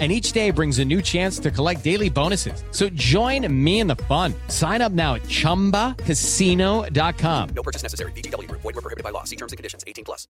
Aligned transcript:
And 0.00 0.10
each 0.10 0.32
day 0.32 0.50
brings 0.50 0.80
a 0.80 0.84
new 0.84 1.00
chance 1.00 1.38
to 1.38 1.52
collect 1.52 1.84
daily 1.84 2.10
bonuses. 2.10 2.64
So 2.72 2.88
join 2.88 3.46
me 3.64 3.78
in 3.78 3.86
the 3.86 3.94
fun. 4.08 4.34
Sign 4.48 4.82
up 4.82 4.90
now 4.90 5.14
at 5.14 5.22
chumbacasino.com. 5.28 7.48
No 7.54 7.62
purchase 7.62 7.84
necessary. 7.84 8.10
BGW. 8.12 8.50
Void 8.50 8.64
were 8.64 8.72
prohibited 8.72 9.04
by 9.04 9.10
law. 9.10 9.22
See 9.22 9.36
terms 9.36 9.52
and 9.52 9.56
conditions. 9.56 9.84
18 9.86 10.04
plus. 10.04 10.26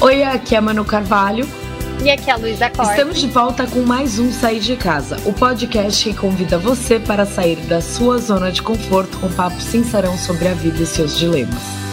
Oi, 0.00 0.22
aqui 0.22 0.54
é 0.54 0.58
a 0.58 0.60
Manu 0.60 0.84
Carvalho. 0.84 1.44
E 2.04 2.10
aqui 2.10 2.30
é 2.30 2.32
a 2.32 2.36
Luísa 2.36 2.70
Costa. 2.70 2.92
Estamos 2.92 3.20
de 3.20 3.26
volta 3.26 3.66
com 3.66 3.80
mais 3.80 4.20
um 4.20 4.30
Sair 4.30 4.60
de 4.60 4.76
Casa, 4.76 5.16
o 5.28 5.32
podcast 5.32 6.04
que 6.04 6.14
convida 6.16 6.56
você 6.56 7.00
para 7.00 7.26
sair 7.26 7.56
da 7.66 7.80
sua 7.80 8.18
zona 8.18 8.52
de 8.52 8.62
conforto 8.62 9.18
com 9.18 9.28
papo 9.32 9.60
sincerão 9.60 10.16
sobre 10.16 10.46
a 10.46 10.54
vida 10.54 10.80
e 10.80 10.86
seus 10.86 11.18
dilemas. 11.18 11.87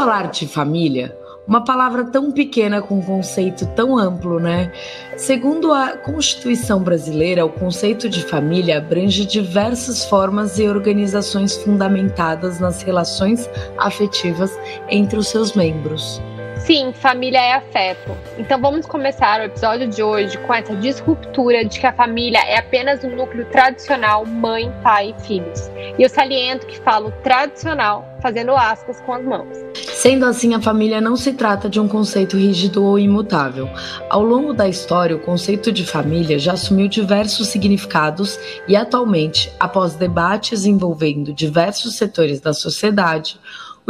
Falar 0.00 0.30
de 0.30 0.48
família? 0.48 1.14
Uma 1.46 1.62
palavra 1.62 2.04
tão 2.04 2.32
pequena 2.32 2.80
com 2.80 3.00
um 3.00 3.02
conceito 3.02 3.66
tão 3.76 3.98
amplo, 3.98 4.40
né? 4.40 4.72
Segundo 5.18 5.74
a 5.74 5.94
Constituição 5.94 6.82
brasileira, 6.82 7.44
o 7.44 7.50
conceito 7.50 8.08
de 8.08 8.22
família 8.22 8.78
abrange 8.78 9.26
diversas 9.26 10.06
formas 10.06 10.58
e 10.58 10.66
organizações 10.66 11.54
fundamentadas 11.58 12.58
nas 12.58 12.80
relações 12.80 13.46
afetivas 13.76 14.58
entre 14.88 15.18
os 15.18 15.28
seus 15.28 15.52
membros. 15.52 16.18
Sim, 16.64 16.92
família 16.92 17.40
é 17.40 17.54
afeto. 17.54 18.16
Então 18.38 18.60
vamos 18.60 18.86
começar 18.86 19.40
o 19.40 19.44
episódio 19.44 19.88
de 19.88 20.02
hoje 20.02 20.36
com 20.38 20.54
essa 20.54 20.74
disruptura 20.76 21.64
de 21.64 21.80
que 21.80 21.86
a 21.86 21.92
família 21.92 22.38
é 22.38 22.58
apenas 22.58 23.02
um 23.02 23.16
núcleo 23.16 23.44
tradicional 23.46 24.24
mãe, 24.26 24.72
pai 24.82 25.14
e 25.16 25.22
filhos. 25.22 25.70
E 25.98 26.02
eu 26.02 26.08
saliento 26.08 26.66
que 26.66 26.78
falo 26.78 27.12
tradicional, 27.22 28.06
fazendo 28.22 28.52
aspas 28.52 29.00
com 29.00 29.14
as 29.14 29.24
mãos. 29.24 29.56
Sendo 29.74 30.24
assim, 30.24 30.54
a 30.54 30.60
família 30.60 31.00
não 31.00 31.16
se 31.16 31.32
trata 31.32 31.68
de 31.68 31.80
um 31.80 31.88
conceito 31.88 32.36
rígido 32.36 32.84
ou 32.84 32.98
imutável. 32.98 33.68
Ao 34.08 34.22
longo 34.22 34.52
da 34.52 34.68
história, 34.68 35.16
o 35.16 35.20
conceito 35.20 35.72
de 35.72 35.84
família 35.84 36.38
já 36.38 36.52
assumiu 36.52 36.88
diversos 36.88 37.48
significados 37.48 38.38
e, 38.68 38.76
atualmente, 38.76 39.52
após 39.58 39.94
debates 39.94 40.64
envolvendo 40.64 41.32
diversos 41.32 41.96
setores 41.96 42.40
da 42.40 42.52
sociedade, 42.52 43.38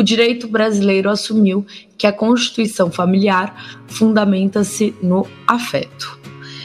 o 0.01 0.03
direito 0.03 0.48
brasileiro 0.48 1.11
assumiu 1.11 1.67
que 1.98 2.06
a 2.06 2.12
constituição 2.12 2.91
familiar 2.91 3.81
fundamenta-se 3.87 4.95
no 5.03 5.27
afeto. 5.47 6.19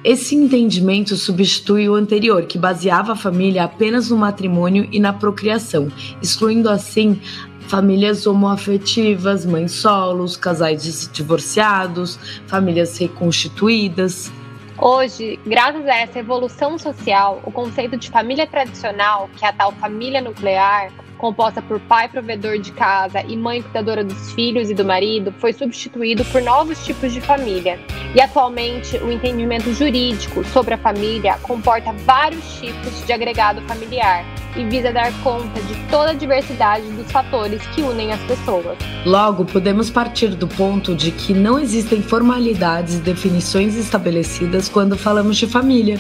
Esse 0.06 0.36
entendimento 0.36 1.18
substitui 1.18 1.90
o 1.90 1.96
anterior, 1.96 2.46
que 2.46 2.58
baseava 2.58 3.12
a 3.12 3.16
família 3.16 3.66
apenas 3.66 4.10
no 4.10 4.16
matrimônio 4.16 4.88
e 4.90 5.02
na 5.02 5.12
procriação, 5.12 5.92
excluindo 6.22 6.70
assim 6.70 7.20
famílias 7.68 8.26
homoafetivas, 8.26 9.46
mães 9.46 9.74
solos, 9.74 10.38
casais 10.38 11.10
divorciados, 11.12 12.18
famílias 12.48 12.98
reconstituídas. 12.98 14.32
Hoje, 14.78 15.40
graças 15.46 15.86
a 15.88 15.98
essa 15.98 16.20
evolução 16.20 16.78
social, 16.78 17.42
o 17.44 17.52
conceito 17.52 17.98
de 17.98 18.10
família 18.10 18.48
tradicional, 18.48 19.30
que 19.36 19.44
é 19.44 19.50
a 19.50 19.54
tal 19.54 19.74
família 19.74 20.22
nuclear, 20.22 20.92
composta 21.16 21.62
por 21.62 21.80
pai 21.80 22.08
provedor 22.08 22.60
de 22.60 22.72
casa 22.72 23.22
e 23.22 23.36
mãe 23.36 23.62
cuidadora 23.62 24.04
dos 24.04 24.32
filhos 24.34 24.70
e 24.70 24.74
do 24.74 24.86
marido, 24.86 25.34
foi 25.40 25.54
substituído 25.54 26.24
por 26.26 26.42
novos 26.42 26.84
tipos 26.86 27.14
de 27.14 27.22
família. 27.22 27.80
E 28.14 28.22
atualmente, 28.22 28.98
o 28.98 29.12
entendimento 29.12 29.74
jurídico 29.74 30.44
sobre 30.46 30.74
a 30.74 30.78
família 30.78 31.38
comporta 31.42 31.92
vários 32.06 32.60
tipos 32.60 33.06
de 33.06 33.12
agregado 33.12 33.62
familiar 33.64 34.26
e 34.56 34.64
visa 34.64 34.92
dar 34.92 35.12
conta 35.22 35.60
de 35.62 35.76
toda 35.90 36.12
a 36.12 36.14
diversidade 36.14 36.86
dos 36.92 37.12
fatores 37.12 37.62
que 37.68 37.82
unem 37.82 38.12
as 38.12 38.22
pessoas. 38.22 38.78
Logo, 39.06 39.46
podemos 39.46 39.90
partir 39.90 40.30
do 40.30 40.48
ponto 40.48 40.96
de 40.96 41.12
que 41.12 41.34
não 41.34 41.60
existem 41.60 42.02
formalidades 42.02 42.96
e 42.96 43.00
definições 43.00 43.76
estabelecidas 43.76 44.70
quando 44.70 44.98
falamos 44.98 45.38
de 45.38 45.48
família. 45.48 46.00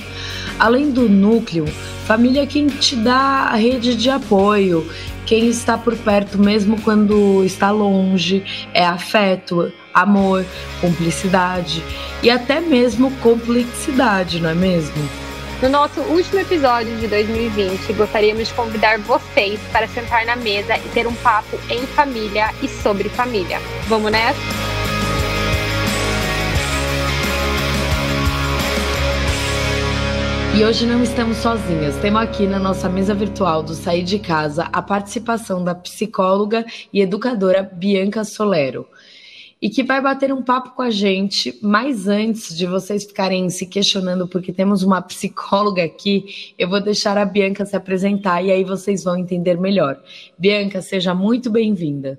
Além 0.57 0.89
do 0.89 1.09
núcleo, 1.09 1.65
família 2.05 2.43
é 2.43 2.45
quem 2.45 2.67
te 2.67 2.95
dá 2.95 3.49
a 3.51 3.55
rede 3.55 3.95
de 3.95 4.09
apoio, 4.09 4.87
quem 5.25 5.49
está 5.49 5.77
por 5.77 5.95
perto 5.97 6.37
mesmo 6.37 6.79
quando 6.81 7.43
está 7.43 7.71
longe, 7.71 8.43
é 8.73 8.85
afeto, 8.85 9.71
amor, 9.93 10.45
cumplicidade 10.79 11.83
e 12.21 12.29
até 12.29 12.59
mesmo 12.59 13.11
complexidade, 13.17 14.39
não 14.39 14.49
é 14.51 14.55
mesmo? 14.55 15.25
No 15.61 15.69
nosso 15.69 15.99
último 16.01 16.41
episódio 16.41 16.95
de 16.97 17.07
2020, 17.07 17.93
gostaríamos 17.93 18.49
de 18.49 18.53
convidar 18.53 18.99
vocês 18.99 19.59
para 19.71 19.87
sentar 19.87 20.25
na 20.25 20.35
mesa 20.35 20.77
e 20.77 20.89
ter 20.93 21.07
um 21.07 21.15
papo 21.15 21.57
em 21.69 21.87
família 21.87 22.51
e 22.61 22.67
sobre 22.67 23.09
família. 23.09 23.59
Vamos 23.87 24.11
nessa? 24.11 24.84
E 30.57 30.63
hoje 30.63 30.85
não 30.85 31.03
estamos 31.03 31.35
sozinhas. 31.37 31.97
Temos 31.97 32.21
aqui 32.21 32.47
na 32.47 32.57
nossa 32.57 32.87
mesa 32.87 33.13
virtual 33.13 33.61
do 33.61 33.73
Sair 33.73 34.03
de 34.03 34.17
Casa 34.17 34.69
a 34.71 34.81
participação 34.81 35.61
da 35.61 35.75
psicóloga 35.75 36.65
e 36.93 37.01
educadora 37.01 37.61
Bianca 37.61 38.23
Solero 38.23 38.87
e 39.61 39.69
que 39.69 39.83
vai 39.83 40.01
bater 40.01 40.31
um 40.31 40.41
papo 40.41 40.69
com 40.69 40.81
a 40.81 40.89
gente. 40.89 41.59
Mas 41.61 42.07
antes 42.07 42.55
de 42.55 42.65
vocês 42.65 43.03
ficarem 43.03 43.49
se 43.49 43.65
questionando, 43.65 44.29
porque 44.29 44.53
temos 44.53 44.81
uma 44.81 45.01
psicóloga 45.01 45.83
aqui, 45.83 46.53
eu 46.57 46.69
vou 46.69 46.79
deixar 46.79 47.17
a 47.17 47.25
Bianca 47.25 47.65
se 47.65 47.75
apresentar 47.75 48.41
e 48.41 48.49
aí 48.49 48.63
vocês 48.63 49.03
vão 49.03 49.17
entender 49.17 49.59
melhor. 49.59 50.01
Bianca, 50.37 50.81
seja 50.81 51.13
muito 51.13 51.49
bem-vinda. 51.49 52.17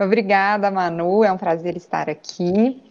Obrigada, 0.00 0.70
Manu. 0.70 1.22
É 1.22 1.30
um 1.30 1.36
prazer 1.36 1.76
estar 1.76 2.08
aqui. 2.08 2.82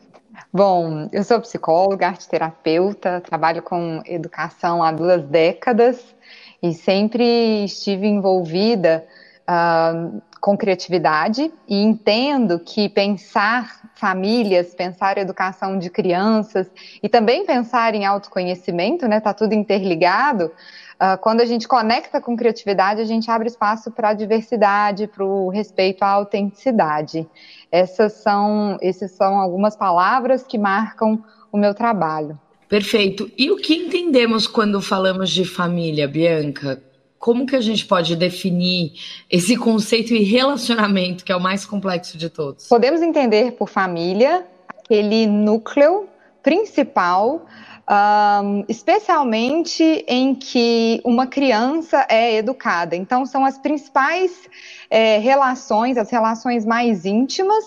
Bom, 0.56 1.09
eu 1.12 1.24
sou 1.24 1.41
psicóloga, 1.41 2.06
arteterapeuta, 2.06 3.19
trabalho 3.22 3.64
com 3.64 4.03
educação 4.06 4.84
há 4.84 4.91
duas 4.91 5.24
décadas 5.24 6.16
e 6.62 6.75
sempre 6.75 7.66
estive 7.66 8.06
envolvida 8.06 9.03
uh, 9.50 10.22
com 10.44 10.58
criatividade 10.58 11.50
e 11.70 11.81
entendo 11.81 12.59
que 12.59 12.90
pensar 12.90 13.90
famílias, 13.96 14.76
pensar 14.76 15.18
educação 15.18 15.80
de 15.80 15.90
crianças 15.90 16.70
e 17.02 17.08
também 17.08 17.46
pensar 17.46 17.96
em 17.96 18.04
autoconhecimento, 18.04 19.08
né? 19.08 19.22
Tá 19.22 19.34
tudo 19.34 19.54
interligado. 19.54 20.52
Uh, 20.96 21.18
quando 21.22 21.40
a 21.40 21.46
gente 21.46 21.66
conecta 21.66 22.20
com 22.20 22.36
criatividade, 22.36 23.00
a 23.00 23.06
gente 23.06 23.31
abre 23.31 23.48
espaço 23.48 23.90
para 23.90 24.09
a 24.09 24.14
diversidade, 24.14 25.08
para 25.08 25.24
o 25.24 25.48
respeito 25.48 26.04
à 26.04 26.09
autenticidade. 26.09 27.25
Essas 27.72 28.12
são, 28.12 28.78
essas 28.81 29.12
são 29.12 29.40
algumas 29.40 29.78
palavras 29.78 30.44
que 30.44 30.58
marcam 30.58 31.24
o 31.54 31.58
meu 31.58 31.74
trabalho. 31.74 32.38
Perfeito. 32.68 33.31
E 33.38 33.50
o 33.50 33.56
que 33.56 33.75
entendemos 33.75 34.46
quando 34.46 34.81
falamos 34.81 35.30
de 35.30 35.46
família, 35.46 36.06
Bianca? 36.06 36.84
Como 37.23 37.45
que 37.45 37.56
a 37.56 37.61
gente 37.61 37.85
pode 37.85 38.17
definir 38.17 38.91
esse 39.31 39.56
conceito 39.56 40.13
e 40.13 40.22
relacionamento, 40.23 41.23
que 41.23 41.31
é 41.31 41.35
o 41.38 41.39
mais 41.39 41.66
complexo 41.66 42.17
de 42.17 42.29
todos? 42.29 42.67
Podemos 42.67 43.01
entender 43.01 43.53
por 43.53 43.69
família 43.69 44.45
aquele 44.67 45.25
núcleo 45.25 46.09
principal, 46.44 47.45
um, 47.89 48.65
especialmente 48.68 50.03
em 50.06 50.36
que 50.36 51.00
uma 51.06 51.25
criança 51.25 52.06
é 52.09 52.36
educada. 52.36 52.94
Então, 52.94 53.25
são 53.25 53.45
as 53.45 53.57
principais 53.57 54.50
é, 54.89 55.18
relações, 55.18 55.98
as 55.98 56.12
relações 56.12 56.65
mais 56.65 57.06
íntimas 57.06 57.63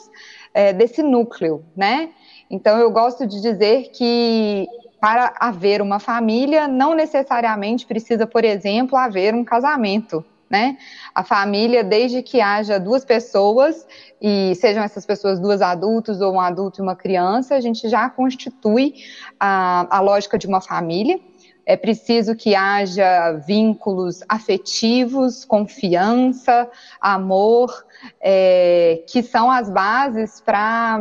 é, 0.52 0.74
desse 0.74 1.02
núcleo, 1.02 1.64
né? 1.74 2.10
Então, 2.50 2.76
eu 2.76 2.90
gosto 2.90 3.26
de 3.26 3.40
dizer 3.40 3.90
que 3.94 4.68
para 5.06 5.34
haver 5.38 5.80
uma 5.80 6.00
família, 6.00 6.66
não 6.66 6.92
necessariamente 6.92 7.86
precisa, 7.86 8.26
por 8.26 8.44
exemplo, 8.44 8.98
haver 8.98 9.36
um 9.36 9.44
casamento. 9.44 10.24
Né? 10.50 10.76
A 11.14 11.22
família, 11.22 11.84
desde 11.84 12.24
que 12.24 12.40
haja 12.40 12.80
duas 12.80 13.04
pessoas, 13.04 13.86
e 14.20 14.52
sejam 14.56 14.82
essas 14.82 15.06
pessoas 15.06 15.38
duas 15.38 15.62
adultos 15.62 16.20
ou 16.20 16.34
um 16.34 16.40
adulto 16.40 16.80
e 16.80 16.82
uma 16.82 16.96
criança, 16.96 17.54
a 17.54 17.60
gente 17.60 17.88
já 17.88 18.10
constitui 18.10 18.94
a, 19.38 19.86
a 19.96 20.00
lógica 20.00 20.36
de 20.36 20.48
uma 20.48 20.60
família. 20.60 21.20
É 21.64 21.76
preciso 21.76 22.34
que 22.34 22.56
haja 22.56 23.30
vínculos 23.46 24.24
afetivos, 24.28 25.44
confiança, 25.44 26.68
amor, 27.00 27.86
é, 28.20 29.04
que 29.06 29.22
são 29.22 29.52
as 29.52 29.70
bases 29.70 30.40
para 30.40 30.98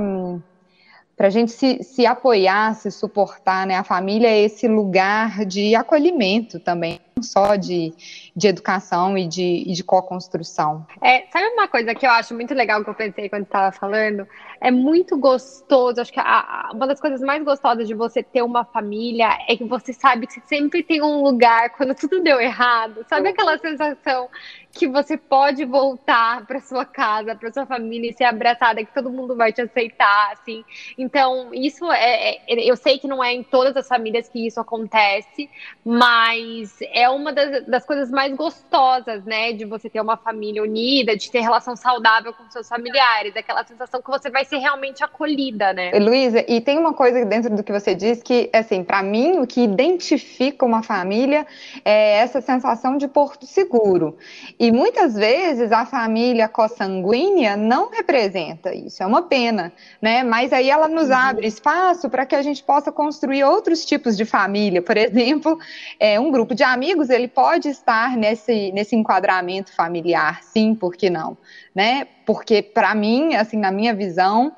para 1.16 1.28
a 1.28 1.30
gente 1.30 1.52
se, 1.52 1.82
se 1.82 2.06
apoiar, 2.06 2.76
se 2.76 2.92
suportar, 2.92 3.66
né? 3.66 3.76
A 3.76 3.84
família 3.84 4.28
é 4.28 4.42
esse 4.42 4.68
lugar 4.68 5.46
de 5.46 5.74
acolhimento 5.74 6.60
também, 6.60 7.00
não 7.16 7.24
só 7.24 7.56
de, 7.56 7.94
de 8.36 8.48
educação 8.48 9.18
e 9.18 9.26
de, 9.26 9.64
e 9.66 9.74
de 9.74 9.84
co-construção. 9.84 10.86
É, 11.02 11.26
sabe 11.32 11.48
uma 11.48 11.70
coisa 11.70 11.96
que 11.96 12.06
eu 12.06 12.10
acho 12.10 12.34
muito 12.34 12.54
legal 12.54 12.84
que 12.84 12.90
eu 12.90 12.94
pensei 12.94 13.30
quando 13.30 13.44
estava 13.44 13.72
falando? 13.72 14.28
É 14.60 14.70
muito 14.70 15.18
gostoso, 15.18 16.02
acho 16.02 16.12
que 16.12 16.20
a, 16.20 16.24
a, 16.24 16.72
uma 16.74 16.86
das 16.86 17.00
coisas 17.00 17.22
mais 17.22 17.42
gostosas 17.44 17.88
de 17.88 17.94
você 17.94 18.22
ter 18.22 18.42
uma 18.42 18.66
família 18.66 19.38
é 19.48 19.56
que 19.56 19.64
você 19.64 19.94
sabe 19.94 20.28
que 20.28 20.34
você 20.34 20.42
sempre 20.46 20.84
tem 20.84 21.02
um 21.02 21.24
lugar 21.24 21.70
quando 21.78 21.96
tudo 21.96 22.22
deu 22.22 22.42
errado. 22.42 23.06
Sabe 23.08 23.30
aquela 23.30 23.58
sensação 23.58 24.28
que 24.76 24.88
você 24.90 25.16
pode 25.16 25.64
voltar 25.64 26.46
para 26.46 26.60
sua 26.60 26.84
casa, 26.84 27.34
para 27.34 27.52
sua 27.52 27.66
família 27.66 28.10
e 28.10 28.14
ser 28.14 28.26
abraçada, 28.26 28.84
que 28.84 28.94
todo 28.94 29.10
mundo 29.10 29.34
vai 29.34 29.54
te 29.54 29.62
aceitar, 29.62 30.34
assim. 30.34 30.66
Então, 30.98 31.52
isso 31.54 31.90
é, 31.94 32.42
é, 32.46 32.70
eu 32.70 32.76
sei 32.76 33.00
que 33.00 33.08
não 33.08 33.24
é 33.24 33.34
em 33.34 33.42
todas 33.42 33.76
as 33.78 33.88
famílias 33.88 34.28
que 34.28 34.46
isso 34.46 34.60
acontece, 34.60 35.50
mas 35.84 36.78
é 36.92 37.10
uma 37.10 37.32
das, 37.32 37.66
das, 37.66 37.86
coisas 37.86 38.12
mais 38.12 38.36
gostosas, 38.36 39.24
né, 39.24 39.54
de 39.54 39.64
você 39.64 39.90
ter 39.90 40.02
uma 40.02 40.18
família 40.18 40.62
unida, 40.62 41.16
de 41.16 41.32
ter 41.32 41.40
relação 41.40 41.78
saudável 41.78 42.34
com 42.34 42.44
seus 42.52 42.68
familiares, 42.68 43.36
aquela 43.38 43.64
sensação 43.64 44.02
que 44.02 44.10
você 44.10 44.30
vai 44.30 44.44
ser 44.44 44.58
realmente 44.58 45.02
acolhida, 45.02 45.72
né? 45.72 45.92
Luísa, 45.98 46.44
e 46.50 46.60
tem 46.60 46.78
uma 46.78 46.94
coisa 46.94 47.24
dentro 47.24 47.56
do 47.56 47.64
que 47.64 47.72
você 47.72 47.96
diz 47.96 48.22
que, 48.22 48.50
assim, 48.52 48.84
para 48.84 49.02
mim, 49.02 49.40
o 49.40 49.48
que 49.48 49.62
identifica 49.62 50.66
uma 50.66 50.84
família 50.84 51.48
é 51.86 52.18
essa 52.18 52.42
sensação 52.42 52.98
de 52.98 53.08
porto 53.08 53.46
seguro. 53.46 54.18
E 54.60 54.65
muitas 54.72 55.16
vezes 55.16 55.72
a 55.72 55.86
família 55.86 56.48
consanguínea 56.48 57.58
não 57.58 57.90
representa 57.90 58.74
isso, 58.74 59.02
é 59.04 59.06
uma 59.06 59.24
pena, 59.24 59.72
né? 60.02 60.24
Mas 60.24 60.54
aí 60.54 60.70
ela 60.70 60.88
nos 60.88 61.10
uhum. 61.10 61.16
abre 61.16 61.48
espaço 61.48 62.10
para 62.10 62.26
que 62.26 62.36
a 62.36 62.42
gente 62.42 62.64
possa 62.64 62.92
construir 62.92 63.44
outros 63.44 63.86
tipos 63.86 64.16
de 64.16 64.26
família. 64.26 64.82
Por 64.82 64.98
exemplo, 64.98 65.58
é, 66.00 66.20
um 66.20 66.32
grupo 66.32 66.56
de 66.56 66.64
amigos, 66.64 67.10
ele 67.10 67.28
pode 67.28 67.70
estar 67.70 68.16
nesse, 68.16 68.72
nesse 68.72 68.96
enquadramento 68.96 69.74
familiar, 69.74 70.42
sim, 70.44 70.74
por 70.74 70.96
que 70.96 71.10
não? 71.10 71.38
Né? 71.74 72.08
Porque, 72.26 72.62
para 72.62 72.96
mim, 72.96 73.36
assim, 73.36 73.58
na 73.58 73.72
minha 73.72 73.94
visão, 73.94 74.54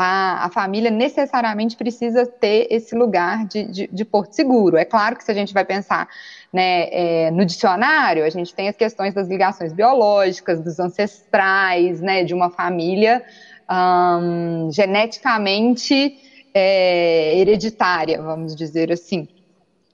a, 0.00 0.44
a, 0.44 0.48
família 0.50 0.92
necessariamente 0.92 1.76
precisa 1.76 2.24
ter 2.24 2.68
esse 2.70 2.94
lugar 2.94 3.44
de, 3.44 3.64
de, 3.64 3.88
de, 3.88 4.04
porto 4.04 4.32
seguro. 4.32 4.76
É 4.76 4.84
claro 4.84 5.16
que 5.16 5.24
se 5.24 5.30
a 5.32 5.34
gente 5.34 5.52
vai 5.52 5.64
pensar 5.64 6.08
né, 6.52 6.88
é, 6.92 7.30
no 7.32 7.44
dicionário, 7.44 8.24
a 8.24 8.30
gente 8.30 8.54
tem 8.54 8.68
as 8.68 8.76
questões 8.76 9.12
das 9.12 9.26
ligações 9.26 9.72
biológicas, 9.72 10.60
dos 10.60 10.78
ancestrais, 10.78 12.00
né, 12.00 12.22
de 12.22 12.32
uma 12.32 12.48
família 12.48 13.24
um, 13.68 14.70
geneticamente 14.70 16.16
é, 16.54 17.36
hereditária, 17.36 18.22
vamos 18.22 18.54
dizer 18.54 18.92
assim. 18.92 19.26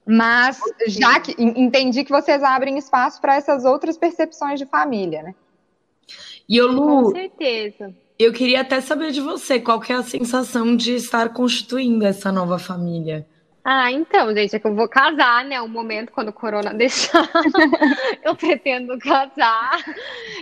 Mas 0.05 0.59
já 0.87 1.19
que 1.19 1.33
entendi 1.39 2.03
que 2.03 2.11
vocês 2.11 2.43
abrem 2.43 2.77
espaço 2.77 3.19
para 3.19 3.37
essas 3.37 3.65
outras 3.65 3.97
percepções 3.97 4.59
de 4.59 4.67
família, 4.67 5.23
né? 5.23 5.33
E 6.47 6.57
eu, 6.57 6.67
Lu, 6.67 7.05
Com 7.05 7.11
certeza. 7.11 8.04
Eu 8.17 8.31
queria 8.31 8.61
até 8.61 8.79
saber 8.79 9.11
de 9.11 9.19
você, 9.19 9.59
qual 9.59 9.79
que 9.79 9.91
é 9.91 9.95
a 9.95 10.03
sensação 10.03 10.75
de 10.75 10.95
estar 10.95 11.33
constituindo 11.33 12.05
essa 12.05 12.31
nova 12.31 12.57
família? 12.57 13.27
Ah, 13.67 13.91
então, 13.91 14.33
gente, 14.33 14.55
é 14.55 14.59
que 14.59 14.67
eu 14.67 14.75
vou 14.75 14.87
casar, 14.87 15.43
né? 15.43 15.59
O 15.59 15.67
momento 15.67 16.11
quando 16.13 16.29
o 16.29 16.33
corona 16.33 16.71
deixar, 16.73 17.27
eu 18.23 18.35
pretendo 18.35 18.97
casar. 18.99 19.83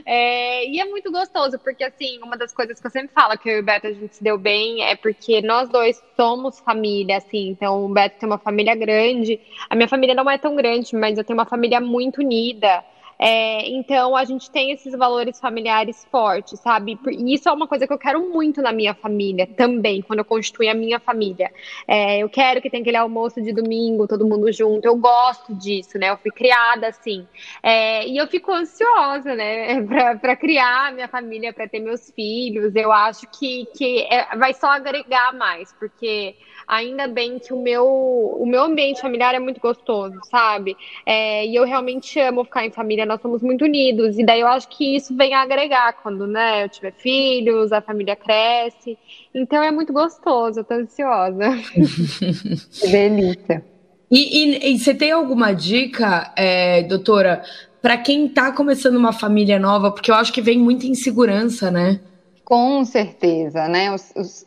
É, 0.05 0.69
e 0.69 0.79
é 0.79 0.85
muito 0.85 1.09
gostoso, 1.11 1.57
porque 1.57 1.83
assim, 1.83 2.19
uma 2.21 2.37
das 2.37 2.53
coisas 2.53 2.79
que 2.79 2.85
eu 2.85 2.91
sempre 2.91 3.13
falo 3.13 3.37
que 3.39 3.49
eu 3.49 3.57
e 3.57 3.59
o 3.61 3.63
Beto 3.63 3.87
a 3.87 3.93
gente 3.93 4.17
se 4.17 4.23
deu 4.23 4.37
bem 4.37 4.83
é 4.83 4.95
porque 4.95 5.41
nós 5.41 5.69
dois 5.69 6.03
somos 6.15 6.59
família, 6.59 7.17
assim. 7.17 7.47
Então, 7.47 7.85
o 7.85 7.89
Beto 7.89 8.19
tem 8.19 8.27
uma 8.27 8.37
família 8.37 8.75
grande. 8.75 9.39
A 9.67 9.75
minha 9.75 9.87
família 9.87 10.13
não 10.13 10.29
é 10.29 10.37
tão 10.37 10.55
grande, 10.55 10.93
mas 10.93 11.17
eu 11.17 11.23
tenho 11.23 11.39
uma 11.39 11.45
família 11.45 11.79
muito 11.79 12.19
unida. 12.19 12.83
É, 13.25 13.69
então 13.69 14.17
a 14.17 14.25
gente 14.25 14.51
tem 14.51 14.71
esses 14.71 14.91
valores 14.91 15.39
familiares 15.39 16.05
fortes, 16.11 16.59
sabe? 16.59 16.99
E 17.07 17.33
isso 17.33 17.47
é 17.47 17.53
uma 17.53 17.65
coisa 17.65 17.87
que 17.87 17.93
eu 17.93 17.97
quero 17.97 18.29
muito 18.29 18.61
na 18.61 18.73
minha 18.73 18.93
família 18.93 19.47
também, 19.47 20.01
quando 20.01 20.19
eu 20.19 20.25
constitui 20.25 20.67
a 20.67 20.73
minha 20.73 20.99
família. 20.99 21.49
É, 21.87 22.17
eu 22.19 22.27
quero 22.27 22.61
que 22.61 22.69
tenha 22.69 22.81
aquele 22.81 22.97
almoço 22.97 23.41
de 23.41 23.53
domingo, 23.53 24.09
todo 24.09 24.27
mundo 24.27 24.51
junto. 24.51 24.85
Eu 24.85 24.97
gosto 24.97 25.55
disso, 25.55 25.97
né? 25.97 26.09
Eu 26.09 26.17
fui 26.17 26.31
criada 26.31 26.87
assim. 26.87 27.25
É, 27.61 28.05
e 28.05 28.17
eu 28.17 28.27
fico 28.27 28.51
ansiosa, 28.51 29.33
né? 29.33 29.81
para 30.19 30.35
criar 30.35 30.91
minha 30.91 31.07
família, 31.07 31.53
para 31.53 31.65
ter 31.65 31.79
meus 31.79 32.11
filhos. 32.11 32.75
Eu 32.75 32.91
acho 32.91 33.25
que, 33.39 33.65
que 33.73 34.01
é, 34.01 34.35
vai 34.35 34.53
só 34.53 34.67
agregar 34.67 35.33
mais, 35.33 35.71
porque 35.79 36.35
ainda 36.67 37.07
bem 37.07 37.39
que 37.39 37.53
o 37.53 37.61
meu, 37.61 37.85
o 37.85 38.45
meu 38.45 38.63
ambiente 38.63 39.01
familiar 39.01 39.35
é 39.35 39.39
muito 39.39 39.59
gostoso, 39.59 40.19
sabe? 40.29 40.75
É, 41.05 41.45
e 41.45 41.55
eu 41.55 41.65
realmente 41.65 42.19
amo 42.19 42.43
ficar 42.43 42.65
em 42.65 42.71
família, 42.71 43.05
nós 43.13 43.21
somos 43.21 43.41
muito 43.41 43.63
unidos. 43.65 44.17
E 44.17 44.25
daí 44.25 44.41
eu 44.41 44.47
acho 44.47 44.67
que 44.67 44.95
isso 44.95 45.15
vem 45.15 45.33
a 45.33 45.41
agregar 45.41 45.93
quando 46.01 46.25
né, 46.25 46.63
eu 46.63 46.69
tiver 46.69 46.93
filhos, 46.93 47.71
a 47.71 47.81
família 47.81 48.15
cresce. 48.15 48.97
Então 49.33 49.63
é 49.63 49.71
muito 49.71 49.93
gostoso, 49.93 50.59
eu 50.59 50.63
tô 50.63 50.73
ansiosa. 50.73 51.51
que 51.73 52.87
delícia. 52.87 53.63
E, 54.09 54.43
e, 54.43 54.73
e, 54.73 54.79
você 54.79 54.93
tem 54.93 55.11
alguma 55.11 55.53
dica, 55.53 56.31
é, 56.35 56.83
doutora, 56.83 57.43
para 57.81 57.97
quem 57.97 58.25
está 58.25 58.51
começando 58.51 58.95
uma 58.95 59.13
família 59.13 59.59
nova? 59.59 59.91
Porque 59.91 60.11
eu 60.11 60.15
acho 60.15 60.31
que 60.31 60.41
vem 60.41 60.57
muita 60.57 60.85
insegurança, 60.85 61.71
né? 61.71 61.99
Com 62.43 62.83
certeza, 62.83 63.69
né? 63.69 63.93
Os, 63.93 64.11
os, 64.15 64.45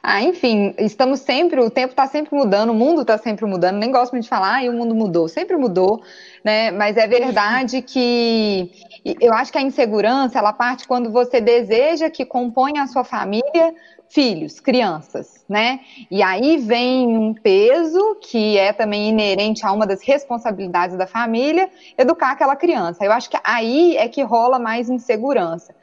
ah, 0.00 0.22
enfim, 0.22 0.72
estamos 0.78 1.20
sempre, 1.20 1.60
o 1.60 1.68
tempo 1.68 1.90
está 1.90 2.06
sempre 2.06 2.34
mudando, 2.34 2.70
o 2.70 2.74
mundo 2.74 3.02
está 3.02 3.18
sempre 3.18 3.44
mudando. 3.44 3.76
Nem 3.76 3.90
gosto 3.90 4.12
muito 4.12 4.22
de 4.22 4.28
falar, 4.28 4.64
e 4.64 4.68
o 4.68 4.72
mundo 4.72 4.94
mudou, 4.94 5.26
sempre 5.26 5.56
mudou, 5.56 6.00
né? 6.44 6.70
Mas 6.70 6.96
é 6.98 7.06
verdade 7.06 7.80
que 7.80 8.70
eu 9.18 9.32
acho 9.32 9.50
que 9.50 9.58
a 9.58 9.62
insegurança 9.62 10.38
ela 10.38 10.52
parte 10.52 10.86
quando 10.86 11.10
você 11.10 11.40
deseja 11.40 12.10
que 12.10 12.26
componha 12.26 12.82
a 12.82 12.86
sua 12.86 13.02
família 13.02 13.74
filhos, 14.14 14.60
crianças, 14.60 15.44
né? 15.48 15.80
E 16.08 16.22
aí 16.22 16.58
vem 16.58 17.18
um 17.18 17.34
peso 17.34 18.16
que 18.20 18.56
é 18.56 18.72
também 18.72 19.08
inerente 19.08 19.66
a 19.66 19.72
uma 19.72 19.86
das 19.86 20.02
responsabilidades 20.04 20.96
da 20.96 21.06
família, 21.06 21.68
educar 21.98 22.30
aquela 22.30 22.54
criança. 22.54 23.04
Eu 23.04 23.10
acho 23.10 23.28
que 23.28 23.38
aí 23.42 23.96
é 23.96 24.08
que 24.08 24.22
rola 24.22 24.58
mais 24.60 24.88
insegurança. 24.88 25.74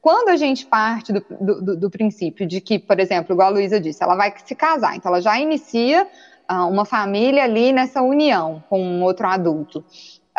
Quando 0.00 0.30
a 0.30 0.36
gente 0.36 0.66
parte 0.66 1.12
do, 1.12 1.24
do, 1.40 1.76
do, 1.76 1.90
princípio 1.90 2.46
de 2.46 2.60
que, 2.60 2.78
por 2.78 2.98
exemplo, 2.98 3.34
igual 3.34 3.48
a 3.48 3.50
Luísa 3.52 3.80
disse, 3.80 4.02
ela 4.02 4.16
vai 4.16 4.32
se 4.44 4.54
casar, 4.54 4.96
então 4.96 5.10
ela 5.10 5.20
já 5.20 5.38
inicia 5.38 6.08
uma 6.48 6.84
família 6.84 7.44
ali 7.44 7.72
nessa 7.72 8.02
união 8.02 8.62
com 8.68 8.80
um 8.80 9.02
outro 9.02 9.26
adulto. 9.26 9.84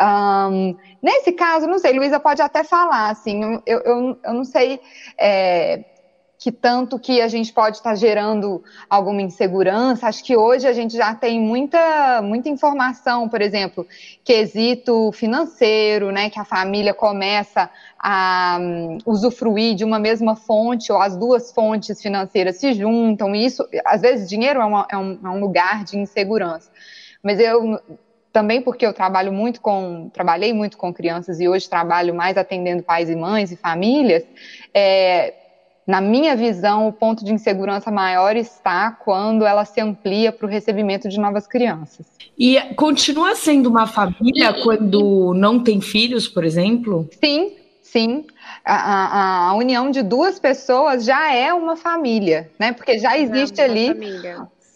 Um, 0.00 0.76
nesse 1.02 1.32
caso, 1.32 1.66
não 1.66 1.78
sei, 1.78 1.92
Luísa 1.92 2.20
pode 2.20 2.40
até 2.40 2.62
falar, 2.62 3.10
assim, 3.10 3.60
eu, 3.66 3.80
eu, 3.80 4.18
eu 4.24 4.34
não 4.34 4.44
sei 4.44 4.80
é, 5.18 5.84
que 6.38 6.52
tanto 6.52 7.00
que 7.00 7.20
a 7.20 7.26
gente 7.26 7.52
pode 7.52 7.78
estar 7.78 7.96
gerando 7.96 8.62
alguma 8.88 9.20
insegurança. 9.20 10.06
Acho 10.06 10.22
que 10.22 10.36
hoje 10.36 10.68
a 10.68 10.72
gente 10.72 10.96
já 10.96 11.12
tem 11.12 11.40
muita, 11.40 12.22
muita 12.22 12.48
informação, 12.48 13.28
por 13.28 13.42
exemplo, 13.42 13.84
quesito 14.24 15.10
financeiro, 15.10 16.12
né, 16.12 16.30
que 16.30 16.38
a 16.38 16.44
família 16.44 16.94
começa 16.94 17.68
a 17.98 18.56
um, 18.60 18.98
usufruir 19.04 19.74
de 19.74 19.84
uma 19.84 19.98
mesma 19.98 20.36
fonte 20.36 20.92
ou 20.92 21.02
as 21.02 21.16
duas 21.16 21.50
fontes 21.50 22.00
financeiras 22.00 22.56
se 22.56 22.72
juntam. 22.72 23.34
E 23.34 23.44
isso, 23.44 23.68
às 23.84 24.00
vezes, 24.00 24.28
dinheiro 24.28 24.60
é, 24.60 24.64
uma, 24.64 24.86
é, 24.88 24.96
um, 24.96 25.18
é 25.24 25.28
um 25.28 25.40
lugar 25.40 25.82
de 25.82 25.98
insegurança. 25.98 26.70
Mas 27.20 27.40
eu 27.40 27.80
também 28.32 28.62
porque 28.62 28.86
eu 28.86 28.92
trabalho 28.92 29.32
muito 29.32 29.60
com, 29.60 30.08
trabalhei 30.12 30.52
muito 30.52 30.76
com 30.76 30.94
crianças 30.94 31.40
e 31.40 31.48
hoje 31.48 31.68
trabalho 31.68 32.14
mais 32.14 32.36
atendendo 32.36 32.84
pais 32.84 33.10
e 33.10 33.16
mães 33.16 33.50
e 33.50 33.56
famílias. 33.56 34.22
É, 34.72 35.34
na 35.88 36.02
minha 36.02 36.36
visão, 36.36 36.86
o 36.86 36.92
ponto 36.92 37.24
de 37.24 37.32
insegurança 37.32 37.90
maior 37.90 38.36
está 38.36 38.90
quando 38.90 39.46
ela 39.46 39.64
se 39.64 39.80
amplia 39.80 40.30
para 40.30 40.46
o 40.46 40.48
recebimento 40.48 41.08
de 41.08 41.18
novas 41.18 41.46
crianças. 41.46 42.06
E 42.38 42.60
continua 42.74 43.34
sendo 43.34 43.70
uma 43.70 43.86
família 43.86 44.52
quando 44.62 45.32
não 45.32 45.64
tem 45.64 45.80
filhos, 45.80 46.28
por 46.28 46.44
exemplo? 46.44 47.08
Sim, 47.18 47.56
sim. 47.80 48.26
A, 48.62 48.74
a, 48.74 49.48
a, 49.48 49.54
união 49.54 49.90
de 49.90 50.02
duas 50.02 50.38
pessoas 50.38 51.06
já 51.06 51.32
é 51.32 51.54
uma 51.54 51.74
família, 51.74 52.50
né? 52.58 52.74
Porque 52.74 52.98
já 52.98 53.16
existe 53.16 53.58
ali 53.58 53.88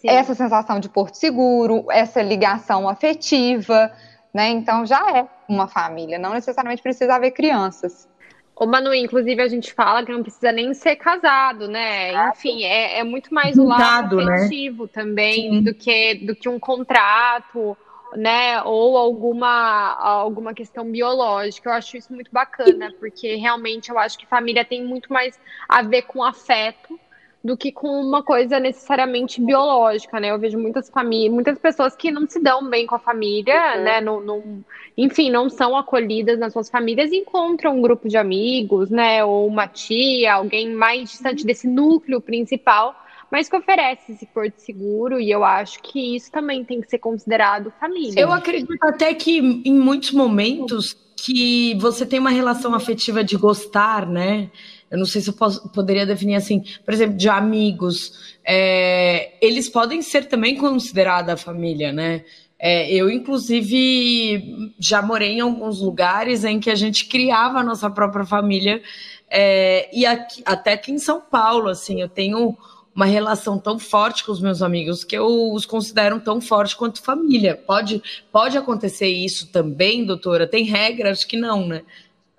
essa 0.03 0.33
sensação 0.33 0.79
de 0.79 0.89
porto 0.89 1.13
seguro, 1.13 1.85
essa 1.91 2.23
ligação 2.23 2.89
afetiva, 2.89 3.91
né? 4.33 4.49
Então 4.49 4.83
já 4.83 5.15
é 5.15 5.27
uma 5.47 5.67
família. 5.67 6.17
Não 6.17 6.33
necessariamente 6.33 6.81
precisa 6.81 7.13
haver 7.13 7.31
crianças. 7.31 8.07
Ô, 8.55 8.67
Manu, 8.67 8.93
inclusive 8.93 9.41
a 9.41 9.47
gente 9.47 9.73
fala 9.73 10.05
que 10.05 10.11
não 10.11 10.21
precisa 10.21 10.51
nem 10.51 10.73
ser 10.73 10.95
casado, 10.95 11.67
né? 11.67 12.13
Enfim, 12.29 12.63
é, 12.63 12.99
é 12.99 13.03
muito 13.03 13.33
mais 13.33 13.57
o 13.57 13.65
lado 13.65 14.17
né? 14.17 14.35
afetivo 14.35 14.83
né? 14.83 14.89
também 14.93 15.61
do 15.63 15.73
que, 15.73 16.15
do 16.15 16.35
que 16.35 16.47
um 16.47 16.59
contrato, 16.59 17.75
né? 18.15 18.61
Ou 18.61 18.95
alguma, 18.95 19.95
alguma 19.99 20.53
questão 20.53 20.85
biológica. 20.85 21.69
Eu 21.69 21.73
acho 21.73 21.97
isso 21.97 22.13
muito 22.13 22.31
bacana, 22.31 22.93
porque 22.99 23.35
realmente 23.35 23.89
eu 23.89 23.97
acho 23.97 24.17
que 24.19 24.27
família 24.27 24.63
tem 24.63 24.83
muito 24.83 25.11
mais 25.11 25.39
a 25.67 25.81
ver 25.81 26.03
com 26.03 26.23
afeto 26.23 26.99
do 27.43 27.57
que 27.57 27.73
com 27.73 27.89
uma 27.99 28.23
coisa 28.23 28.57
necessariamente 28.57 29.41
biológica, 29.41 30.17
né? 30.17 30.31
Eu 30.31 30.39
vejo 30.39 30.57
muitas 30.57 30.89
famílias, 30.89 31.33
muitas 31.33 31.59
pessoas 31.59 31.93
que 31.93 32.09
não 32.09 32.25
se 32.25 32.39
dão 32.39 32.69
bem 32.69 32.87
com 32.87 32.95
a 32.95 32.99
família, 32.99 33.75
uhum. 33.75 33.83
né? 33.83 34.01
Não, 34.01 34.21
não, 34.21 34.65
enfim, 34.97 35.29
não 35.29 35.49
são 35.49 35.75
acolhidas 35.75 36.39
nas 36.39 36.53
suas 36.53 36.69
famílias 36.69 37.11
e 37.11 37.17
encontram 37.17 37.77
um 37.77 37.81
grupo 37.81 38.07
de 38.07 38.15
amigos, 38.15 38.89
né? 38.89 39.25
Ou 39.25 39.45
uma 39.45 39.67
tia, 39.67 40.35
alguém 40.35 40.73
mais 40.73 41.11
distante 41.11 41.45
desse 41.45 41.67
núcleo 41.67 42.21
principal, 42.21 42.95
mas 43.29 43.49
que 43.49 43.57
oferece 43.57 44.13
esse 44.13 44.25
porto 44.27 44.59
seguro, 44.59 45.19
e 45.19 45.29
eu 45.29 45.43
acho 45.43 45.81
que 45.81 46.15
isso 46.15 46.31
também 46.31 46.63
tem 46.63 46.79
que 46.79 46.89
ser 46.89 46.99
considerado 46.99 47.73
família. 47.77 48.21
Eu 48.21 48.31
acredito 48.31 48.77
até 48.83 49.13
que 49.13 49.39
em 49.65 49.73
muitos 49.73 50.11
momentos 50.11 50.95
que 51.17 51.73
você 51.75 52.05
tem 52.05 52.19
uma 52.19 52.29
relação 52.29 52.73
afetiva 52.75 53.23
de 53.23 53.35
gostar, 53.37 54.05
né? 54.05 54.49
Eu 54.93 54.99
não 54.99 55.07
sei 55.07 55.21
se 55.21 55.29
eu 55.31 55.33
posso, 55.33 55.67
poderia 55.69 56.05
definir 56.05 56.35
assim, 56.35 56.63
por 56.85 56.93
exemplo, 56.93 57.17
de 57.17 57.27
amigos, 57.27 58.37
é, 58.45 59.33
eles 59.41 59.67
podem 59.67 60.03
ser 60.03 60.25
também 60.25 60.55
considerados 60.55 61.33
a 61.33 61.35
família, 61.35 61.91
né? 61.91 62.23
É, 62.59 62.93
eu, 62.93 63.09
inclusive, 63.09 64.71
já 64.77 65.01
morei 65.01 65.31
em 65.31 65.39
alguns 65.39 65.81
lugares 65.81 66.43
em 66.45 66.59
que 66.59 66.69
a 66.69 66.75
gente 66.75 67.07
criava 67.07 67.57
a 67.57 67.63
nossa 67.63 67.89
própria 67.89 68.23
família, 68.23 68.83
é, 69.27 69.89
e 69.91 70.05
aqui, 70.05 70.43
até 70.45 70.73
aqui 70.73 70.91
em 70.91 70.99
São 70.99 71.19
Paulo, 71.19 71.69
assim, 71.69 71.99
eu 71.99 72.07
tenho 72.07 72.55
uma 72.93 73.05
relação 73.05 73.57
tão 73.57 73.79
forte 73.79 74.23
com 74.23 74.31
os 74.31 74.39
meus 74.39 74.61
amigos 74.61 75.03
que 75.03 75.17
eu 75.17 75.51
os 75.53 75.65
considero 75.65 76.19
tão 76.19 76.39
forte 76.39 76.75
quanto 76.75 77.01
família. 77.01 77.55
Pode, 77.55 77.99
pode 78.31 78.59
acontecer 78.59 79.07
isso 79.07 79.51
também, 79.51 80.05
doutora? 80.05 80.45
Tem 80.45 80.63
regras 80.63 81.23
que 81.23 81.35
não, 81.35 81.65
né? 81.65 81.81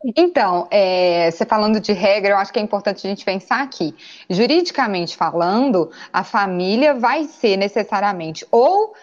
Então, 0.04 0.68
é, 0.70 1.30
você 1.30 1.46
falando 1.46 1.80
de 1.80 1.92
regra, 1.92 2.32
eu 2.34 2.36
acho 2.36 2.52
que 2.52 2.58
é 2.58 2.62
importante 2.62 3.06
a 3.06 3.08
gente 3.10 3.24
pensar 3.24 3.62
aqui. 3.62 3.94
Juridicamente 4.28 5.16
falando, 5.16 5.90
a 6.12 6.22
família 6.22 6.92
vai 6.92 7.24
ser 7.24 7.56
necessariamente 7.56 8.46
ou 8.50 8.94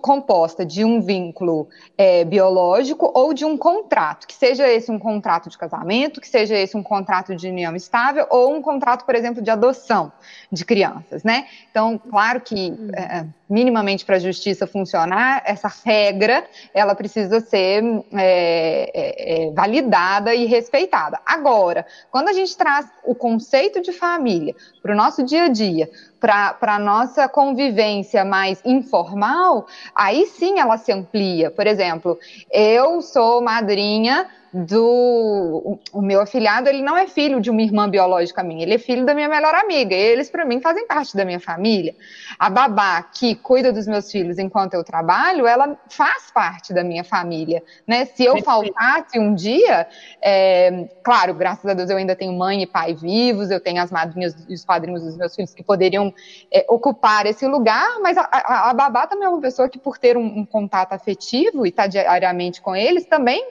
composta 0.00 0.64
de 0.64 0.84
um 0.84 1.00
vínculo 1.00 1.68
é, 1.96 2.24
biológico 2.24 3.10
ou 3.14 3.32
de 3.32 3.44
um 3.44 3.56
contrato, 3.56 4.26
que 4.26 4.34
seja 4.34 4.68
esse 4.68 4.90
um 4.90 4.98
contrato 4.98 5.48
de 5.48 5.56
casamento, 5.56 6.20
que 6.20 6.28
seja 6.28 6.54
esse 6.54 6.76
um 6.76 6.82
contrato 6.82 7.34
de 7.34 7.48
união 7.48 7.74
estável 7.74 8.26
ou 8.30 8.54
um 8.54 8.60
contrato, 8.60 9.04
por 9.04 9.14
exemplo, 9.14 9.42
de 9.42 9.50
adoção 9.50 10.12
de 10.50 10.64
crianças, 10.64 11.22
né? 11.24 11.46
Então, 11.70 11.98
claro 11.98 12.40
que 12.40 12.70
hum. 12.70 12.90
é, 12.94 13.26
minimamente 13.48 14.04
para 14.04 14.16
a 14.16 14.18
justiça 14.18 14.66
funcionar, 14.66 15.42
essa 15.44 15.68
regra 15.84 16.44
ela 16.72 16.94
precisa 16.94 17.40
ser 17.40 17.82
é, 18.12 18.90
é, 18.94 19.48
é, 19.48 19.50
validada 19.52 20.34
e 20.34 20.46
respeitada. 20.46 21.20
Agora, 21.26 21.86
quando 22.10 22.28
a 22.28 22.32
gente 22.32 22.56
traz 22.56 22.86
o 23.04 23.14
conceito 23.14 23.82
de 23.82 23.92
família 23.92 24.54
para 24.82 24.92
o 24.92 24.96
nosso 24.96 25.22
dia 25.22 25.44
a 25.44 25.48
dia, 25.48 25.90
para 26.22 26.76
a 26.76 26.78
nossa 26.78 27.28
convivência 27.28 28.24
mais 28.24 28.62
informal, 28.64 29.66
aí 29.92 30.24
sim 30.26 30.60
ela 30.60 30.78
se 30.78 30.92
amplia. 30.92 31.50
Por 31.50 31.66
exemplo, 31.66 32.16
eu 32.48 33.02
sou 33.02 33.42
madrinha 33.42 34.28
do 34.52 35.78
o 35.92 36.02
meu 36.02 36.20
afilhado, 36.20 36.68
ele 36.68 36.82
não 36.82 36.96
é 36.96 37.06
filho 37.06 37.40
de 37.40 37.50
uma 37.50 37.62
irmã 37.62 37.88
biológica 37.88 38.42
minha, 38.42 38.62
ele 38.62 38.74
é 38.74 38.78
filho 38.78 39.06
da 39.06 39.14
minha 39.14 39.28
melhor 39.28 39.54
amiga. 39.54 39.94
E 39.94 39.98
eles 39.98 40.30
para 40.30 40.44
mim 40.44 40.60
fazem 40.60 40.86
parte 40.86 41.16
da 41.16 41.24
minha 41.24 41.40
família. 41.40 41.94
A 42.38 42.50
babá 42.50 43.02
que 43.02 43.34
cuida 43.34 43.72
dos 43.72 43.86
meus 43.86 44.10
filhos 44.10 44.38
enquanto 44.38 44.74
eu 44.74 44.84
trabalho, 44.84 45.46
ela 45.46 45.78
faz 45.88 46.30
parte 46.30 46.74
da 46.74 46.84
minha 46.84 47.02
família, 47.02 47.62
né? 47.86 48.04
Se 48.04 48.24
eu 48.24 48.42
faltasse 48.42 49.18
um 49.18 49.34
dia, 49.34 49.86
é, 50.20 50.88
claro, 51.02 51.32
graças 51.32 51.64
a 51.64 51.72
Deus 51.72 51.88
eu 51.88 51.96
ainda 51.96 52.14
tenho 52.14 52.32
mãe 52.32 52.62
e 52.62 52.66
pai 52.66 52.94
vivos, 52.94 53.50
eu 53.50 53.60
tenho 53.60 53.80
as 53.80 53.90
madrinhas 53.90 54.36
e 54.48 54.52
os 54.52 54.64
padrinhos 54.64 55.02
dos 55.02 55.16
meus 55.16 55.34
filhos 55.34 55.54
que 55.54 55.62
poderiam 55.62 56.12
é, 56.52 56.66
ocupar 56.68 57.24
esse 57.24 57.46
lugar, 57.46 58.00
mas 58.02 58.18
a, 58.18 58.28
a, 58.30 58.70
a, 58.70 58.74
babá 58.74 59.06
também 59.06 59.26
é 59.26 59.30
uma 59.30 59.40
pessoa 59.40 59.68
que 59.68 59.78
por 59.78 59.96
ter 59.96 60.16
um, 60.16 60.40
um 60.40 60.44
contato 60.44 60.92
afetivo 60.92 61.64
e 61.64 61.70
estar 61.70 61.84
tá 61.84 61.88
diariamente 61.88 62.60
com 62.60 62.76
eles 62.76 63.06
também 63.06 63.42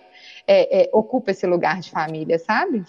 é, 0.52 0.84
é, 0.84 0.90
ocupa 0.92 1.32
esse 1.32 1.48
lugar 1.48 1.80
de 1.80 1.90
família, 1.90 2.38
sabe? 2.38 2.84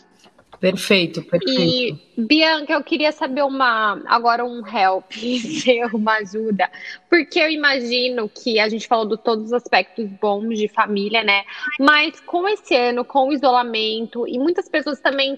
Perfeito, 0.63 1.25
perfeito. 1.25 1.61
E, 1.61 2.23
Bianca, 2.23 2.73
eu 2.73 2.85
queria 2.85 3.11
saber 3.11 3.43
uma 3.43 4.01
agora 4.07 4.45
um 4.45 4.65
help, 4.65 5.11
uma 5.93 6.19
ajuda, 6.19 6.71
porque 7.11 7.41
eu 7.41 7.51
imagino 7.51 8.29
que 8.29 8.61
a 8.61 8.69
gente 8.69 8.87
falou 8.87 9.09
de 9.09 9.21
todos 9.21 9.47
os 9.47 9.53
aspectos 9.53 10.09
bons 10.21 10.57
de 10.57 10.69
família, 10.69 11.25
né? 11.25 11.43
Mas 11.81 12.21
com 12.21 12.47
esse 12.47 12.77
ano, 12.77 13.05
com 13.05 13.31
o 13.31 13.33
isolamento, 13.33 14.25
e 14.29 14.39
muitas 14.39 14.69
pessoas 14.69 15.01
também 15.01 15.37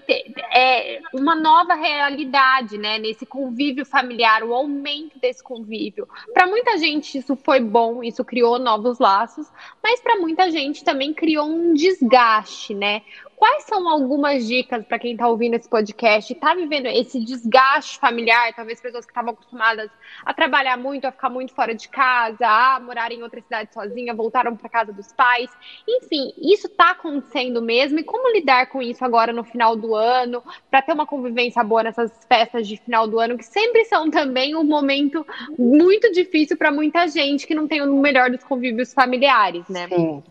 é, 0.53 1.01
uma 1.11 1.33
nova 1.33 1.73
realidade, 1.73 2.77
né? 2.77 2.99
Nesse 2.99 3.25
convívio 3.25 3.83
familiar, 3.83 4.43
o 4.43 4.53
aumento 4.53 5.17
desse 5.17 5.43
convívio. 5.43 6.07
Para 6.35 6.45
muita 6.45 6.77
gente 6.77 7.17
isso 7.17 7.35
foi 7.35 7.59
bom, 7.59 8.03
isso 8.03 8.23
criou 8.23 8.59
novos 8.59 8.99
laços, 8.99 9.47
mas 9.81 9.99
para 10.01 10.17
muita 10.17 10.51
gente 10.51 10.83
também 10.83 11.15
criou 11.15 11.47
um 11.47 11.73
desgaste, 11.73 12.75
né? 12.75 13.01
Quais 13.35 13.63
são 13.65 13.87
algumas 13.89 14.47
dicas 14.47 14.85
para 14.85 14.97
quem 14.97 15.11
está 15.11 15.27
ouvindo 15.27 15.55
esse 15.55 15.69
podcast 15.69 16.31
e 16.31 16.35
está 16.35 16.55
vivendo 16.55 16.87
esse 16.87 17.19
desgaste 17.19 17.99
familiar? 17.99 18.53
Talvez 18.55 18.79
pessoas 18.79 19.05
que 19.05 19.11
estavam 19.11 19.33
acostumadas 19.33 19.91
a 20.25 20.33
trabalhar 20.33 20.77
muito, 20.77 21.05
a 21.05 21.11
ficar 21.11 21.29
muito 21.29 21.53
fora 21.53 21.75
de 21.75 21.89
casa, 21.89 22.47
a 22.47 22.79
morar 22.79 23.11
em 23.11 23.21
outra 23.21 23.41
cidade 23.41 23.73
sozinha, 23.73 24.13
voltaram 24.13 24.55
para 24.55 24.69
casa 24.69 24.93
dos 24.93 25.11
pais. 25.11 25.49
Enfim, 25.87 26.33
isso 26.37 26.67
está 26.67 26.91
acontecendo 26.91 27.61
mesmo. 27.61 27.99
E 27.99 28.03
como 28.03 28.33
lidar 28.33 28.67
com 28.67 28.81
isso 28.81 29.03
agora 29.03 29.33
no 29.33 29.43
final 29.43 29.75
do 29.75 29.93
ano, 29.95 30.41
para 30.71 30.81
ter 30.81 30.93
uma 30.93 31.05
convivência 31.05 31.63
boa 31.63 31.83
nessas 31.83 32.25
festas 32.25 32.67
de 32.67 32.77
final 32.77 33.07
do 33.07 33.19
ano, 33.19 33.37
que 33.37 33.45
sempre 33.45 33.83
são 33.85 34.09
também 34.09 34.55
um 34.55 34.63
momento 34.63 35.25
muito 35.59 36.11
difícil 36.11 36.55
para 36.55 36.71
muita 36.71 37.07
gente 37.07 37.45
que 37.45 37.53
não 37.53 37.67
tem 37.67 37.81
o 37.81 37.95
melhor 37.97 38.29
dos 38.29 38.43
convívios 38.43 38.93
familiares, 38.93 39.67
né? 39.67 39.87
Sim. 39.89 40.23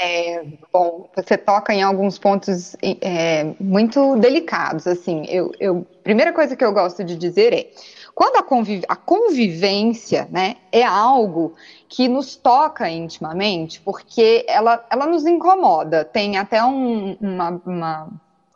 É, 0.00 0.44
bom, 0.72 1.08
você 1.14 1.36
toca 1.36 1.74
em 1.74 1.82
alguns 1.82 2.18
pontos 2.18 2.76
é, 2.82 3.44
muito 3.58 4.16
delicados. 4.16 4.86
Assim, 4.86 5.24
eu, 5.28 5.52
eu, 5.58 5.86
primeira 6.04 6.32
coisa 6.32 6.54
que 6.54 6.64
eu 6.64 6.72
gosto 6.72 7.02
de 7.02 7.16
dizer 7.16 7.52
é 7.52 7.70
quando 8.14 8.36
a, 8.36 8.42
conviv 8.42 8.82
a 8.88 8.96
convivência, 8.96 10.26
né, 10.28 10.56
é 10.72 10.82
algo 10.82 11.54
que 11.88 12.08
nos 12.08 12.34
toca 12.34 12.90
intimamente, 12.90 13.80
porque 13.80 14.44
ela, 14.48 14.84
ela 14.90 15.06
nos 15.06 15.24
incomoda. 15.24 16.04
Tem 16.04 16.36
até 16.36 16.62
um, 16.64 17.16
uma, 17.20 17.62
uma 17.64 18.08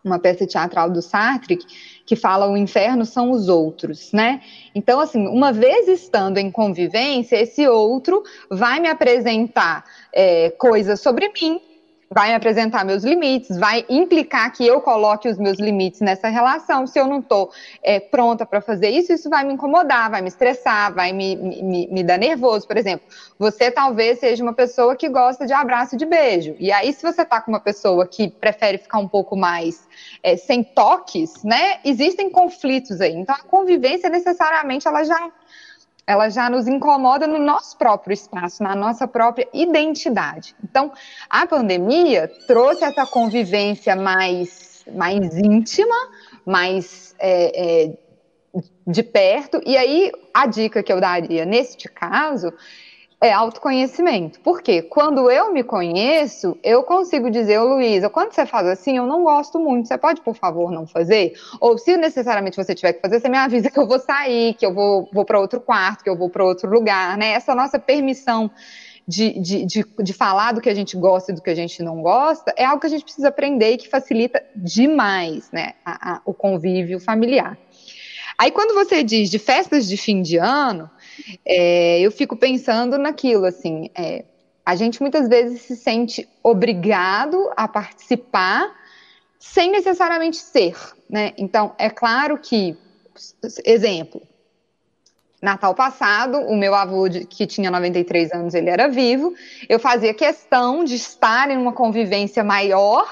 uma 0.05 0.19
peça 0.19 0.47
teatral 0.47 0.91
do 0.91 1.01
Sartre 1.01 1.59
que 2.05 2.17
fala 2.17 2.51
o 2.51 2.57
inferno 2.57 3.07
são 3.07 3.31
os 3.31 3.49
outros, 3.49 4.13
né? 4.13 4.41
Então, 4.75 5.01
assim, 5.01 5.27
uma 5.29 5.53
vez 5.53 5.89
estando 5.89 6.39
em 6.39 6.51
convivência, 6.51 7.37
esse 7.37 7.67
outro 7.69 8.23
vai 8.51 8.81
me 8.81 8.89
apresentar 8.89 9.85
é, 10.13 10.51
coisas 10.51 11.01
sobre 11.01 11.31
mim 11.41 11.61
vai 12.13 12.29
me 12.29 12.35
apresentar 12.35 12.85
meus 12.85 13.03
limites, 13.03 13.57
vai 13.59 13.85
implicar 13.89 14.53
que 14.53 14.67
eu 14.67 14.81
coloque 14.81 15.29
os 15.29 15.39
meus 15.39 15.59
limites 15.59 16.01
nessa 16.01 16.29
relação. 16.29 16.87
Se 16.87 16.99
eu 16.99 17.07
não 17.07 17.21
estou 17.21 17.51
é, 17.83 17.99
pronta 17.99 18.45
para 18.45 18.61
fazer 18.61 18.91
isso, 18.91 19.13
isso 19.13 19.31
vai 19.31 19.45
me 19.45 19.55
incomodar, 19.55 20.11
vai 20.11 20.21
me 20.21 20.29
estressar, 20.29 20.93
vai 20.93 21.13
me, 21.13 21.35
me, 21.37 21.89
me 21.89 22.03
dar 22.03 22.19
nervoso. 22.19 22.67
Por 22.67 22.77
exemplo, 22.77 23.07
você 23.39 23.71
talvez 23.71 24.19
seja 24.21 24.43
uma 24.43 24.53
pessoa 24.53 24.95
que 24.95 25.09
gosta 25.09 25.47
de 25.47 25.53
abraço 25.53 25.95
e 25.95 25.99
de 25.99 26.05
beijo. 26.05 26.55
E 26.59 26.71
aí, 26.71 26.93
se 26.93 27.03
você 27.03 27.23
está 27.23 27.41
com 27.41 27.51
uma 27.51 27.61
pessoa 27.61 28.07
que 28.07 28.29
prefere 28.29 28.79
ficar 28.79 28.99
um 28.99 29.09
pouco 29.09 29.35
mais 29.35 29.89
é, 30.23 30.37
sem 30.37 30.63
toques, 30.63 31.43
né? 31.43 31.79
Existem 31.85 32.31
conflitos 32.31 33.01
aí. 33.01 33.15
Então, 33.15 33.35
a 33.35 33.43
convivência 33.43 34.11
necessariamente 34.11 34.87
ela 34.87 35.03
já 35.03 35.31
ela 36.07 36.29
já 36.29 36.51
nos 36.51 36.67
incomoda 36.67 37.27
no 37.27 37.39
nosso 37.39 37.77
próprio 37.77 38.13
espaço, 38.13 38.63
na 38.63 38.75
nossa 38.75 39.07
própria 39.07 39.49
identidade. 39.53 40.55
Então, 40.63 40.93
a 41.29 41.47
pandemia 41.47 42.31
trouxe 42.47 42.85
essa 42.85 43.07
convivência 43.07 43.95
mais, 43.95 44.85
mais 44.95 45.37
íntima, 45.39 45.95
mais 46.45 47.15
é, 47.19 47.87
é, 47.87 47.99
de 48.87 49.03
perto. 49.03 49.61
E 49.65 49.77
aí, 49.77 50.11
a 50.35 50.47
dica 50.47 50.83
que 50.83 50.93
eu 50.93 51.01
daria 51.01 51.45
neste 51.45 51.89
caso 51.89 52.53
é 53.23 53.33
autoconhecimento. 53.33 54.41
Porque 54.41 54.83
quando 54.83 55.31
eu 55.31 55.53
me 55.53 55.63
conheço, 55.63 56.59
eu 56.61 56.83
consigo 56.83 57.31
dizer, 57.31 57.61
ô 57.61 57.75
Luísa, 57.75 58.11
quando 58.11 58.33
você 58.33 58.45
faz 58.45 58.67
assim, 58.67 58.97
eu 58.97 59.07
não 59.07 59.23
gosto 59.23 59.61
muito. 59.61 59.87
Você 59.87 59.97
pode, 59.97 60.21
por 60.21 60.35
favor, 60.35 60.73
não 60.73 60.89
fazer? 60.89 61.35
Ou 61.61 61.79
se 61.79 61.97
necessariamente 61.97 62.57
você 62.57 62.75
tiver 62.75 62.95
que 62.95 63.01
fazer, 63.01 63.21
você 63.21 63.29
me 63.29 63.39
avisa 63.39 63.71
que 63.71 63.79
eu 63.79 63.87
vou 63.87 64.01
sair, 64.01 64.55
que 64.55 64.67
eu 64.67 64.75
vou, 64.75 65.09
vou 65.13 65.25
para 65.25 65.39
outro 65.39 65.61
quarto, 65.61 66.03
que 66.03 66.11
eu 66.11 66.19
vou 66.19 66.29
para 66.29 66.45
outro 66.45 66.69
lugar, 66.69 67.17
né? 67.17 67.31
Essa 67.31 67.55
nossa 67.55 67.79
permissão 67.79 68.51
de, 69.07 69.39
de, 69.39 69.67
de, 69.67 69.85
de, 70.01 70.13
falar 70.13 70.53
do 70.53 70.61
que 70.61 70.69
a 70.69 70.75
gente 70.75 70.97
gosta 70.97 71.31
e 71.31 71.35
do 71.35 71.43
que 71.43 71.51
a 71.51 71.55
gente 71.55 71.81
não 71.83 72.03
gosta, 72.03 72.53
é 72.57 72.65
algo 72.65 72.81
que 72.81 72.87
a 72.87 72.91
gente 72.91 73.05
precisa 73.05 73.29
aprender 73.29 73.73
e 73.73 73.77
que 73.77 73.89
facilita 73.89 74.43
demais 74.55 75.51
né, 75.53 75.75
a, 75.85 76.15
a, 76.15 76.23
o 76.25 76.33
convívio 76.33 77.01
familiar. 77.01 77.57
Aí, 78.39 78.51
quando 78.51 78.75
você 78.75 79.03
diz 79.03 79.31
de 79.31 79.39
festas 79.39 79.89
de 79.89 79.97
fim 79.97 80.23
de 80.23 80.37
ano, 80.37 80.91
é, 81.45 82.01
eu 82.01 82.11
fico 82.11 82.37
pensando 82.37 82.99
naquilo, 82.99 83.45
assim, 83.45 83.91
é, 83.95 84.25
a 84.65 84.77
gente 84.77 85.01
muitas 85.01 85.29
vezes 85.29 85.63
se 85.63 85.77
sente 85.77 86.29
obrigado 86.43 87.51
a 87.57 87.67
participar 87.67 88.73
sem 89.39 89.71
necessariamente 89.73 90.37
ser, 90.37 90.77
né? 91.11 91.33
Então, 91.37 91.75
é 91.79 91.91
claro 91.91 92.39
que 92.39 92.77
exemplo, 93.65 94.23
Natal 95.43 95.75
passado, 95.75 96.39
o 96.39 96.57
meu 96.57 96.73
avô, 96.73 97.05
que 97.29 97.47
tinha 97.49 97.69
93 97.71 98.31
anos, 98.33 98.55
ele 98.55 98.71
era 98.71 98.87
vivo. 98.87 99.35
Eu 99.69 99.81
fazia 99.81 100.15
questão 100.15 100.85
de 100.85 100.95
estar 100.95 101.51
em 101.51 101.59
uma 101.59 101.73
convivência 101.73 102.45
maior, 102.45 103.09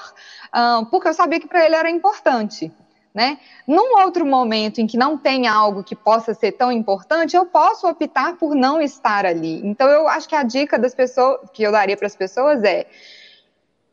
porque 0.92 1.08
eu 1.08 1.14
sabia 1.14 1.40
que 1.40 1.48
para 1.48 1.66
ele 1.66 1.74
era 1.74 1.90
importante. 1.90 2.70
Né? 3.12 3.38
Num 3.66 3.98
outro 4.04 4.24
momento 4.24 4.80
em 4.80 4.86
que 4.86 4.96
não 4.96 5.18
tem 5.18 5.48
algo 5.48 5.82
que 5.82 5.96
possa 5.96 6.32
ser 6.32 6.52
tão 6.52 6.70
importante, 6.70 7.34
eu 7.34 7.44
posso 7.44 7.88
optar 7.88 8.36
por 8.36 8.54
não 8.54 8.80
estar 8.80 9.26
ali. 9.26 9.60
Então, 9.64 9.88
eu 9.88 10.06
acho 10.06 10.28
que 10.28 10.36
a 10.36 10.44
dica 10.44 10.78
das 10.78 10.94
pessoas 10.94 11.40
que 11.52 11.64
eu 11.64 11.72
daria 11.72 11.96
para 11.96 12.06
as 12.06 12.14
pessoas 12.14 12.62
é 12.62 12.86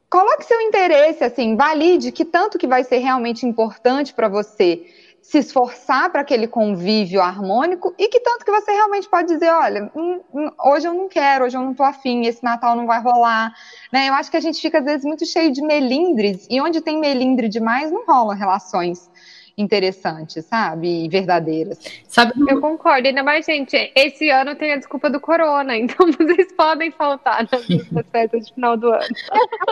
coloque 0.09 0.45
seu 0.45 0.61
interesse, 0.61 1.23
assim, 1.23 1.55
valide 1.55 2.11
que 2.11 2.23
tanto 2.23 2.57
que 2.57 2.67
vai 2.67 2.83
ser 2.83 2.99
realmente 2.99 3.45
importante 3.45 4.13
para 4.13 4.27
você 4.27 4.85
se 5.27 5.39
esforçar 5.39 6.09
para 6.09 6.21
aquele 6.21 6.47
convívio 6.47 7.19
harmônico 7.19 7.93
e 7.99 8.07
que 8.07 8.17
tanto 8.21 8.45
que 8.45 8.51
você 8.51 8.71
realmente 8.71 9.09
pode 9.09 9.27
dizer, 9.27 9.51
olha, 9.51 9.91
hum, 9.93 10.21
hum, 10.33 10.49
hoje 10.63 10.87
eu 10.87 10.93
não 10.93 11.09
quero, 11.09 11.43
hoje 11.43 11.57
eu 11.57 11.61
não 11.61 11.71
estou 11.71 11.85
afim, 11.85 12.25
esse 12.25 12.41
Natal 12.41 12.77
não 12.77 12.87
vai 12.87 13.01
rolar, 13.01 13.53
né? 13.91 14.07
Eu 14.07 14.13
acho 14.13 14.31
que 14.31 14.37
a 14.37 14.39
gente 14.39 14.61
fica 14.61 14.79
às 14.79 14.85
vezes 14.85 15.03
muito 15.03 15.25
cheio 15.25 15.51
de 15.51 15.61
melindres 15.61 16.47
e 16.49 16.61
onde 16.61 16.79
tem 16.79 16.97
melindre 16.97 17.49
demais 17.49 17.91
não 17.91 18.05
rola 18.05 18.33
relações 18.33 19.11
interessantes, 19.57 20.45
sabe? 20.45 21.03
E 21.03 21.09
verdadeiras. 21.09 21.77
Sabe? 22.07 22.31
Eu 22.47 22.61
concordo. 22.61 23.09
Ainda 23.09 23.21
mais, 23.21 23.45
gente, 23.45 23.91
esse 23.95 24.29
ano 24.29 24.55
tem 24.55 24.71
a 24.71 24.77
desculpa 24.77 25.09
do 25.09 25.19
corona, 25.19 25.75
então 25.75 26.09
vocês 26.09 26.53
podem 26.53 26.89
faltar 26.89 27.45
nas 27.51 27.65
festas 28.13 28.47
de 28.47 28.53
final 28.53 28.77
do 28.77 28.93
ano. 28.93 29.03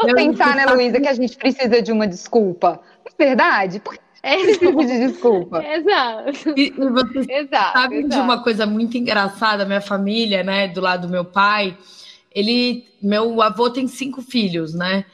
Vamos 0.02 0.14
pensar, 0.16 0.54
né, 0.54 0.66
Luísa, 0.66 1.00
que 1.00 1.08
a 1.08 1.14
gente 1.14 1.38
precisa 1.38 1.82
de 1.82 1.94
uma 1.94 2.06
desculpa. 2.06 2.82
É 3.06 3.24
verdade? 3.26 3.80
Por 3.80 3.96
é 3.96 4.05
esse 4.26 4.60
tipo 4.60 4.84
de 4.84 5.08
desculpa. 5.08 5.64
Exato. 5.64 6.54
E, 6.58 6.74
e 6.76 6.90
você 6.90 7.32
exato, 7.32 7.80
sabe 7.80 7.98
exato. 7.98 8.16
de 8.16 8.20
uma 8.20 8.42
coisa 8.44 8.66
muito 8.66 8.98
engraçada, 8.98 9.66
minha 9.66 9.82
família, 9.82 10.44
né, 10.44 10.68
do 10.68 10.82
lado 10.82 11.08
do 11.08 11.12
meu 11.12 11.24
pai, 11.24 11.78
ele, 12.34 12.86
meu 13.02 13.42
avô 13.42 13.70
tem 13.70 13.88
cinco 13.88 14.22
filhos, 14.22 14.74
né? 14.74 15.06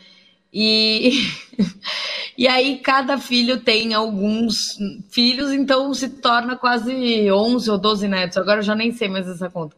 E, 0.54 1.12
e 2.38 2.46
aí 2.46 2.80
cada 2.80 3.18
filho 3.18 3.62
tem 3.62 3.94
alguns 3.94 4.78
filhos, 5.10 5.54
então 5.54 5.94
se 5.94 6.10
torna 6.10 6.58
quase 6.58 7.32
11 7.32 7.72
ou 7.72 7.78
12 7.78 8.08
netos. 8.08 8.38
Agora 8.38 8.60
eu 8.60 8.64
já 8.64 8.76
nem 8.76 8.92
sei 8.92 9.08
mais 9.08 9.28
essa 9.30 9.50
conta. 9.50 9.76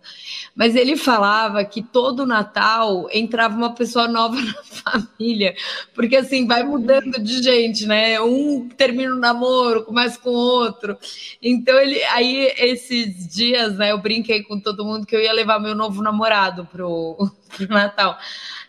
Mas 0.56 0.76
ele 0.76 0.98
falava 0.98 1.64
que 1.64 1.84
todo 1.84 2.26
Natal 2.26 3.08
entrava 3.12 3.56
uma 3.56 3.74
pessoa 3.76 4.08
nova 4.08 4.36
na 4.42 4.54
família, 4.64 5.56
porque 5.94 6.16
assim 6.16 6.48
vai 6.48 6.64
mudando 6.64 7.22
de 7.22 7.44
gente, 7.44 7.86
né? 7.86 8.20
Um 8.20 8.68
termina 8.68 9.14
o 9.14 9.18
um 9.18 9.20
namoro, 9.20 9.84
começa 9.84 10.20
com 10.20 10.32
outro. 10.32 10.98
Então 11.42 11.80
ele 11.80 12.04
aí 12.06 12.52
esses 12.58 13.28
dias, 13.28 13.78
né, 13.78 13.92
eu 13.92 13.98
brinquei 14.00 14.42
com 14.44 14.60
todo 14.60 14.86
mundo 14.86 15.06
que 15.06 15.16
eu 15.16 15.22
ia 15.22 15.34
levar 15.34 15.60
meu 15.60 15.76
novo 15.76 16.02
namorado 16.02 16.66
pro, 16.66 17.30
pro 17.56 17.68
Natal. 17.68 18.18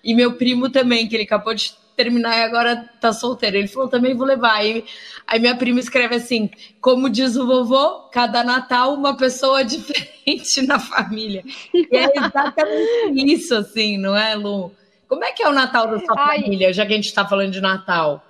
E 0.03 0.15
meu 0.15 0.35
primo 0.35 0.69
também, 0.69 1.09
que 1.09 1.17
ele 1.17 1.25
acabou 1.25 1.55
de 1.55 1.75
terminar 1.97 2.39
e 2.39 2.43
agora 2.43 2.89
tá 3.01 3.13
solteiro. 3.13 3.57
Ele 3.57 3.69
falou, 3.69 3.89
também 3.89 4.15
vou 4.15 4.27
levar. 4.27 4.55
Aí, 4.55 4.85
aí 5.27 5.39
minha 5.39 5.57
prima 5.57 5.81
escreve 5.81 6.17
assim: 6.17 6.51
como 6.81 7.09
diz 7.09 7.37
o 7.37 7.47
vovô, 7.47 8.09
cada 8.13 8.45
Natal 8.45 8.95
uma 8.95 9.17
pessoa 9.17 9.65
diferente 9.65 10.63
na 10.67 10.79
família. 10.79 11.43
E 11.73 11.89
é 11.93 12.11
exatamente 12.17 13.33
isso, 13.33 13.55
assim, 13.55 13.97
não 13.97 14.17
é, 14.17 14.35
Lu? 14.35 14.73
Como 15.09 15.25
é 15.25 15.33
que 15.33 15.43
é 15.43 15.49
o 15.49 15.53
Natal 15.53 15.87
da 15.87 15.99
sua 16.01 16.15
Ai. 16.19 16.43
família, 16.43 16.73
já 16.73 16.85
que 16.85 16.93
a 16.93 16.97
gente 16.97 17.07
está 17.07 17.27
falando 17.27 17.53
de 17.53 17.61
Natal? 17.61 18.25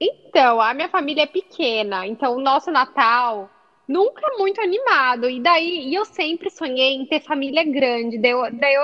Então, 0.00 0.60
a 0.60 0.72
minha 0.74 0.88
família 0.88 1.22
é 1.22 1.26
pequena, 1.26 2.06
então 2.06 2.36
o 2.36 2.40
nosso 2.40 2.70
Natal 2.70 3.50
nunca 3.88 4.36
muito 4.36 4.60
animado. 4.60 5.30
E 5.30 5.40
daí, 5.40 5.88
e 5.88 5.94
eu 5.94 6.04
sempre 6.04 6.50
sonhei 6.50 6.94
em 6.94 7.06
ter 7.06 7.20
família 7.20 7.64
grande. 7.64 8.18
Daí 8.18 8.32
eu, 8.32 8.42
daí 8.52 8.74
eu, 8.74 8.82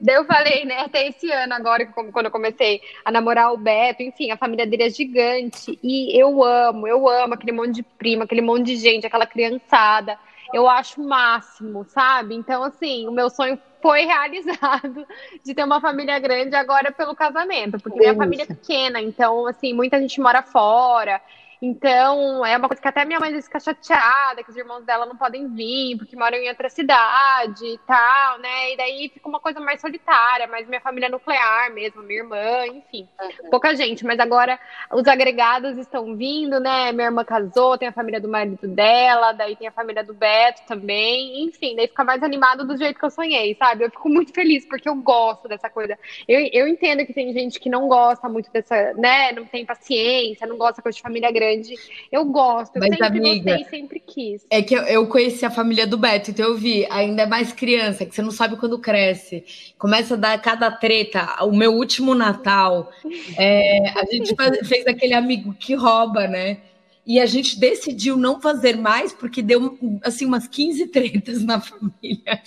daí 0.00 0.16
eu 0.16 0.24
falei, 0.24 0.64
né, 0.64 0.80
até 0.80 1.06
esse 1.06 1.30
ano 1.30 1.54
agora, 1.54 1.86
quando 1.86 2.26
eu 2.26 2.32
comecei 2.32 2.82
a 3.04 3.12
namorar 3.12 3.52
o 3.52 3.56
Beto, 3.56 4.02
enfim, 4.02 4.32
a 4.32 4.36
família 4.36 4.66
dele 4.66 4.82
é 4.82 4.90
gigante. 4.90 5.78
E 5.82 6.20
eu 6.20 6.42
amo, 6.42 6.88
eu 6.88 7.08
amo 7.08 7.34
aquele 7.34 7.52
monte 7.52 7.76
de 7.76 7.82
prima, 7.84 8.24
aquele 8.24 8.42
monte 8.42 8.66
de 8.66 8.76
gente, 8.76 9.06
aquela 9.06 9.26
criançada. 9.26 10.18
Eu 10.52 10.68
acho 10.68 11.00
o 11.00 11.08
máximo, 11.08 11.84
sabe? 11.84 12.34
Então, 12.34 12.64
assim, 12.64 13.06
o 13.06 13.12
meu 13.12 13.30
sonho 13.30 13.56
foi 13.80 14.02
realizado 14.04 15.06
de 15.44 15.54
ter 15.54 15.62
uma 15.62 15.80
família 15.80 16.18
grande 16.18 16.56
agora 16.56 16.90
pelo 16.90 17.14
casamento, 17.14 17.78
porque 17.78 18.00
minha 18.00 18.16
família 18.16 18.42
é 18.42 18.46
pequena, 18.46 19.00
então, 19.00 19.46
assim, 19.46 19.72
muita 19.72 20.00
gente 20.00 20.20
mora 20.20 20.42
fora. 20.42 21.20
Então, 21.62 22.44
é 22.44 22.56
uma 22.56 22.68
coisa 22.68 22.80
que 22.80 22.88
até 22.88 23.04
minha 23.04 23.20
mãe 23.20 23.40
fica 23.42 23.60
chateada, 23.60 24.42
que 24.42 24.50
os 24.50 24.56
irmãos 24.56 24.82
dela 24.82 25.04
não 25.04 25.14
podem 25.14 25.46
vir, 25.48 25.98
porque 25.98 26.16
moram 26.16 26.38
em 26.38 26.48
outra 26.48 26.70
cidade 26.70 27.66
e 27.66 27.78
tal, 27.86 28.38
né? 28.38 28.72
E 28.72 28.76
daí 28.78 29.10
fica 29.12 29.28
uma 29.28 29.38
coisa 29.38 29.60
mais 29.60 29.78
solitária, 29.78 30.46
mais 30.46 30.66
minha 30.66 30.80
família 30.80 31.10
nuclear 31.10 31.70
mesmo, 31.72 32.02
minha 32.02 32.20
irmã, 32.20 32.66
enfim. 32.66 33.06
Uhum. 33.20 33.50
Pouca 33.50 33.74
gente, 33.76 34.06
mas 34.06 34.18
agora 34.18 34.58
os 34.90 35.06
agregados 35.06 35.76
estão 35.76 36.16
vindo, 36.16 36.58
né? 36.58 36.92
Minha 36.92 37.08
irmã 37.08 37.24
casou, 37.24 37.76
tem 37.76 37.88
a 37.88 37.92
família 37.92 38.20
do 38.20 38.28
marido 38.28 38.66
dela, 38.66 39.32
daí 39.32 39.54
tem 39.54 39.68
a 39.68 39.72
família 39.72 40.02
do 40.02 40.14
Beto 40.14 40.62
também, 40.66 41.44
enfim, 41.44 41.76
daí 41.76 41.88
fica 41.88 42.04
mais 42.04 42.22
animado 42.22 42.66
do 42.66 42.76
jeito 42.76 42.98
que 42.98 43.04
eu 43.04 43.10
sonhei, 43.10 43.54
sabe? 43.56 43.84
Eu 43.84 43.90
fico 43.90 44.08
muito 44.08 44.32
feliz 44.32 44.64
porque 44.64 44.88
eu 44.88 44.94
gosto 44.94 45.46
dessa 45.46 45.68
coisa. 45.68 45.98
Eu, 46.26 46.40
eu 46.54 46.66
entendo 46.66 47.04
que 47.04 47.12
tem 47.12 47.34
gente 47.34 47.60
que 47.60 47.68
não 47.68 47.86
gosta 47.86 48.30
muito 48.30 48.50
dessa, 48.50 48.94
né? 48.94 49.32
Não 49.32 49.44
tem 49.44 49.66
paciência, 49.66 50.46
não 50.46 50.56
gosta 50.56 50.80
coisa 50.80 50.96
de 50.96 51.02
família 51.02 51.30
grande 51.30 51.49
grande. 51.50 51.74
Eu 52.10 52.24
gosto, 52.26 52.76
eu 52.76 52.80
Mas, 52.80 52.90
sempre 52.90 53.06
amiga, 53.06 53.56
gostei, 53.56 53.78
sempre 53.80 54.00
quis. 54.00 54.46
É 54.50 54.62
que 54.62 54.74
eu, 54.74 54.82
eu 54.82 55.06
conheci 55.06 55.44
a 55.44 55.50
família 55.50 55.86
do 55.86 55.96
Beto, 55.96 56.30
então 56.30 56.46
eu 56.46 56.56
vi, 56.56 56.86
ainda 56.90 57.22
é 57.22 57.26
mais 57.26 57.52
criança, 57.52 58.04
que 58.06 58.14
você 58.14 58.22
não 58.22 58.30
sabe 58.30 58.56
quando 58.56 58.78
cresce. 58.78 59.44
Começa 59.78 60.14
a 60.14 60.16
dar 60.16 60.40
cada 60.40 60.70
treta. 60.70 61.44
O 61.44 61.52
meu 61.52 61.74
último 61.74 62.14
Natal, 62.14 62.90
é, 63.36 63.90
a 63.90 64.04
gente 64.10 64.34
faz, 64.34 64.66
fez 64.66 64.86
aquele 64.86 65.14
amigo 65.14 65.54
que 65.54 65.74
rouba, 65.74 66.26
né? 66.26 66.58
E 67.06 67.18
a 67.18 67.26
gente 67.26 67.58
decidiu 67.58 68.16
não 68.16 68.40
fazer 68.40 68.76
mais 68.76 69.12
porque 69.12 69.42
deu 69.42 69.78
assim 70.02 70.26
umas 70.26 70.46
15 70.46 70.86
tretas 70.88 71.42
na 71.42 71.60
família. 71.60 72.42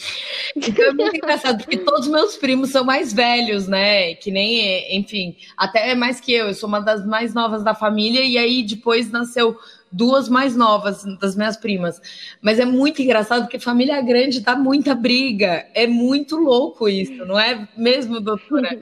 Então 0.56 0.86
é 0.86 0.94
muito 0.94 1.18
engraçado, 1.18 1.58
porque 1.64 1.78
todos 1.78 2.08
meus 2.08 2.38
primos 2.38 2.70
são 2.70 2.86
mais 2.86 3.12
velhos, 3.12 3.68
né? 3.68 4.14
Que 4.16 4.32
nem, 4.32 4.98
enfim, 4.98 5.36
até 5.58 5.96
mais 5.96 6.20
que 6.20 6.32
eu. 6.32 6.48
Eu 6.48 6.54
sou 6.54 6.70
uma 6.70 6.80
das 6.80 7.06
mais 7.06 7.34
novas 7.34 7.64
da 7.64 7.74
família, 7.74 8.24
e 8.24 8.38
aí 8.38 8.64
depois 8.64 9.12
nasceu 9.12 9.58
duas 9.92 10.30
mais 10.30 10.56
novas 10.56 11.04
das 11.20 11.36
minhas 11.36 11.58
primas. 11.58 12.02
Mas 12.42 12.60
é 12.60 12.66
muito 12.66 13.02
engraçado 13.02 13.44
porque 13.44 13.60
família 13.60 14.02
grande 14.02 14.40
dá 14.42 14.56
muita 14.56 14.96
briga. 14.96 15.66
É 15.74 15.88
muito 15.88 16.36
louco 16.38 16.88
isso, 16.88 17.26
não 17.26 17.40
é 17.40 17.68
mesmo, 17.78 18.20
doutora? 18.20 18.80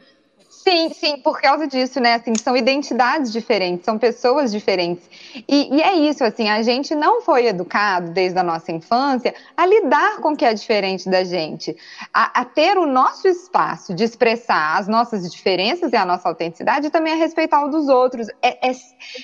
Sim, 0.64 0.94
sim, 0.94 1.18
por 1.18 1.42
causa 1.42 1.68
disso, 1.68 2.00
né? 2.00 2.14
Assim, 2.14 2.34
são 2.36 2.56
identidades 2.56 3.32
diferentes, 3.32 3.84
são 3.84 3.98
pessoas 3.98 4.52
diferentes. 4.52 5.10
E, 5.48 5.76
e, 5.76 5.82
é 5.82 5.96
isso, 5.96 6.24
assim, 6.24 6.50
a 6.50 6.62
gente 6.62 6.94
não 6.94 7.22
foi 7.22 7.48
educado 7.48 8.12
desde 8.12 8.38
a 8.38 8.44
nossa 8.44 8.72
infância 8.72 9.34
a 9.58 9.66
lidar 9.66 10.18
com 10.18 10.34
o 10.34 10.38
que 10.38 10.46
é 10.46 10.54
diferente 10.54 11.10
da 11.10 11.24
gente, 11.24 11.76
a, 12.14 12.42
a 12.42 12.46
ter 12.46 12.78
o 12.78 12.86
nosso 12.86 13.28
espaço 13.28 13.96
de 13.96 14.04
expressar 14.04 14.78
as 14.78 14.88
nossas 14.88 15.32
diferenças 15.32 15.94
e 15.94 15.96
a 15.96 16.06
nossa 16.06 16.30
autenticidade 16.30 16.88
e 16.88 16.90
também 16.92 17.14
a 17.14 17.16
respeitar 17.16 17.66
o 17.66 17.70
dos 17.70 17.90
outros. 17.90 18.28
É, 18.40 18.70
é, 18.70 18.72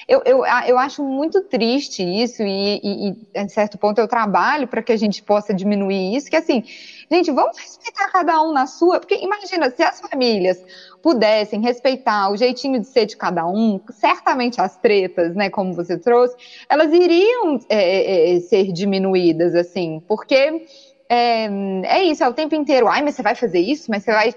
eu, 0.08 0.24
eu, 0.26 0.44
eu 0.66 0.78
acho 0.80 1.04
muito 1.04 1.44
triste 1.44 2.02
isso 2.02 2.42
e, 2.42 2.82
e, 2.84 3.10
e, 3.10 3.40
a 3.40 3.48
certo 3.48 3.78
ponto, 3.78 4.02
eu 4.02 4.08
trabalho 4.08 4.68
para 4.68 4.82
que 4.82 4.92
a 4.92 4.98
gente 4.98 5.22
possa 5.22 5.54
diminuir 5.54 6.16
isso, 6.16 6.32
que 6.32 6.36
assim, 6.36 6.64
gente, 7.10 7.32
vamos 7.32 7.58
respeitar 7.58 8.12
cada 8.12 8.42
um 8.42 8.52
na 8.52 8.68
sua, 8.68 9.00
porque 9.00 9.16
imagina, 9.16 9.70
se 9.70 9.82
as 9.84 10.00
famílias 10.00 10.64
pudessem 11.02 11.62
respeitar 11.62 12.30
o 12.32 12.38
jeitinho 12.38 12.80
de 12.80 12.88
ser 12.88 13.06
de 13.06 13.16
cada 13.16 13.48
um, 13.48 13.80
certamente 13.92 14.60
as 14.60 14.78
tretas, 14.78 15.36
né, 15.36 15.50
como 15.50 15.74
você 15.74 15.98
trouxe, 15.98 16.36
elas 16.70 16.92
iriam 16.94 17.60
é, 17.70 17.78
é, 17.78 18.36
é, 18.36 18.40
ser 18.42 18.72
diminuídas, 18.72 19.56
assim, 19.56 20.02
porque 20.08 20.66
é, 21.10 21.46
é, 21.86 22.04
isso, 22.04 22.24
é 22.24 22.28
o 22.28 22.34
tempo 22.34 22.54
inteiro, 22.56 22.88
ai, 22.88 23.02
mas 23.02 23.16
você 23.16 23.22
vai 23.22 23.36
fazer 23.36 23.60
isso, 23.60 23.90
mas 23.90 24.04
você 24.04 24.12
vai. 24.12 24.36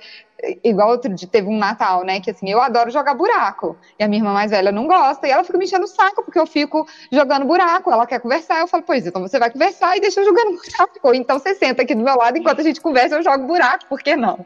Igual 0.65 0.91
outro 0.91 1.13
dia 1.15 1.29
teve 1.29 1.49
um 1.49 1.59
Natal, 1.59 2.05
né? 2.05 2.21
Que 2.21 2.31
assim, 2.31 2.49
eu 2.49 2.61
adoro 2.61 2.91
jogar 2.91 3.15
buraco. 3.15 3.77
E 3.99 4.05
a 4.05 4.09
minha 4.09 4.21
irmã 4.21 4.33
mais 4.33 4.51
velha 4.51 4.73
não 4.73 4.87
gosta, 4.87 5.27
e 5.27 5.31
ela 5.31 5.45
fica 5.45 5.59
me 5.59 5.65
enchendo 5.65 5.85
o 5.85 5.89
saco, 5.89 6.23
porque 6.25 6.39
eu 6.39 6.47
fico 6.47 6.87
jogando 7.11 7.47
buraco, 7.47 7.91
ela 7.91 8.07
quer 8.07 8.21
conversar, 8.21 8.61
eu 8.61 8.69
falo, 8.69 8.83
pois 8.83 9.07
então 9.07 9.23
você 9.23 9.39
vai 9.39 9.51
conversar 9.51 9.97
e 9.97 10.01
deixa 10.01 10.21
eu 10.21 10.25
jogando 10.25 10.57
buraco. 10.57 10.99
Ou 11.03 11.15
então 11.15 11.39
você 11.39 11.55
senta 11.55 11.83
aqui 11.83 11.95
do 11.95 12.03
meu 12.03 12.17
lado 12.17 12.39
enquanto 12.39 12.61
a 12.61 12.65
gente 12.65 12.81
conversa, 12.81 13.17
eu 13.17 13.23
jogo 13.23 13.47
buraco, 13.47 13.87
por 13.87 14.01
que 14.01 14.17
não? 14.17 14.45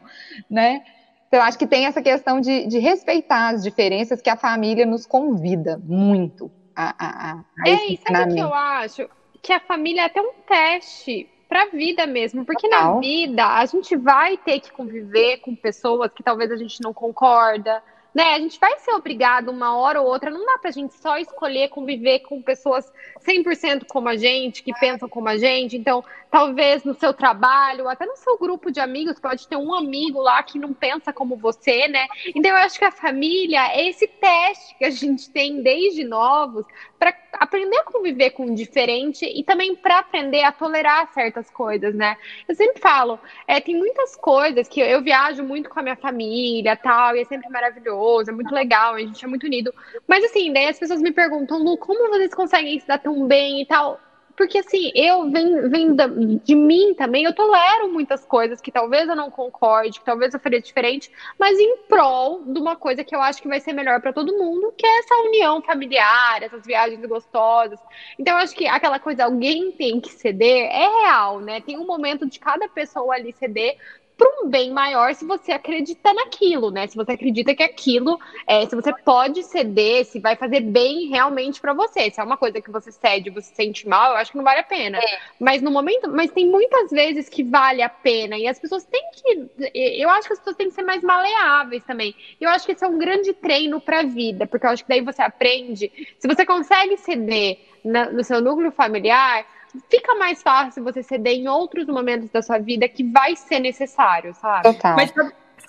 Né? 0.49 0.83
Então, 1.27 1.39
eu 1.39 1.43
acho 1.43 1.57
que 1.57 1.67
tem 1.67 1.85
essa 1.85 2.01
questão 2.01 2.39
de, 2.39 2.67
de 2.67 2.79
respeitar 2.79 3.49
as 3.49 3.63
diferenças 3.63 4.21
que 4.21 4.29
a 4.29 4.37
família 4.37 4.85
nos 4.85 5.05
convida 5.05 5.81
muito 5.83 6.51
a, 6.75 6.95
a, 6.97 7.31
a 7.33 7.69
É, 7.69 7.91
e 7.91 7.97
sabe 7.97 8.31
o 8.31 8.35
que 8.35 8.41
eu 8.41 8.53
acho? 8.53 9.09
Que 9.41 9.53
a 9.53 9.59
família 9.59 10.01
é 10.01 10.05
até 10.05 10.21
um 10.21 10.33
teste 10.47 11.29
para 11.47 11.63
a 11.63 11.69
vida 11.69 12.05
mesmo, 12.07 12.45
porque 12.45 12.67
Total. 12.67 12.95
na 12.95 12.99
vida 12.99 13.45
a 13.45 13.65
gente 13.65 13.95
vai 13.95 14.37
ter 14.37 14.59
que 14.59 14.71
conviver 14.71 15.37
com 15.37 15.55
pessoas 15.55 16.11
que 16.13 16.23
talvez 16.23 16.51
a 16.51 16.57
gente 16.57 16.81
não 16.81 16.93
concorda, 16.93 17.81
né? 18.15 18.35
A 18.35 18.39
gente 18.39 18.57
vai 18.57 18.79
ser 18.79 18.91
obrigado 18.91 19.49
uma 19.49 19.75
hora 19.75 20.01
ou 20.01 20.07
outra, 20.07 20.31
não 20.31 20.45
dá 20.45 20.57
pra 20.57 20.71
gente 20.71 20.93
só 20.95 21.17
escolher 21.17 21.67
conviver 21.67 22.19
com 22.19 22.41
pessoas 22.41 22.89
100% 23.27 23.83
como 23.89 24.07
a 24.07 24.15
gente, 24.15 24.63
que 24.63 24.73
pensam 24.79 25.09
como 25.09 25.27
a 25.27 25.37
gente. 25.37 25.75
Então, 25.75 26.01
talvez 26.31 26.85
no 26.85 26.93
seu 26.93 27.13
trabalho, 27.13 27.89
até 27.89 28.05
no 28.05 28.15
seu 28.15 28.37
grupo 28.37 28.71
de 28.71 28.79
amigos, 28.79 29.19
pode 29.19 29.45
ter 29.45 29.57
um 29.57 29.73
amigo 29.73 30.21
lá 30.21 30.41
que 30.43 30.57
não 30.57 30.73
pensa 30.73 31.11
como 31.11 31.35
você, 31.35 31.89
né? 31.89 32.07
Então, 32.33 32.51
eu 32.51 32.57
acho 32.57 32.79
que 32.79 32.85
a 32.85 32.91
família 32.91 33.67
é 33.73 33.89
esse 33.89 34.07
teste 34.07 34.77
que 34.77 34.85
a 34.85 34.89
gente 34.89 35.29
tem 35.29 35.61
desde 35.61 36.05
novos 36.05 36.65
para 36.97 37.13
aprender 37.33 37.77
a 37.77 37.83
conviver 37.83 38.29
com 38.31 38.45
o 38.45 38.55
diferente 38.55 39.25
e 39.25 39.43
também 39.43 39.75
para 39.75 39.99
aprender 39.99 40.43
a 40.43 40.53
tolerar 40.53 41.11
certas 41.13 41.49
coisas, 41.49 41.93
né? 41.93 42.15
Eu 42.47 42.55
sempre 42.55 42.81
falo, 42.81 43.19
é, 43.45 43.59
tem 43.59 43.75
muitas 43.75 44.15
coisas 44.15 44.69
que 44.69 44.79
eu 44.79 45.01
viajo 45.01 45.43
muito 45.43 45.69
com 45.69 45.79
a 45.79 45.83
minha 45.83 45.97
família, 45.97 46.77
tal, 46.77 47.15
e 47.15 47.21
é 47.21 47.25
sempre 47.25 47.49
maravilhoso, 47.49 48.04
é 48.27 48.31
muito 48.31 48.53
legal, 48.53 48.95
a 48.95 48.99
gente 48.99 49.23
é 49.23 49.27
muito 49.27 49.45
unido. 49.45 49.73
Mas 50.07 50.23
assim, 50.23 50.51
daí 50.51 50.67
as 50.67 50.79
pessoas 50.79 51.01
me 51.01 51.11
perguntam, 51.11 51.63
Lu, 51.63 51.77
como 51.77 52.09
vocês 52.09 52.33
conseguem 52.33 52.79
se 52.79 52.87
dar 52.87 52.99
tão 52.99 53.27
bem 53.27 53.61
e 53.61 53.65
tal? 53.65 53.99
Porque 54.35 54.57
assim, 54.57 54.91
eu 54.93 55.29
da, 55.29 56.07
de 56.07 56.55
mim 56.55 56.93
também, 56.93 57.23
eu 57.23 57.33
tolero 57.33 57.91
muitas 57.91 58.25
coisas 58.25 58.59
que 58.59 58.71
talvez 58.71 59.07
eu 59.07 59.15
não 59.15 59.31
concorde, 59.31 59.99
que 59.99 60.05
talvez 60.05 60.33
eu 60.33 60.39
faria 60.39 60.61
diferente, 60.61 61.09
mas 61.39 61.57
em 61.57 61.77
prol 61.87 62.43
de 62.43 62.59
uma 62.59 62.75
coisa 62.75 63.03
que 63.03 63.15
eu 63.15 63.21
acho 63.21 63.41
que 63.41 63.47
vai 63.47 63.61
ser 63.61 63.71
melhor 63.71 64.01
para 64.01 64.11
todo 64.11 64.37
mundo, 64.37 64.73
que 64.77 64.85
é 64.85 64.99
essa 64.99 65.15
união 65.27 65.61
familiar, 65.61 66.43
essas 66.43 66.65
viagens 66.65 67.03
gostosas. 67.05 67.79
Então 68.19 68.33
eu 68.33 68.43
acho 68.43 68.55
que 68.55 68.67
aquela 68.67 68.99
coisa, 68.99 69.23
alguém 69.23 69.71
tem 69.71 70.01
que 70.01 70.11
ceder, 70.11 70.67
é 70.69 70.87
real, 71.01 71.39
né? 71.39 71.61
Tem 71.61 71.77
um 71.77 71.85
momento 71.85 72.25
de 72.25 72.39
cada 72.39 72.67
pessoa 72.67 73.15
ali 73.15 73.31
ceder, 73.31 73.77
para 74.17 74.29
um 74.41 74.49
bem 74.49 74.71
maior 74.71 75.13
se 75.13 75.25
você 75.25 75.51
acredita 75.51 76.13
naquilo, 76.13 76.71
né? 76.71 76.87
Se 76.87 76.95
você 76.95 77.13
acredita 77.13 77.53
que 77.53 77.63
aquilo, 77.63 78.19
é, 78.47 78.65
se 78.65 78.75
você 78.75 78.93
pode 78.93 79.43
ceder, 79.43 80.05
se 80.05 80.19
vai 80.19 80.35
fazer 80.35 80.61
bem 80.61 81.09
realmente 81.09 81.59
para 81.59 81.73
você. 81.73 82.09
Se 82.09 82.19
é 82.19 82.23
uma 82.23 82.37
coisa 82.37 82.61
que 82.61 82.71
você 82.71 82.91
cede, 82.91 83.29
você 83.29 83.53
sente 83.53 83.87
mal, 83.87 84.11
eu 84.11 84.17
acho 84.17 84.31
que 84.31 84.37
não 84.37 84.43
vale 84.43 84.61
a 84.61 84.63
pena. 84.63 84.97
É. 84.97 85.19
Mas 85.39 85.61
no 85.61 85.69
momento, 85.69 86.09
mas 86.09 86.31
tem 86.31 86.47
muitas 86.47 86.91
vezes 86.91 87.27
que 87.27 87.43
vale 87.43 87.81
a 87.81 87.89
pena 87.89 88.37
e 88.37 88.47
as 88.47 88.57
pessoas 88.57 88.85
têm 88.85 89.03
que, 89.11 89.71
eu 89.73 90.09
acho 90.09 90.27
que 90.27 90.33
as 90.33 90.39
pessoas 90.39 90.55
têm 90.55 90.69
que 90.69 90.75
ser 90.75 90.83
mais 90.83 91.03
maleáveis 91.03 91.83
também. 91.83 92.15
Eu 92.39 92.49
acho 92.49 92.65
que 92.65 92.71
esse 92.71 92.83
é 92.83 92.87
um 92.87 92.97
grande 92.97 93.33
treino 93.33 93.81
para 93.81 93.99
a 93.99 94.03
vida, 94.03 94.47
porque 94.47 94.65
eu 94.65 94.69
acho 94.69 94.83
que 94.83 94.89
daí 94.89 95.01
você 95.01 95.21
aprende, 95.21 95.91
se 96.17 96.27
você 96.27 96.45
consegue 96.45 96.97
ceder 96.97 97.59
na, 97.83 98.09
no 98.09 98.23
seu 98.23 98.41
núcleo 98.41 98.71
familiar, 98.71 99.45
fica 99.89 100.15
mais 100.15 100.41
fácil 100.41 100.83
você 100.83 101.03
ceder 101.03 101.33
em 101.33 101.47
outros 101.47 101.87
momentos 101.87 102.29
da 102.29 102.41
sua 102.41 102.57
vida 102.57 102.87
que 102.87 103.03
vai 103.03 103.35
ser 103.35 103.59
necessário, 103.59 104.33
sabe? 104.33 104.63
Total. 104.63 104.95
Mas 104.95 105.13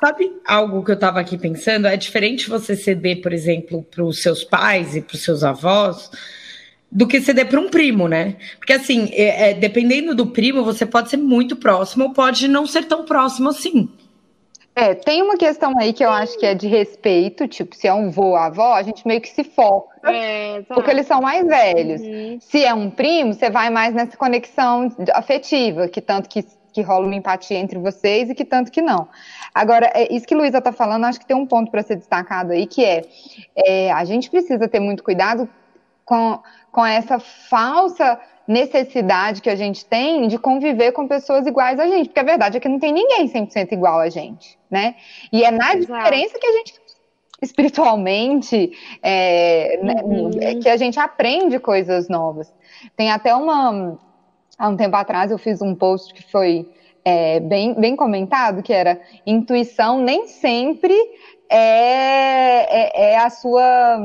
sabe 0.01 0.33
algo 0.47 0.85
que 0.85 0.91
eu 0.91 0.95
estava 0.95 1.21
aqui 1.21 1.39
pensando? 1.39 1.87
É 1.87 1.97
diferente 1.97 2.49
você 2.49 2.77
ceder, 2.77 3.21
por 3.23 3.33
exemplo, 3.33 3.83
para 3.83 4.05
os 4.05 4.23
seus 4.23 4.45
pais 4.45 4.97
e 4.97 5.01
para 5.01 5.15
os 5.15 5.23
seus 5.23 5.43
avós 5.43 6.11
do 6.91 7.07
que 7.07 7.21
ceder 7.21 7.49
para 7.49 7.61
um 7.61 7.69
primo, 7.69 8.09
né? 8.09 8.37
Porque 8.59 8.73
assim, 8.73 9.11
é, 9.13 9.51
é, 9.51 9.55
dependendo 9.55 10.15
do 10.15 10.27
primo, 10.29 10.65
você 10.65 10.87
pode 10.87 11.11
ser 11.11 11.17
muito 11.17 11.57
próximo 11.57 12.05
ou 12.05 12.13
pode 12.13 12.49
não 12.49 12.67
ser 12.67 12.85
tão 12.85 13.05
próximo 13.05 13.49
assim. 13.49 13.89
É, 14.75 14.95
tem 14.95 15.23
uma 15.23 15.39
questão 15.39 15.73
aí 15.79 15.93
que 15.93 16.05
eu 16.05 16.11
acho 16.11 16.39
que 16.39 16.45
é 16.45 16.55
de 16.55 16.69
respeito, 16.69 17.49
tipo, 17.49 17.75
se 17.75 17.89
é 17.89 17.95
um 17.95 18.11
vô, 18.11 18.37
avó, 18.37 18.75
a 18.75 18.83
gente 18.83 19.07
meio 19.09 19.23
que 19.23 19.31
se 19.31 19.43
foca, 19.43 19.96
é, 20.15 20.63
porque 20.63 20.91
eles 20.91 21.07
são 21.07 21.21
mais 21.21 21.47
velhos. 21.47 22.01
Uhum. 22.01 22.39
Se 22.41 22.65
é 22.65 22.73
um 22.75 22.91
primo, 22.91 23.33
você 23.33 23.51
vai 23.51 23.71
mais 23.71 23.95
nessa 23.95 24.17
conexão 24.17 24.95
afetiva, 25.15 25.89
que 25.89 26.01
tanto 26.01 26.29
que, 26.29 26.45
que 26.73 26.83
rola 26.83 27.07
uma 27.07 27.15
empatia 27.15 27.59
entre 27.59 27.79
vocês 27.79 28.31
e 28.31 28.35
que 28.35 28.45
tanto 28.45 28.71
que 28.71 28.83
não. 28.83 29.09
Agora, 29.55 29.91
é, 29.95 30.13
isso 30.15 30.27
que 30.27 30.35
Luísa 30.35 30.61
tá 30.61 30.73
falando, 30.73 31.05
acho 31.05 31.19
que 31.19 31.27
tem 31.27 31.37
um 31.37 31.47
ponto 31.47 31.71
para 31.71 31.83
ser 31.83 31.97
destacado 31.97 32.53
aí, 32.53 32.67
que 32.67 32.85
é, 32.85 33.03
é, 33.57 33.93
a 33.93 34.05
gente 34.05 34.31
precisa 34.31 34.69
ter 34.69 34.81
muito 34.81 35.03
cuidado 35.03 35.49
com, 36.05 36.39
com 36.71 36.85
essa 36.85 37.19
falsa 37.19 38.19
necessidade 38.47 39.43
que 39.43 39.51
a 39.51 39.57
gente 39.57 39.85
tem 39.85 40.29
de 40.29 40.39
conviver 40.39 40.93
com 40.93 41.09
pessoas 41.09 41.47
iguais 41.47 41.81
a 41.81 41.87
gente, 41.87 42.09
porque 42.09 42.21
a 42.21 42.25
verdade 42.25 42.57
é 42.57 42.61
que 42.61 42.69
não 42.69 42.79
tem 42.79 42.93
ninguém 42.93 43.29
100% 43.29 43.73
igual 43.73 43.99
a 43.99 44.09
gente, 44.09 44.57
né? 44.71 44.95
E 45.33 45.43
é 45.43 45.51
na 45.51 45.75
Exato. 45.75 45.99
diferença 45.99 46.39
que 46.39 46.47
a 46.47 46.53
gente 46.53 46.75
espiritualmente 47.41 48.73
é, 49.03 49.79
né, 49.83 50.03
uhum. 50.03 50.31
né, 50.31 50.55
que 50.57 50.69
a 50.69 50.77
gente 50.77 50.99
aprende 50.99 51.59
coisas 51.59 52.09
novas. 52.09 52.53
Tem 52.97 53.11
até 53.11 53.35
uma 53.35 53.99
há 54.59 54.69
um 54.69 54.77
tempo 54.77 54.97
atrás 54.97 55.31
eu 55.31 55.39
fiz 55.39 55.61
um 55.61 55.75
post 55.75 56.15
que 56.15 56.23
foi 56.31 56.69
é, 57.05 57.39
bem, 57.39 57.75
bem 57.75 57.95
comentado, 57.95 58.63
que 58.63 58.73
era 58.73 59.01
intuição 59.25 60.01
nem 60.01 60.27
sempre 60.27 60.95
é, 61.49 63.09
é, 63.09 63.13
é, 63.13 63.19
a 63.19 63.31
sua 63.31 63.99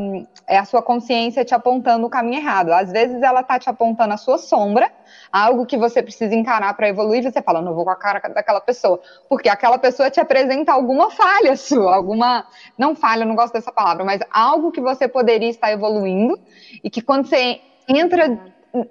é 0.48 0.58
a 0.58 0.66
sua 0.66 0.82
consciência 0.82 1.46
te 1.46 1.56
apontando 1.56 2.06
o 2.06 2.10
caminho 2.10 2.38
errado. 2.38 2.72
Às 2.72 2.92
vezes 2.92 3.22
ela 3.22 3.42
tá 3.42 3.58
te 3.58 3.70
apontando 3.70 4.14
a 4.14 4.18
sua 4.18 4.38
sombra, 4.38 4.92
algo 5.32 5.66
que 5.66 5.78
você 5.78 6.04
precisa 6.04 6.36
encarar 6.36 6.74
para 6.76 6.90
evoluir, 6.90 7.24
você 7.24 7.42
fala, 7.42 7.62
não 7.62 7.74
vou 7.74 7.86
com 7.86 7.92
a 7.92 7.96
cara 7.96 8.20
daquela 8.20 8.60
pessoa, 8.60 9.00
porque 9.30 9.50
aquela 9.50 9.78
pessoa 9.78 10.12
te 10.12 10.20
apresenta 10.20 10.74
alguma 10.74 11.10
falha 11.10 11.56
sua, 11.58 11.96
alguma 11.96 12.46
não 12.78 12.96
falha, 12.96 13.26
não 13.26 13.36
gosto 13.36 13.54
dessa 13.54 13.72
palavra, 13.72 14.04
mas 14.04 14.22
algo 14.32 14.72
que 14.72 14.82
você 14.82 15.08
poderia 15.08 15.50
estar 15.50 15.72
evoluindo 15.72 16.40
e 16.84 16.90
que 16.90 17.02
quando 17.02 17.28
você 17.28 17.62
entra 17.88 18.40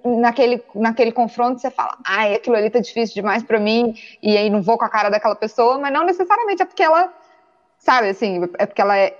naquele, 0.03 0.63
naquele 0.75 1.11
confronto 1.11 1.59
você 1.59 1.71
fala, 1.71 1.97
ai, 2.05 2.35
aquilo 2.35 2.55
ali 2.55 2.69
tá 2.69 2.79
difícil 2.79 3.15
demais 3.15 3.43
para 3.43 3.59
mim, 3.59 3.95
e 4.21 4.37
aí 4.37 4.49
não 4.49 4.61
vou 4.61 4.77
com 4.77 4.85
a 4.85 4.89
cara 4.89 5.09
daquela 5.09 5.35
pessoa, 5.35 5.77
mas 5.77 5.91
não 5.93 6.05
necessariamente 6.05 6.61
é 6.61 6.65
porque 6.65 6.83
ela 6.83 7.13
Sabe 7.81 8.09
assim, 8.09 8.47
é 8.59 8.65
porque 8.67 8.81
ela 8.81 8.95
é, 8.95 9.17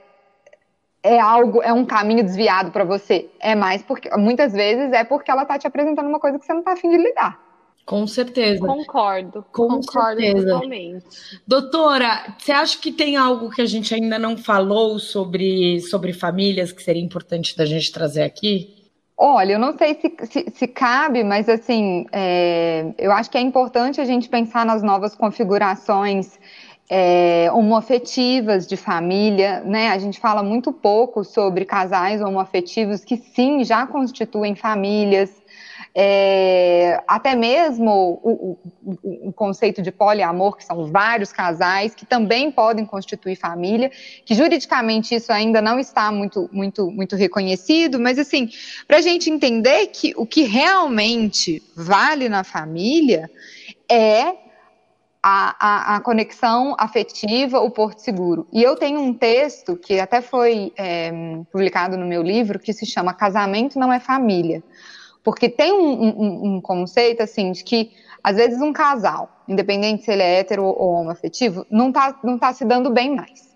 é 1.01 1.19
algo, 1.19 1.63
é 1.63 1.73
um 1.73 1.83
caminho 1.83 2.23
desviado 2.23 2.71
para 2.71 2.83
você. 2.83 3.27
É 3.39 3.55
mais 3.55 3.81
porque 3.81 4.07
muitas 4.15 4.53
vezes 4.53 4.93
é 4.93 5.03
porque 5.03 5.31
ela 5.31 5.45
tá 5.45 5.57
te 5.57 5.65
apresentando 5.65 6.07
uma 6.07 6.19
coisa 6.19 6.37
que 6.37 6.45
você 6.45 6.53
não 6.53 6.61
tá 6.61 6.73
afim 6.73 6.91
de 6.91 6.97
lidar. 6.97 7.39
Com 7.83 8.05
certeza. 8.05 8.59
Concordo. 8.65 9.43
Com 9.51 9.67
concordo 9.67 10.21
certeza. 10.21 10.53
totalmente. 10.53 11.05
Doutora, 11.47 12.35
você 12.37 12.51
acha 12.51 12.77
que 12.77 12.91
tem 12.91 13.17
algo 13.17 13.49
que 13.49 13.63
a 13.63 13.65
gente 13.65 13.95
ainda 13.95 14.19
não 14.19 14.37
falou 14.37 14.99
sobre, 14.99 15.81
sobre 15.81 16.13
famílias 16.13 16.71
que 16.71 16.83
seria 16.83 17.03
importante 17.03 17.57
da 17.57 17.65
gente 17.65 17.91
trazer 17.91 18.21
aqui? 18.21 18.75
Olha, 19.17 19.53
eu 19.53 19.59
não 19.59 19.75
sei 19.75 19.95
se, 19.95 20.15
se, 20.27 20.51
se 20.51 20.67
cabe, 20.67 21.23
mas 21.23 21.49
assim, 21.49 22.05
é, 22.11 22.93
eu 22.97 23.11
acho 23.11 23.29
que 23.29 23.37
é 23.37 23.41
importante 23.41 23.99
a 23.99 24.05
gente 24.05 24.29
pensar 24.29 24.65
nas 24.65 24.83
novas 24.83 25.15
configurações 25.15 26.39
é, 26.89 27.49
homoafetivas 27.53 28.67
de 28.67 28.75
família, 28.75 29.61
né? 29.61 29.89
A 29.89 29.97
gente 29.97 30.19
fala 30.19 30.43
muito 30.43 30.73
pouco 30.73 31.23
sobre 31.23 31.63
casais 31.63 32.21
homoafetivos 32.21 33.05
que 33.05 33.17
sim 33.17 33.63
já 33.63 33.87
constituem 33.87 34.55
famílias. 34.55 35.41
É, 35.93 37.03
até 37.05 37.35
mesmo 37.35 37.91
o, 38.23 38.57
o, 38.81 39.27
o, 39.27 39.33
conceito 39.33 39.81
de 39.81 39.91
poliamor, 39.91 40.55
que 40.55 40.63
são 40.63 40.85
vários 40.89 41.33
casais 41.33 41.93
que 41.93 42.05
também 42.05 42.49
podem 42.49 42.85
constituir 42.85 43.35
família, 43.35 43.91
que 44.25 44.33
juridicamente 44.33 45.13
isso 45.13 45.33
ainda 45.33 45.61
não 45.61 45.77
está 45.79 46.09
muito, 46.09 46.49
muito, 46.51 46.89
muito 46.89 47.17
reconhecido, 47.17 47.99
mas 47.99 48.17
assim, 48.17 48.49
para 48.87 48.97
a 48.97 49.01
gente 49.01 49.29
entender 49.29 49.87
que 49.87 50.13
o 50.15 50.25
que 50.25 50.43
realmente 50.43 51.61
vale 51.75 52.29
na 52.29 52.45
família 52.45 53.29
é 53.89 54.50
a, 55.23 55.55
a, 55.59 55.95
a, 55.95 55.99
conexão 55.99 56.75
afetiva, 56.79 57.59
o 57.59 57.69
porto 57.69 57.99
seguro. 57.99 58.47
E 58.51 58.63
eu 58.63 58.75
tenho 58.75 58.99
um 58.99 59.13
texto 59.13 59.75
que 59.75 59.99
até 59.99 60.19
foi 60.21 60.73
é, 60.75 61.11
publicado 61.51 61.95
no 61.95 62.05
meu 62.05 62.23
livro 62.23 62.57
que 62.57 62.73
se 62.73 62.85
chama 62.85 63.13
Casamento 63.13 63.77
não 63.77 63.93
é 63.93 63.99
família. 63.99 64.63
Porque 65.23 65.47
tem 65.47 65.71
um, 65.71 66.03
um, 66.03 66.55
um, 66.55 66.61
conceito 66.61 67.21
assim 67.21 67.51
de 67.51 67.63
que 67.63 67.91
às 68.23 68.37
vezes 68.37 68.59
um 68.61 68.73
casal, 68.73 69.43
independente 69.47 70.03
se 70.03 70.11
ele 70.11 70.23
é 70.23 70.39
hétero 70.39 70.63
ou 70.63 71.01
homoafetivo, 71.01 71.65
não 71.69 71.89
está 71.89 72.19
não 72.23 72.39
tá 72.39 72.51
se 72.53 72.65
dando 72.65 72.89
bem 72.89 73.15
mais. 73.15 73.50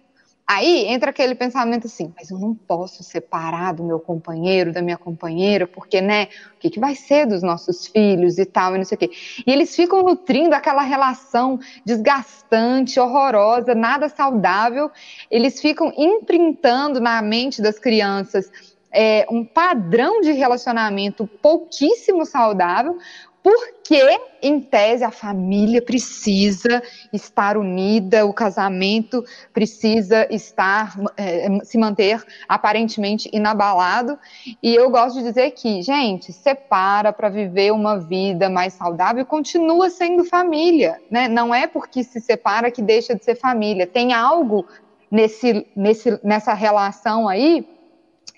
Aí 0.48 0.86
entra 0.86 1.10
aquele 1.10 1.34
pensamento 1.34 1.88
assim, 1.88 2.14
mas 2.16 2.30
eu 2.30 2.38
não 2.38 2.54
posso 2.54 3.04
separar 3.04 3.74
do 3.74 3.84
meu 3.84 4.00
companheiro, 4.00 4.72
da 4.72 4.80
minha 4.80 4.98
companheira, 4.98 5.66
porque, 5.66 6.00
né, 6.00 6.28
o 6.56 6.60
que, 6.60 6.70
que 6.70 6.80
vai 6.80 6.94
ser 6.94 7.26
dos 7.26 7.42
nossos 7.42 7.88
filhos 7.88 8.38
e 8.38 8.46
tal, 8.46 8.76
e 8.76 8.78
não 8.78 8.86
sei 8.86 8.96
o 8.96 9.00
quê. 9.00 9.10
E 9.46 9.52
eles 9.52 9.76
ficam 9.76 10.04
nutrindo 10.04 10.54
aquela 10.54 10.84
relação 10.84 11.60
desgastante, 11.84 13.00
horrorosa, 13.00 13.74
nada 13.74 14.08
saudável. 14.08 14.92
Eles 15.32 15.60
ficam 15.60 15.92
imprintando 15.98 17.00
na 17.00 17.20
mente 17.24 17.60
das 17.60 17.80
crianças 17.80 18.52
é, 18.92 19.26
um 19.30 19.44
padrão 19.44 20.22
de 20.22 20.32
relacionamento 20.32 21.28
pouquíssimo 21.42 22.26
saudável, 22.26 22.98
porque, 23.46 24.02
em 24.42 24.60
tese, 24.60 25.04
a 25.04 25.12
família 25.12 25.80
precisa 25.80 26.82
estar 27.14 27.58
unida, 27.58 28.26
o 28.26 28.34
casamento 28.34 29.24
precisa 29.54 30.28
estar, 30.34 31.00
é, 31.16 31.48
se 31.64 31.78
manter 31.78 32.26
aparentemente 32.50 33.30
inabalado. 33.32 34.18
E 34.64 34.74
eu 34.74 34.90
gosto 34.90 35.20
de 35.20 35.26
dizer 35.26 35.52
que, 35.52 35.84
gente, 35.84 36.34
separa 36.34 37.14
para 37.14 37.30
viver 37.30 37.72
uma 37.72 38.00
vida 38.00 38.50
mais 38.50 38.74
saudável 38.74 39.22
e 39.22 39.26
continua 39.26 39.92
sendo 39.92 40.26
família. 40.26 41.00
Né? 41.12 41.28
Não 41.28 41.54
é 41.54 41.68
porque 41.68 42.04
se 42.04 42.20
separa 42.20 42.72
que 42.72 42.82
deixa 42.82 43.14
de 43.14 43.24
ser 43.24 43.36
família. 43.36 43.86
Tem 43.86 44.12
algo 44.12 44.66
nesse, 45.12 45.68
nesse, 45.76 46.20
nessa 46.24 46.56
relação 46.56 47.28
aí 47.28 47.64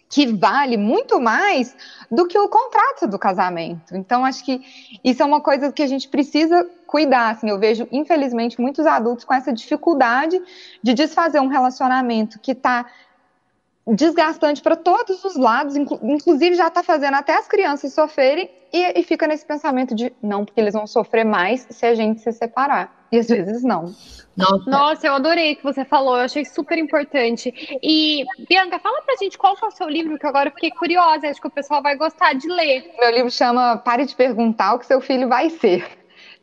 que 0.09 0.25
vale 0.25 0.77
muito 0.77 1.19
mais 1.19 1.75
do 2.09 2.27
que 2.27 2.39
o 2.39 2.47
contrato 2.47 3.07
do 3.07 3.19
casamento. 3.19 3.95
Então, 3.95 4.23
acho 4.23 4.43
que 4.43 4.61
isso 5.03 5.21
é 5.21 5.25
uma 5.25 5.41
coisa 5.41 5.71
que 5.71 5.83
a 5.83 5.87
gente 5.87 6.07
precisa 6.07 6.69
cuidar. 6.85 7.31
Assim, 7.31 7.49
eu 7.49 7.59
vejo, 7.59 7.87
infelizmente, 7.91 8.59
muitos 8.59 8.85
adultos 8.85 9.25
com 9.25 9.33
essa 9.33 9.51
dificuldade 9.51 10.41
de 10.81 10.93
desfazer 10.93 11.41
um 11.41 11.47
relacionamento 11.47 12.39
que 12.39 12.53
está 12.53 12.85
desgastante 13.85 14.61
para 14.61 14.75
todos 14.75 15.23
os 15.23 15.35
lados, 15.35 15.75
inclusive 15.75 16.55
já 16.55 16.67
está 16.67 16.83
fazendo 16.83 17.15
até 17.15 17.37
as 17.37 17.47
crianças 17.47 17.93
sofrerem 17.93 18.49
e, 18.71 18.99
e, 18.99 19.03
fica 19.03 19.27
nesse 19.27 19.45
pensamento 19.45 19.95
de 19.95 20.13
não, 20.21 20.45
porque 20.45 20.59
eles 20.59 20.73
vão 20.73 20.85
sofrer 20.87 21.23
mais 21.23 21.65
se 21.69 21.85
a 21.85 21.95
gente 21.95 22.21
se 22.21 22.31
separar. 22.31 23.07
E 23.11 23.17
às 23.17 23.27
vezes 23.27 23.63
não. 23.63 23.93
Nossa. 24.35 24.69
Nossa, 24.69 25.07
eu 25.07 25.13
adorei 25.13 25.53
o 25.53 25.55
que 25.55 25.63
você 25.63 25.85
falou, 25.85 26.17
eu 26.17 26.25
achei 26.25 26.45
super 26.45 26.77
importante. 26.77 27.53
E, 27.81 28.23
Bianca, 28.47 28.79
fala 28.79 29.01
pra 29.01 29.15
gente 29.15 29.37
qual 29.37 29.55
foi 29.55 29.69
o 29.69 29.71
seu 29.71 29.87
livro, 29.87 30.19
que 30.19 30.27
agora 30.27 30.49
eu 30.49 30.53
fiquei 30.53 30.71
curiosa, 30.71 31.27
acho 31.27 31.41
que 31.41 31.47
o 31.47 31.51
pessoal 31.51 31.81
vai 31.81 31.95
gostar 31.95 32.33
de 32.33 32.47
ler. 32.47 32.93
Meu 32.99 33.11
livro 33.11 33.31
chama 33.31 33.77
Pare 33.77 34.05
de 34.05 34.15
Perguntar 34.15 34.75
o 34.75 34.79
que 34.79 34.85
seu 34.85 35.01
filho 35.01 35.27
vai 35.27 35.49
ser 35.49 35.85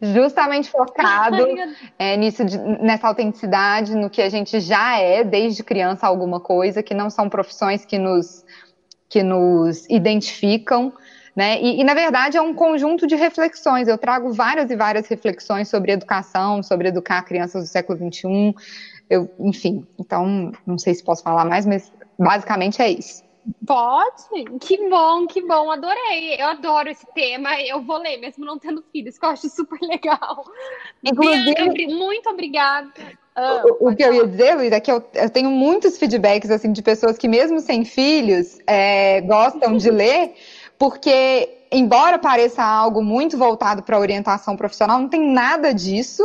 justamente 0.00 0.70
focado 0.70 1.46
é, 1.98 2.16
nisso, 2.16 2.44
de, 2.44 2.58
nessa 2.58 3.08
autenticidade, 3.08 3.94
no 3.94 4.10
que 4.10 4.20
a 4.20 4.28
gente 4.28 4.60
já 4.60 4.98
é 4.98 5.24
desde 5.24 5.62
criança 5.62 6.06
alguma 6.06 6.40
coisa, 6.40 6.82
que 6.82 6.94
não 6.94 7.08
são 7.08 7.28
profissões 7.28 7.84
que 7.84 7.98
nos, 7.98 8.44
que 9.08 9.22
nos 9.22 9.88
identificam, 9.88 10.92
né? 11.34 11.60
E, 11.60 11.80
e, 11.80 11.84
na 11.84 11.94
verdade 11.94 12.36
é 12.36 12.42
um 12.42 12.54
conjunto 12.54 13.06
de 13.06 13.14
reflexões. 13.14 13.88
Eu 13.88 13.98
trago 13.98 14.32
várias 14.32 14.70
e 14.70 14.76
várias 14.76 15.06
reflexões 15.06 15.68
sobre 15.68 15.92
educação, 15.92 16.62
sobre 16.62 16.88
educar 16.88 17.22
crianças 17.22 17.64
do 17.64 17.68
século 17.68 17.98
XXI. 17.98 18.54
Eu, 19.10 19.30
enfim, 19.40 19.86
então 19.98 20.52
não 20.66 20.78
sei 20.78 20.94
se 20.94 21.02
posso 21.02 21.22
falar 21.22 21.44
mais, 21.44 21.66
mas 21.66 21.92
basicamente 22.18 22.80
é 22.80 22.88
isso. 22.88 23.22
Pode? 23.66 24.22
Que 24.60 24.88
bom, 24.88 25.26
que 25.26 25.46
bom, 25.46 25.70
adorei. 25.70 26.36
Eu 26.38 26.46
adoro 26.46 26.88
esse 26.88 27.06
tema. 27.14 27.60
Eu 27.60 27.82
vou 27.82 27.98
ler, 27.98 28.16
mesmo 28.16 28.44
não 28.44 28.58
tendo 28.58 28.82
filhos, 28.90 29.18
que 29.18 29.24
eu 29.24 29.30
acho 29.30 29.48
super 29.50 29.78
legal. 29.82 30.44
Inclusive, 31.04 31.54
Bianca, 31.54 31.94
muito 31.94 32.30
obrigada. 32.30 32.90
Ah, 33.36 33.64
o, 33.80 33.88
o 33.88 33.96
que 33.96 34.02
eu 34.02 34.14
ia 34.14 34.26
dizer, 34.26 34.54
Luísa, 34.54 34.76
é 34.76 34.80
que 34.80 34.90
eu, 34.90 35.04
eu, 35.14 35.28
tenho 35.28 35.50
muitos 35.50 35.98
feedbacks 35.98 36.50
assim 36.50 36.72
de 36.72 36.80
pessoas 36.80 37.18
que, 37.18 37.26
mesmo 37.26 37.58
sem 37.60 37.84
filhos, 37.84 38.58
é, 38.66 39.20
gostam 39.22 39.76
de 39.76 39.90
ler, 39.90 40.34
porque, 40.78 41.66
embora 41.70 42.18
pareça 42.18 42.62
algo 42.62 43.02
muito 43.02 43.38
voltado 43.38 43.82
para 43.82 43.98
orientação 43.98 44.56
profissional, 44.56 44.98
não 44.98 45.08
tem 45.08 45.32
nada 45.32 45.72
disso. 45.72 46.22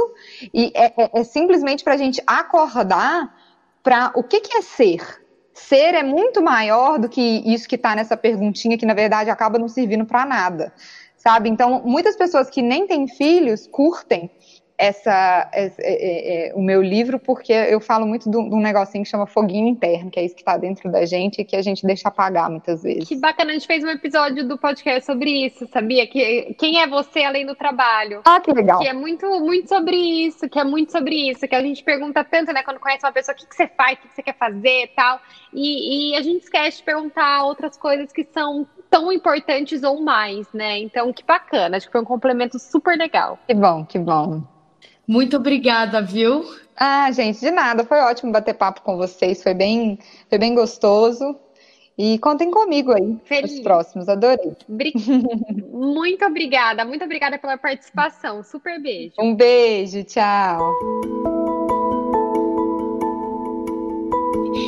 E 0.54 0.72
é, 0.76 0.94
é, 0.98 1.10
é 1.14 1.24
simplesmente 1.24 1.84
para 1.84 1.94
a 1.94 1.98
gente 1.98 2.22
acordar 2.26 3.36
para 3.82 4.12
o 4.16 4.24
que, 4.24 4.42
que 4.42 4.58
é 4.58 4.62
ser 4.62 5.20
ser 5.60 5.94
é 5.94 6.04
muito 6.04 6.42
maior 6.42 6.98
do 6.98 7.10
que 7.10 7.22
isso 7.22 7.68
que 7.68 7.76
está 7.76 7.96
nessa 7.96 8.16
perguntinha, 8.16 8.78
que 8.78 8.86
na 8.86 8.94
verdade 8.94 9.30
acaba 9.30 9.60
não 9.60 9.68
servindo 9.68 10.06
para 10.06 10.26
nada, 10.26 10.74
sabe? 11.18 11.50
Então, 11.50 11.82
muitas 11.86 12.16
pessoas 12.16 12.50
que 12.50 12.62
nem 12.62 12.88
têm 12.88 13.08
filhos 13.08 13.68
curtem 13.68 14.32
essa, 14.80 15.50
essa 15.52 15.82
é, 15.82 15.92
é, 15.92 16.48
é, 16.48 16.56
o 16.56 16.62
meu 16.62 16.82
livro, 16.82 17.20
porque 17.20 17.52
eu 17.52 17.82
falo 17.82 18.08
muito 18.08 18.32
de 18.32 18.38
um 18.38 18.62
negocinho 18.62 19.04
que 19.04 19.10
chama 19.10 19.28
foguinho 19.28 19.68
interno, 19.68 20.10
que 20.10 20.18
é 20.18 20.24
isso 20.24 20.34
que 20.34 20.42
está 20.42 20.56
dentro 20.56 20.90
da 20.90 21.06
gente 21.06 21.42
e 21.42 21.44
que 21.44 21.58
a 21.58 21.62
gente 21.62 21.86
deixa 21.86 22.08
apagar 22.08 22.50
muitas 22.50 22.82
vezes. 22.82 23.06
Que 23.06 23.18
bacana, 23.18 23.50
a 23.50 23.54
gente 23.54 23.68
fez 23.68 23.84
um 23.84 23.90
episódio 23.90 24.48
do 24.48 24.58
podcast 24.58 25.06
sobre 25.06 25.48
isso, 25.48 25.68
sabia? 25.68 26.08
Que 26.08 26.56
quem 26.58 26.82
é 26.82 26.88
você 26.88 27.24
além 27.24 27.46
do 27.46 27.56
trabalho? 27.56 28.22
Ah, 28.26 28.40
que 28.40 28.54
legal. 28.54 28.80
Que 28.80 28.88
é 28.88 28.94
muito, 28.94 29.28
muito 29.42 29.68
sobre 29.68 29.98
isso, 29.98 30.48
que 30.48 30.58
é 30.58 30.64
muito 30.64 30.94
sobre 30.94 31.30
isso, 31.30 31.46
que 31.46 31.56
a 31.56 31.62
gente 31.62 31.84
pergunta 31.84 32.24
tanto, 32.24 32.54
né, 32.54 32.64
quando 32.64 32.80
conhece 32.80 33.06
uma 33.06 33.12
pessoa, 33.12 33.36
o 33.36 33.38
que, 33.38 33.48
que 33.48 33.56
você 33.56 33.68
faz, 33.68 33.98
o 33.98 34.02
que, 34.02 34.08
que 34.08 34.16
você 34.16 34.24
quer 34.24 34.38
fazer 34.38 34.84
e 34.84 34.88
tal, 34.88 35.20
e, 35.54 36.14
e 36.14 36.16
a 36.16 36.22
gente 36.22 36.44
esquece 36.44 36.78
de 36.78 36.84
perguntar 36.84 37.44
outras 37.44 37.76
coisas 37.76 38.14
que 38.14 38.24
são 38.24 38.66
tão 38.90 39.12
importantes 39.12 39.84
ou 39.84 40.02
mais, 40.02 40.48
né? 40.54 40.80
Então, 40.80 41.12
que 41.12 41.26
bacana, 41.26 41.76
acho 41.76 41.86
que 41.86 41.92
foi 41.92 42.02
um 42.02 42.06
complemento 42.06 42.58
super 42.58 42.98
legal. 42.98 43.38
Que 43.46 43.54
bom, 43.54 43.84
que 43.84 44.00
bom. 44.00 44.42
Muito 45.10 45.38
obrigada, 45.38 46.04
viu? 46.04 46.46
Ah, 46.78 47.12
gente, 47.12 47.40
de 47.40 47.50
nada. 47.50 47.84
Foi 47.84 48.00
ótimo 48.00 48.32
bater 48.32 48.54
papo 48.54 48.82
com 48.84 48.96
vocês. 48.96 49.42
Foi 49.42 49.56
bem, 49.56 49.98
foi 50.30 50.38
bem 50.38 50.54
gostoso. 50.54 51.36
E 51.98 52.20
contem 52.20 52.52
comigo 52.52 52.92
aí 52.92 53.18
Feliz. 53.26 53.54
os 53.54 53.60
próximos. 53.62 54.08
Adorei. 54.08 54.56
Muito 55.74 56.24
obrigada. 56.24 56.86
Muito 56.86 57.04
obrigada 57.04 57.40
pela 57.40 57.58
participação. 57.58 58.44
Super 58.44 58.80
beijo. 58.80 59.16
Um 59.20 59.34
beijo. 59.34 60.04
Tchau. 60.04 61.39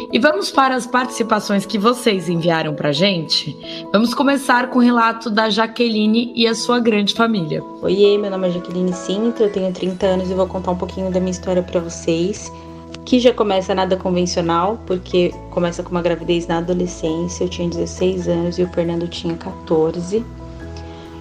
E 0.10 0.18
vamos 0.18 0.50
para 0.50 0.76
as 0.76 0.88
participações 0.88 1.66
que 1.66 1.78
vocês 1.78 2.28
enviaram 2.30 2.74
para 2.74 2.92
gente. 2.92 3.56
Vamos 3.92 4.14
começar 4.14 4.70
com 4.70 4.80
o 4.80 4.82
relato 4.82 5.30
da 5.30 5.50
Jaqueline 5.50 6.32
e 6.36 6.48
a 6.48 6.56
sua 6.56 6.80
grande 6.80 7.14
família. 7.14 7.62
Oi, 7.82 8.18
meu 8.18 8.32
nome 8.32 8.48
é 8.48 8.52
Jaqueline 8.52 8.94
Sinto, 8.94 9.44
eu 9.44 9.52
tenho 9.52 9.72
30 9.72 10.06
anos 10.06 10.32
e 10.32 10.34
vou 10.34 10.48
contar 10.48 10.72
um 10.72 10.78
pouquinho 10.78 11.12
da 11.12 11.20
minha 11.20 11.32
história 11.32 11.62
para 11.62 11.80
vocês. 11.80 12.52
Que 13.06 13.20
já 13.20 13.34
começa 13.34 13.76
nada 13.76 13.96
convencional, 13.98 14.80
porque 14.86 15.34
começa 15.50 15.84
com 15.84 15.92
uma 15.92 16.02
gravidez 16.02 16.48
na 16.48 16.58
adolescência. 16.58 17.44
Eu 17.44 17.50
tinha 17.50 17.70
16 17.70 18.28
anos 18.28 18.60
e 18.60 18.64
o 18.64 18.70
Fernando 18.70 19.08
tinha 19.08 19.36
14. 19.36 20.24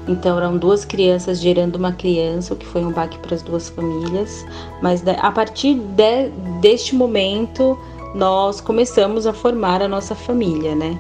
Então 0.08 0.38
eram 0.38 0.56
duas 0.56 0.84
crianças 0.84 1.40
gerando 1.40 1.76
uma 1.76 1.92
criança, 1.92 2.54
o 2.54 2.56
que 2.56 2.66
foi 2.66 2.84
um 2.84 2.90
baque 2.90 3.18
para 3.18 3.34
as 3.34 3.42
duas 3.42 3.68
famílias. 3.68 4.44
Mas 4.82 5.02
a 5.06 5.30
partir 5.30 5.74
de, 5.74 6.28
deste 6.60 6.94
momento 6.94 7.78
nós 8.14 8.60
começamos 8.60 9.26
a 9.26 9.32
formar 9.32 9.82
a 9.82 9.88
nossa 9.88 10.14
família, 10.14 10.74
né? 10.74 10.98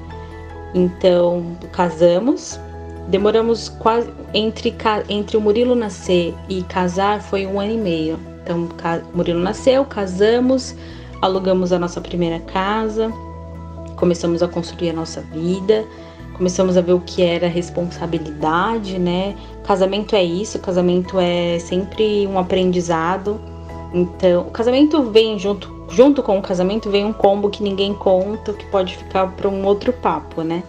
Então, 0.74 1.56
casamos, 1.72 2.58
demoramos 3.08 3.68
quase 3.68 4.08
entre 4.32 4.74
entre 5.08 5.36
o 5.36 5.40
Murilo 5.40 5.74
nascer 5.74 6.34
e 6.48 6.62
casar 6.62 7.20
foi 7.20 7.46
um 7.46 7.60
ano 7.60 7.72
e 7.72 7.78
meio. 7.78 8.18
Então, 8.42 8.68
Murilo 9.12 9.40
nasceu, 9.40 9.84
casamos, 9.84 10.74
alugamos 11.20 11.72
a 11.72 11.78
nossa 11.78 12.00
primeira 12.00 12.38
casa, 12.40 13.12
começamos 13.96 14.42
a 14.42 14.48
construir 14.48 14.90
a 14.90 14.92
nossa 14.92 15.20
vida, 15.20 15.84
começamos 16.34 16.76
a 16.76 16.80
ver 16.80 16.94
o 16.94 17.00
que 17.00 17.22
era 17.22 17.48
responsabilidade, 17.48 18.98
né? 18.98 19.36
Casamento 19.64 20.16
é 20.16 20.24
isso, 20.24 20.58
casamento 20.58 21.18
é 21.20 21.58
sempre 21.58 22.26
um 22.26 22.38
aprendizado. 22.38 23.40
Então, 23.92 24.42
o 24.42 24.50
casamento 24.50 25.02
vem 25.10 25.38
junto 25.38 25.80
junto 25.90 26.22
com 26.22 26.38
o 26.38 26.42
casamento 26.42 26.88
vem 26.88 27.04
um 27.04 27.12
combo 27.12 27.50
que 27.50 27.62
ninguém 27.62 27.92
conta, 27.92 28.52
que 28.52 28.64
pode 28.66 28.96
ficar 28.96 29.32
para 29.32 29.48
um 29.48 29.64
outro 29.66 29.92
papo, 29.92 30.42
né? 30.42 30.62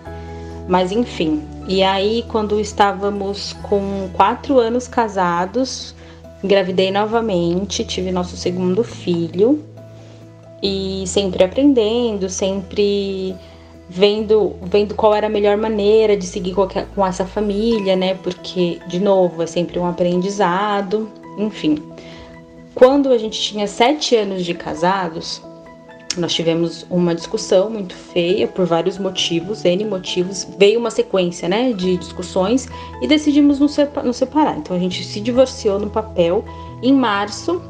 Mas 0.68 0.92
enfim. 0.92 1.44
E 1.68 1.84
aí, 1.84 2.26
quando 2.28 2.60
estávamos 2.60 3.54
com 3.64 4.10
quatro 4.14 4.60
anos 4.60 4.88
casados, 4.88 5.96
engravidei 6.44 6.92
novamente, 6.92 7.84
tive 7.86 8.12
nosso 8.12 8.36
segundo 8.36 8.84
filho 8.84 9.64
e 10.62 11.04
sempre 11.06 11.44
aprendendo, 11.44 12.30
sempre 12.30 13.36
vendo, 13.88 14.56
vendo 14.64 14.96
qual 14.96 15.14
era 15.14 15.28
a 15.28 15.30
melhor 15.30 15.56
maneira 15.58 16.18
de 16.18 16.26
seguir 16.26 16.56
com, 16.56 17.06
essa 17.06 17.26
família, 17.26 17.96
né? 17.96 18.16
Porque, 18.16 18.80
de 18.88 19.00
novo, 19.00 19.44
é 19.44 19.48
sempre 19.48 19.78
um 19.78 19.86
aprendizado, 19.86 21.08
enfim. 21.38 21.78
Quando 22.74 23.10
a 23.10 23.18
gente 23.18 23.40
tinha 23.40 23.68
sete 23.68 24.16
anos 24.16 24.46
de 24.46 24.54
casados, 24.54 25.42
nós 26.18 26.34
tivemos 26.34 26.86
uma 26.90 27.14
discussão 27.14 27.70
muito 27.70 27.94
feia 27.94 28.48
por 28.48 28.66
vários 28.66 28.98
motivos, 28.98 29.64
N 29.64 29.86
motivos. 29.86 30.48
Veio 30.58 30.80
uma 30.80 30.90
sequência 30.90 31.48
né, 31.48 31.74
de 31.74 31.98
discussões 31.98 32.68
e 33.02 33.08
decidimos 33.08 33.60
nos 33.60 33.78
separar. 34.16 34.58
Então 34.58 34.76
a 34.76 34.80
gente 34.80 35.04
se 35.04 35.20
divorciou 35.20 35.80
no 35.80 35.90
papel 35.90 36.44
em 36.82 36.94
março 36.94 37.62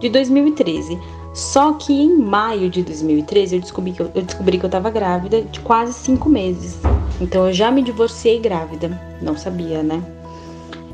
de 0.00 0.08
2013. 0.08 0.98
Só 1.34 1.74
que 1.74 1.92
em 1.92 2.16
maio 2.16 2.68
de 2.68 2.82
2013 2.82 3.56
eu 3.56 3.60
descobri 3.60 3.92
que 3.92 4.00
eu, 4.00 4.10
eu 4.14 4.22
descobri 4.22 4.58
que 4.58 4.64
eu 4.64 4.68
estava 4.68 4.90
grávida 4.90 5.42
de 5.42 5.60
quase 5.60 5.92
cinco 5.92 6.28
meses. 6.28 6.78
Então 7.20 7.46
eu 7.46 7.52
já 7.52 7.70
me 7.70 7.82
divorciei 7.82 8.38
grávida. 8.38 9.00
Não 9.22 9.36
sabia, 9.36 9.82
né? 9.82 10.02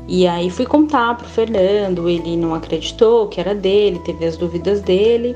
E 0.07 0.27
aí 0.27 0.49
fui 0.49 0.65
contar 0.65 1.15
pro 1.17 1.27
Fernando, 1.27 2.07
ele 2.07 2.37
não 2.37 2.53
acreditou 2.53 3.27
que 3.27 3.39
era 3.39 3.55
dele, 3.55 3.99
teve 3.99 4.25
as 4.25 4.37
dúvidas 4.37 4.81
dele. 4.81 5.35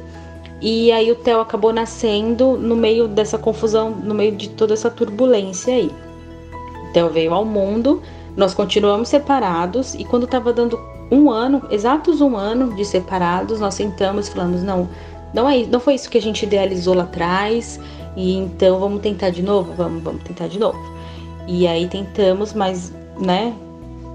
E 0.62 0.92
aí 0.92 1.12
o 1.12 1.16
Theo 1.16 1.40
acabou 1.40 1.74
nascendo 1.74 2.58
no 2.58 2.76
meio 2.76 3.08
dessa 3.08 3.38
confusão, 3.38 3.92
no 3.92 4.14
meio 4.14 4.36
de 4.36 4.50
toda 4.50 4.74
essa 4.74 4.90
turbulência 4.90 5.74
aí. 5.74 5.92
O 6.90 6.94
Theo 6.94 7.10
veio 7.10 7.34
ao 7.34 7.46
mundo, 7.46 8.02
nós 8.36 8.54
continuamos 8.54 9.10
separados 9.10 9.96
e 9.96 10.04
quando 10.04 10.26
estava 10.26 10.54
dando 10.54 10.80
um 11.12 11.32
ano, 11.32 11.64
exatos 11.72 12.22
um 12.22 12.38
ano 12.38 12.76
de 12.76 12.86
separados, 12.86 13.60
nós 13.60 13.74
sentamos 13.74 14.28
e 14.28 14.32
falamos, 14.32 14.62
não, 14.62 14.88
não 15.34 15.50
é 15.50 15.66
não 15.66 15.80
foi 15.80 15.96
isso 15.96 16.10
que 16.10 16.18
a 16.18 16.22
gente 16.22 16.44
idealizou 16.44 16.94
lá 16.94 17.04
atrás, 17.04 17.80
e 18.16 18.36
então 18.36 18.80
vamos 18.80 19.02
tentar 19.02 19.30
de 19.32 19.42
novo, 19.42 19.74
vamos, 19.74 20.04
vamos 20.04 20.24
tentar 20.24 20.48
de 20.48 20.60
novo. 20.60 20.80
E 21.48 21.66
aí 21.68 21.88
tentamos, 21.88 22.54
mas, 22.54 22.94
né, 23.20 23.54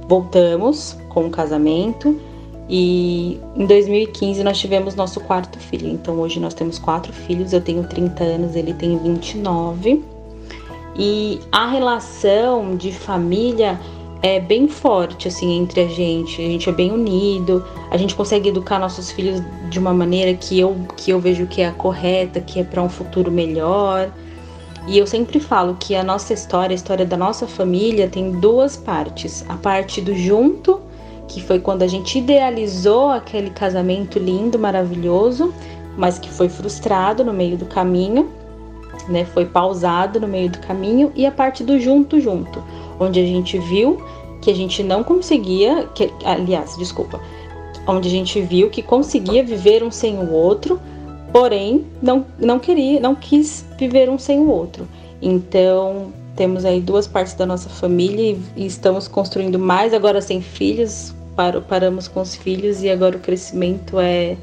Voltamos 0.09 0.97
com 1.09 1.27
o 1.27 1.31
casamento 1.31 2.19
E 2.69 3.39
em 3.57 3.67
2015 3.67 4.43
nós 4.43 4.59
tivemos 4.59 4.95
nosso 4.95 5.21
quarto 5.21 5.59
filho. 5.59 5.89
Então 5.89 6.19
hoje 6.19 6.41
nós 6.41 6.55
temos 6.55 6.79
quatro 6.79 7.13
filhos. 7.13 7.53
Eu 7.53 7.61
tenho 7.61 7.85
30 7.85 8.25
anos, 8.25 8.57
ele 8.57 8.73
tem 8.73 8.97
29. 8.97 10.03
E 10.97 11.41
a 11.51 11.69
relação 11.69 12.77
de 12.77 12.93
família 12.93 13.79
é 14.23 14.41
bem 14.41 14.69
forte 14.69 15.29
assim 15.29 15.59
entre 15.59 15.83
a 15.83 15.89
gente. 15.89 16.41
A 16.41 16.47
gente 16.47 16.69
é 16.69 16.73
bem 16.73 16.91
unido. 16.91 17.65
A 17.91 17.97
gente 17.97 18.15
consegue 18.15 18.49
educar 18.49 18.79
nossos 18.79 19.11
filhos 19.11 19.43
de 19.69 19.79
uma 19.79 19.93
maneira 19.93 20.33
que 20.35 20.59
eu 20.59 20.75
que 20.97 21.11
eu 21.11 21.21
vejo 21.21 21.47
que 21.47 21.61
é 21.61 21.69
a 21.69 21.73
correta, 21.73 22.41
que 22.41 22.61
é 22.61 22.65
para 22.65 22.83
um 22.83 22.89
futuro 22.89 23.31
melhor. 23.31 24.11
E 24.87 24.99
eu 24.99 25.07
sempre 25.07 25.41
falo 25.41 25.77
que 25.81 25.95
a 25.95 26.05
nossa 26.05 26.33
história, 26.33 26.75
a 26.75 26.77
história 26.77 27.07
da 27.07 27.17
nossa 27.17 27.47
família 27.47 28.09
tem 28.09 28.33
duas 28.33 28.77
partes. 28.77 29.45
A 29.49 29.55
parte 29.55 30.01
do 30.01 30.15
junto 30.15 30.81
que 31.29 31.43
foi 31.43 31.59
quando 31.59 31.83
a 31.83 31.87
gente 31.87 32.19
idealizou 32.19 33.11
aquele 33.11 33.51
casamento 33.51 34.19
lindo, 34.19 34.59
maravilhoso, 34.59 35.53
mas 35.97 36.19
que 36.19 36.31
foi 36.31 36.49
frustrado 36.49 37.25
no 37.25 37.33
meio 37.33 37.57
do 37.57 37.67
caminho, 37.67 38.31
né? 39.09 39.25
Foi 39.25 39.45
pausado 39.47 40.21
no 40.21 40.29
meio 40.29 40.51
do 40.51 40.59
caminho 40.59 41.13
e 41.15 41.27
a 41.27 41.33
parte 41.33 41.65
do 41.65 41.79
junto 41.79 42.21
junto, 42.21 42.63
onde 42.99 43.21
a 43.21 43.27
gente 43.27 43.59
viu 43.59 44.03
que 44.41 44.51
a 44.51 44.55
gente 44.55 44.83
não 44.83 45.03
conseguia, 45.03 45.89
que, 45.95 46.13
aliás, 46.25 46.77
desculpa, 46.77 47.21
onde 47.87 48.09
a 48.09 48.11
gente 48.11 48.41
viu 48.43 48.69
que 48.69 48.83
conseguia 48.83 49.43
viver 49.43 49.83
um 49.83 49.91
sem 49.91 50.19
o 50.19 50.31
outro, 50.31 50.81
porém 51.35 51.85
não, 52.01 52.25
não 52.39 52.61
queria, 52.61 53.01
não 53.01 53.13
quis 53.13 53.67
viver 53.77 54.09
um 54.09 54.17
sem 54.17 54.39
o 54.39 54.49
outro. 54.49 54.87
Então, 55.21 56.13
temos 56.37 56.65
aí 56.65 56.81
duas 56.81 57.09
partes 57.09 57.35
da 57.35 57.45
nossa 57.45 57.69
família 57.69 58.39
e, 58.57 58.63
e 58.63 58.67
estamos 58.67 59.09
construindo 59.09 59.59
mais 59.59 59.93
agora 59.93 60.21
sem 60.21 60.41
filhos, 60.41 61.13
paramos 61.69 62.07
com 62.07 62.21
os 62.21 62.37
filhos 62.37 62.85
e 62.85 62.89
agora 62.89 63.17
o 63.17 63.19
crescimento 63.19 63.99
é 63.99 64.37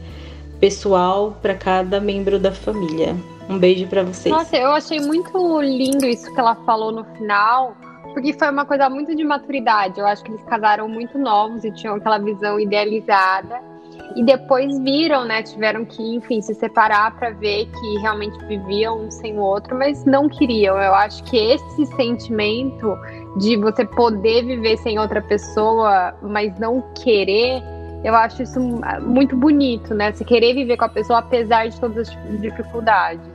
pessoal 0.60 1.38
para 1.41 1.56
cada 1.56 2.01
membro 2.01 2.38
da 2.38 2.51
família. 2.51 3.15
Um 3.47 3.58
beijo 3.58 3.88
para 3.88 4.04
vocês. 4.04 4.36
Nossa, 4.36 4.58
eu 4.58 4.71
achei 4.71 4.99
muito 4.99 5.62
lindo 5.62 6.06
isso 6.06 6.30
que 6.34 6.39
ela 6.41 6.56
falou 6.65 6.91
no 6.91 7.06
final, 7.15 7.73
porque 8.13 8.34
foi 8.34 8.49
uma 8.49 8.65
coisa 8.65 8.89
muito 8.89 9.15
de 9.15 9.23
maturidade. 9.23 9.97
Eu 9.97 10.06
acho 10.06 10.25
que 10.25 10.32
eles 10.32 10.43
casaram 10.43 10.89
muito 10.89 11.17
novos 11.17 11.63
e 11.63 11.71
tinham 11.71 11.95
aquela 11.95 12.17
visão 12.17 12.60
idealizada. 12.60 13.71
E 14.16 14.24
depois 14.24 14.78
viram, 14.80 15.26
né? 15.26 15.42
Tiveram 15.44 15.86
que, 15.86 16.02
enfim, 16.16 16.42
se 16.42 16.54
separar 16.54 17.16
para 17.18 17.32
ver 17.32 17.66
que 17.68 18.00
realmente 18.00 18.38
viviam 18.46 19.06
um 19.06 19.12
sem 19.12 19.38
o 19.38 19.42
outro, 19.42 19.78
mas 19.78 20.04
não 20.06 20.28
queriam. 20.28 20.78
Eu 20.78 20.94
acho 20.94 21.24
que 21.24 21.38
esse 21.38 21.86
sentimento 21.96 22.98
de 23.38 23.56
você 23.58 23.86
poder 23.86 24.46
viver 24.46 24.78
sem 24.78 25.00
outra 25.00 25.22
pessoa, 25.22 26.14
mas 26.22 26.58
não 26.60 26.82
querer, 26.96 27.64
eu 28.04 28.16
acho 28.16 28.44
isso 28.44 28.60
muito 29.02 29.36
bonito, 29.36 29.94
né? 29.94 30.12
Você 30.12 30.26
querer 30.26 30.54
viver 30.54 30.76
com 30.76 30.86
a 30.86 30.90
pessoa 30.90 31.20
apesar 31.20 31.68
de 31.68 31.80
todas 31.80 32.10
as 32.10 32.42
dificuldades. 32.42 33.26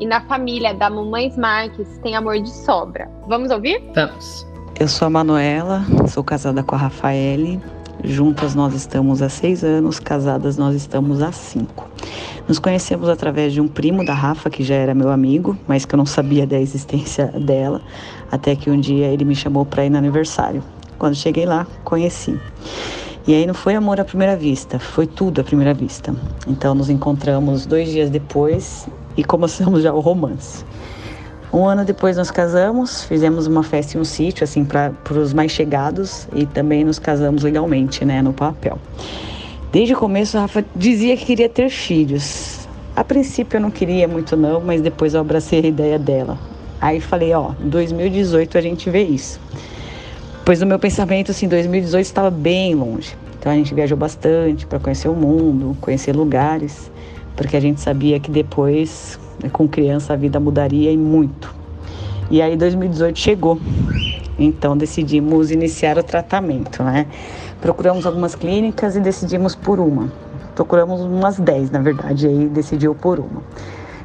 E 0.00 0.06
na 0.06 0.20
família 0.22 0.72
da 0.72 0.88
Mamães 0.88 1.36
Marques 1.36 1.98
tem 1.98 2.16
amor 2.16 2.40
de 2.40 2.50
sobra. 2.50 3.08
Vamos 3.26 3.50
ouvir? 3.50 3.82
Vamos. 3.94 4.46
Eu 4.80 4.88
sou 4.88 5.06
a 5.06 5.10
Manuela, 5.10 5.82
sou 6.08 6.24
casada 6.24 6.62
com 6.62 6.74
a 6.74 6.78
Rafaele. 6.78 7.60
Juntas 8.04 8.54
nós 8.54 8.74
estamos 8.74 9.22
há 9.22 9.28
seis 9.28 9.64
anos, 9.64 9.98
casadas 9.98 10.56
nós 10.56 10.74
estamos 10.76 11.20
há 11.20 11.32
cinco. 11.32 11.88
Nos 12.46 12.58
conhecemos 12.58 13.08
através 13.08 13.52
de 13.52 13.60
um 13.60 13.66
primo 13.66 14.04
da 14.04 14.14
Rafa, 14.14 14.48
que 14.48 14.62
já 14.62 14.76
era 14.76 14.94
meu 14.94 15.10
amigo, 15.10 15.58
mas 15.66 15.84
que 15.84 15.94
eu 15.94 15.98
não 15.98 16.06
sabia 16.06 16.46
da 16.46 16.58
existência 16.58 17.26
dela, 17.26 17.82
até 18.30 18.54
que 18.54 18.70
um 18.70 18.78
dia 18.78 19.06
ele 19.06 19.24
me 19.24 19.34
chamou 19.34 19.66
para 19.66 19.84
ir 19.84 19.90
no 19.90 19.98
aniversário. 19.98 20.62
Quando 20.96 21.16
cheguei 21.16 21.44
lá, 21.44 21.66
conheci. 21.84 22.38
E 23.26 23.34
aí 23.34 23.46
não 23.46 23.52
foi 23.52 23.74
amor 23.74 24.00
à 24.00 24.04
primeira 24.04 24.36
vista, 24.36 24.78
foi 24.78 25.06
tudo 25.06 25.40
à 25.40 25.44
primeira 25.44 25.74
vista. 25.74 26.14
Então 26.46 26.74
nos 26.74 26.88
encontramos 26.88 27.66
dois 27.66 27.90
dias 27.90 28.08
depois 28.10 28.88
e 29.16 29.24
começamos 29.24 29.82
já 29.82 29.92
o 29.92 30.00
romance. 30.00 30.64
Um 31.52 31.66
ano 31.66 31.84
depois 31.84 32.16
nós 32.16 32.30
casamos, 32.30 33.04
fizemos 33.04 33.46
uma 33.46 33.62
festa 33.62 33.96
em 33.96 34.00
um 34.00 34.04
sítio, 34.04 34.44
assim, 34.44 34.64
para 34.64 34.92
os 35.10 35.32
mais 35.32 35.50
chegados 35.50 36.28
e 36.34 36.44
também 36.44 36.84
nos 36.84 36.98
casamos 36.98 37.42
legalmente, 37.42 38.04
né, 38.04 38.20
no 38.20 38.34
papel. 38.34 38.78
Desde 39.72 39.94
o 39.94 39.96
começo, 39.96 40.36
a 40.36 40.42
Rafa 40.42 40.64
dizia 40.76 41.16
que 41.16 41.24
queria 41.24 41.48
ter 41.48 41.70
filhos. 41.70 42.68
A 42.94 43.02
princípio 43.02 43.56
eu 43.56 43.60
não 43.62 43.70
queria 43.70 44.06
muito 44.06 44.36
não, 44.36 44.60
mas 44.60 44.82
depois 44.82 45.14
eu 45.14 45.20
abracei 45.20 45.60
a 45.60 45.66
ideia 45.66 45.98
dela. 45.98 46.38
Aí 46.80 47.00
falei, 47.00 47.32
ó, 47.32 47.52
2018 47.60 48.58
a 48.58 48.60
gente 48.60 48.90
vê 48.90 49.02
isso. 49.02 49.40
Pois 50.44 50.60
no 50.60 50.66
meu 50.66 50.78
pensamento, 50.78 51.30
assim, 51.30 51.48
2018 51.48 52.04
estava 52.04 52.30
bem 52.30 52.74
longe. 52.74 53.16
Então 53.38 53.52
a 53.52 53.54
gente 53.54 53.74
viajou 53.74 53.96
bastante 53.96 54.66
para 54.66 54.78
conhecer 54.78 55.08
o 55.08 55.14
mundo, 55.14 55.76
conhecer 55.80 56.14
lugares, 56.14 56.90
porque 57.36 57.56
a 57.56 57.60
gente 57.60 57.80
sabia 57.80 58.18
que 58.20 58.30
depois 58.30 59.18
com 59.52 59.68
criança 59.68 60.12
a 60.12 60.16
vida 60.16 60.38
mudaria 60.38 60.90
e 60.90 60.96
muito. 60.96 61.54
E 62.30 62.42
aí 62.42 62.56
2018 62.56 63.18
chegou. 63.18 63.60
Então 64.38 64.76
decidimos 64.76 65.50
iniciar 65.50 65.98
o 65.98 66.02
tratamento, 66.02 66.82
né? 66.82 67.06
Procuramos 67.60 68.06
algumas 68.06 68.34
clínicas 68.34 68.94
e 68.94 69.00
decidimos 69.00 69.54
por 69.54 69.80
uma. 69.80 70.12
Procuramos 70.54 71.00
umas 71.00 71.38
10, 71.38 71.70
na 71.70 71.80
verdade, 71.80 72.26
e 72.26 72.28
aí 72.28 72.48
decidiu 72.48 72.94
por 72.94 73.18
uma. 73.18 73.42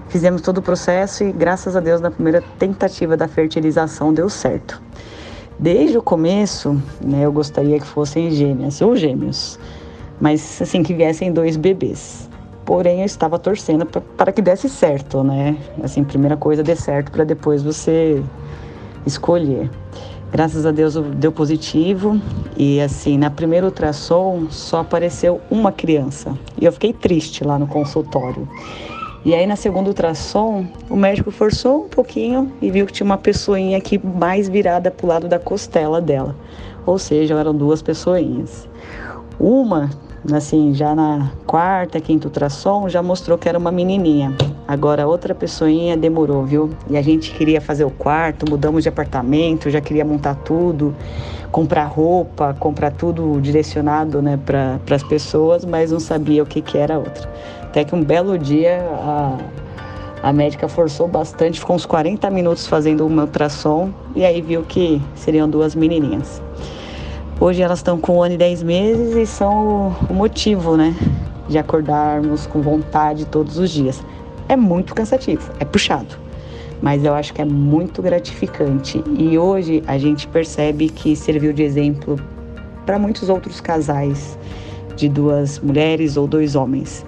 Fizemos 0.09 0.41
todo 0.41 0.59
o 0.59 0.61
processo 0.61 1.23
e 1.23 1.31
graças 1.31 1.75
a 1.75 1.79
Deus 1.79 1.99
na 1.99 2.11
primeira 2.11 2.43
tentativa 2.57 3.17
da 3.17 3.27
fertilização 3.27 4.13
deu 4.13 4.29
certo. 4.29 4.81
Desde 5.57 5.97
o 5.97 6.01
começo, 6.01 6.79
né, 7.03 7.25
eu 7.25 7.31
gostaria 7.31 7.79
que 7.79 7.85
fossem 7.85 8.31
gêmeas 8.31 8.81
ou 8.81 8.95
gêmeos, 8.95 9.59
mas 10.19 10.61
assim 10.61 10.83
que 10.83 10.93
viessem 10.93 11.31
dois 11.31 11.57
bebês. 11.57 12.29
Porém, 12.65 12.99
eu 12.99 13.05
estava 13.05 13.37
torcendo 13.37 13.85
para 13.85 14.31
que 14.31 14.41
desse 14.41 14.69
certo, 14.69 15.23
né? 15.23 15.57
Assim, 15.83 16.03
primeira 16.03 16.37
coisa, 16.37 16.63
dê 16.63 16.75
certo 16.75 17.11
para 17.11 17.23
depois 17.23 17.61
você 17.61 18.23
escolher. 19.05 19.69
Graças 20.31 20.65
a 20.65 20.71
Deus 20.71 20.95
deu 20.95 21.31
positivo 21.31 22.19
e 22.57 22.81
assim, 22.81 23.19
na 23.19 23.29
primeira 23.29 23.67
ultrassom 23.67 24.47
só 24.49 24.79
apareceu 24.79 25.39
uma 25.51 25.71
criança. 25.71 26.35
E 26.59 26.65
eu 26.65 26.71
fiquei 26.71 26.91
triste 26.91 27.43
lá 27.43 27.59
no 27.59 27.67
consultório. 27.67 28.47
E 29.23 29.35
aí 29.35 29.45
na 29.45 29.55
segunda 29.55 29.89
ultrassom, 29.89 30.65
o 30.89 30.95
médico 30.95 31.29
forçou 31.29 31.85
um 31.85 31.87
pouquinho 31.87 32.51
e 32.61 32.71
viu 32.71 32.85
que 32.87 32.91
tinha 32.91 33.05
uma 33.05 33.17
pessoinha 33.17 33.77
aqui 33.77 34.01
mais 34.03 34.49
virada 34.49 34.89
para 34.89 35.05
o 35.05 35.09
lado 35.09 35.27
da 35.27 35.37
costela 35.37 36.01
dela. 36.01 36.35
Ou 36.83 36.97
seja, 36.97 37.35
eram 37.39 37.53
duas 37.53 37.81
pessoinhas. 37.81 38.67
Uma 39.39 39.91
assim, 40.31 40.73
já 40.73 40.95
na 40.95 41.31
quarta, 41.45 41.99
quinta 41.99 42.27
ultrassom, 42.27 42.87
já 42.87 43.01
mostrou 43.01 43.37
que 43.37 43.49
era 43.49 43.57
uma 43.57 43.71
menininha. 43.71 44.33
Agora 44.67 45.07
outra 45.07 45.35
pessoinha 45.35 45.97
demorou, 45.97 46.45
viu? 46.45 46.69
E 46.89 46.95
a 46.95 47.01
gente 47.01 47.33
queria 47.33 47.59
fazer 47.59 47.83
o 47.83 47.89
quarto, 47.91 48.49
mudamos 48.49 48.83
de 48.83 48.89
apartamento, 48.89 49.69
já 49.69 49.81
queria 49.81 50.05
montar 50.05 50.35
tudo, 50.35 50.95
comprar 51.51 51.85
roupa, 51.85 52.55
comprar 52.59 52.91
tudo 52.91 53.39
direcionado, 53.41 54.21
né, 54.21 54.39
para 54.45 54.95
as 54.95 55.03
pessoas, 55.03 55.65
mas 55.65 55.91
não 55.91 55.99
sabia 55.99 56.41
o 56.41 56.45
que 56.45 56.61
que 56.61 56.77
era 56.77 56.97
outra. 56.97 57.29
Até 57.63 57.83
que 57.83 57.93
um 57.93 58.03
belo 58.03 58.37
dia 58.37 58.79
a 58.91 59.37
a 60.23 60.31
médica 60.31 60.69
forçou 60.69 61.05
bastante, 61.05 61.59
ficou 61.59 61.75
uns 61.75 61.85
40 61.85 62.29
minutos 62.29 62.65
fazendo 62.65 63.05
uma 63.05 63.23
ultrassom 63.23 63.91
e 64.15 64.23
aí 64.23 64.41
viu 64.41 64.63
que 64.63 65.01
seriam 65.15 65.49
duas 65.49 65.75
menininhas. 65.75 66.41
Hoje 67.43 67.61
elas 67.61 67.79
estão 67.79 67.99
com 67.99 68.19
um 68.19 68.23
ano 68.23 68.35
e 68.35 68.37
dez 68.37 68.63
meses 68.63 69.17
e 69.17 69.25
são 69.25 69.93
o, 70.09 70.13
motivo, 70.13 70.77
né, 70.77 70.95
de 71.49 71.57
acordarmos 71.57 72.47
com 72.47 72.61
vontade 72.61 73.25
todos 73.25 73.57
os 73.57 73.69
dias. 73.69 74.01
É 74.47 74.55
muito 74.55 74.95
cansativo, 74.95 75.51
é 75.59 75.65
puxado, 75.65 76.15
mas 76.81 77.03
eu 77.03 77.13
acho 77.13 77.33
que 77.33 77.41
é 77.41 77.45
muito 77.45 78.01
gratificante. 78.01 79.03
E 79.19 79.37
hoje 79.37 79.83
a 79.87 79.97
gente 79.97 80.25
percebe 80.25 80.87
que 80.87 81.17
serviu 81.17 81.51
de 81.51 81.63
exemplo 81.63 82.17
para 82.85 82.97
muitos 82.97 83.27
outros 83.27 83.59
casais 83.59 84.39
de 84.95 85.09
duas 85.09 85.59
mulheres 85.59 86.15
ou 86.15 86.25
dois 86.25 86.55
homens. 86.55 87.05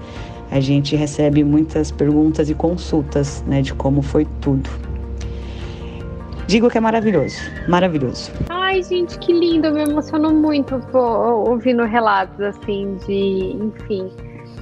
A 0.51 0.59
gente 0.59 0.97
recebe 0.97 1.45
muitas 1.45 1.91
perguntas 1.91 2.49
e 2.49 2.53
consultas, 2.53 3.41
né, 3.47 3.61
de 3.61 3.73
como 3.73 4.01
foi 4.01 4.27
tudo. 4.41 4.69
Digo 6.47 6.69
que 6.69 6.77
é 6.77 6.81
maravilhoso, 6.81 7.37
maravilhoso. 7.67 8.31
Ai, 8.49 8.83
gente, 8.83 9.17
que 9.17 9.33
lindo, 9.33 9.67
eu 9.67 9.73
me 9.73 9.81
emociono 9.81 10.31
muito 10.31 10.79
ouvindo 10.93 11.83
relatos 11.83 12.39
assim 12.39 12.97
de, 13.07 13.57
enfim, 13.59 14.11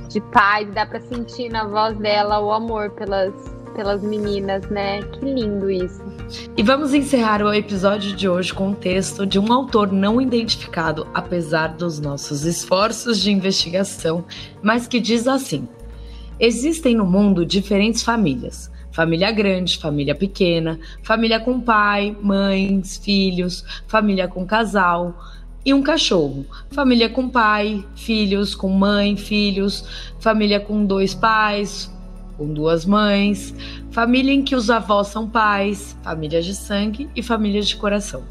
de 0.07 0.21
paz, 0.31 0.67
dá 0.73 0.85
para 0.85 1.01
sentir 1.01 1.49
na 1.49 1.65
voz 1.65 1.97
dela 1.97 2.39
o 2.39 2.51
amor 2.53 2.91
pelas 2.91 3.33
pelas 3.73 4.03
meninas, 4.03 4.69
né? 4.69 5.01
Que 5.01 5.25
lindo 5.25 5.69
isso. 5.69 6.01
E 6.55 6.63
vamos 6.63 6.93
encerrar 6.93 7.41
o 7.41 7.53
episódio 7.53 8.15
de 8.15 8.29
hoje 8.29 8.53
com 8.53 8.69
um 8.69 8.73
texto 8.73 9.25
de 9.25 9.39
um 9.39 9.51
autor 9.51 9.91
não 9.91 10.21
identificado, 10.21 11.07
apesar 11.13 11.69
dos 11.69 11.99
nossos 11.99 12.45
esforços 12.45 13.19
de 13.19 13.31
investigação, 13.31 14.23
mas 14.61 14.87
que 14.87 14.99
diz 14.99 15.27
assim: 15.27 15.67
Existem 16.39 16.95
no 16.95 17.05
mundo 17.05 17.45
diferentes 17.45 18.03
famílias 18.03 18.71
família 18.93 19.31
grande, 19.31 19.77
família 19.77 20.15
pequena, 20.15 20.79
família 21.01 21.39
com 21.39 21.59
pai, 21.59 22.15
mães, 22.21 22.97
filhos, 22.97 23.65
família 23.87 24.27
com 24.27 24.45
casal, 24.45 25.13
e 25.65 25.73
um 25.73 25.81
cachorro. 25.81 26.45
Família 26.71 27.09
com 27.09 27.29
pai, 27.29 27.85
filhos 27.95 28.53
com 28.53 28.69
mãe, 28.69 29.15
filhos, 29.17 30.13
família 30.19 30.59
com 30.59 30.85
dois 30.85 31.13
pais, 31.13 31.91
com 32.37 32.53
duas 32.53 32.85
mães, 32.85 33.53
família 33.91 34.33
em 34.33 34.43
que 34.43 34.55
os 34.55 34.69
avós 34.69 35.07
são 35.07 35.29
pais, 35.29 35.97
famílias 36.03 36.45
de 36.45 36.55
sangue 36.55 37.09
e 37.15 37.23
famílias 37.23 37.67
de 37.67 37.75
coração. 37.75 38.23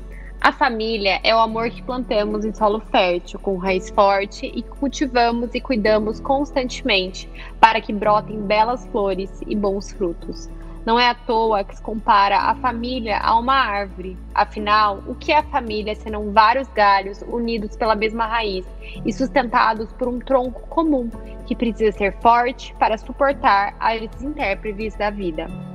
A 0.42 0.50
família 0.50 1.20
é 1.22 1.32
o 1.32 1.38
amor 1.38 1.70
que 1.70 1.80
plantamos 1.80 2.44
em 2.44 2.52
solo 2.52 2.80
fértil, 2.80 3.38
com 3.38 3.56
raiz 3.58 3.88
forte 3.90 4.50
e 4.52 4.60
cultivamos 4.60 5.54
e 5.54 5.60
cuidamos 5.60 6.18
constantemente 6.18 7.30
para 7.60 7.80
que 7.80 7.92
brotem 7.92 8.42
belas 8.42 8.84
flores 8.88 9.40
e 9.46 9.54
bons 9.54 9.92
frutos. 9.92 10.50
Não 10.84 10.98
é 10.98 11.08
à 11.08 11.14
toa 11.14 11.62
que 11.62 11.76
se 11.76 11.80
compara 11.80 12.38
a 12.38 12.56
família 12.56 13.18
a 13.18 13.38
uma 13.38 13.54
árvore. 13.54 14.18
Afinal, 14.34 15.00
o 15.06 15.14
que 15.14 15.30
é 15.30 15.38
a 15.38 15.44
família 15.44 15.94
senão 15.94 16.32
vários 16.32 16.66
galhos 16.70 17.22
unidos 17.22 17.76
pela 17.76 17.94
mesma 17.94 18.26
raiz 18.26 18.66
e 19.06 19.12
sustentados 19.12 19.92
por 19.92 20.08
um 20.08 20.18
tronco 20.18 20.62
comum 20.62 21.08
que 21.46 21.54
precisa 21.54 21.96
ser 21.96 22.16
forte 22.20 22.74
para 22.80 22.98
suportar 22.98 23.76
as 23.78 24.20
intérpretes 24.20 24.96
da 24.96 25.08
vida? 25.08 25.71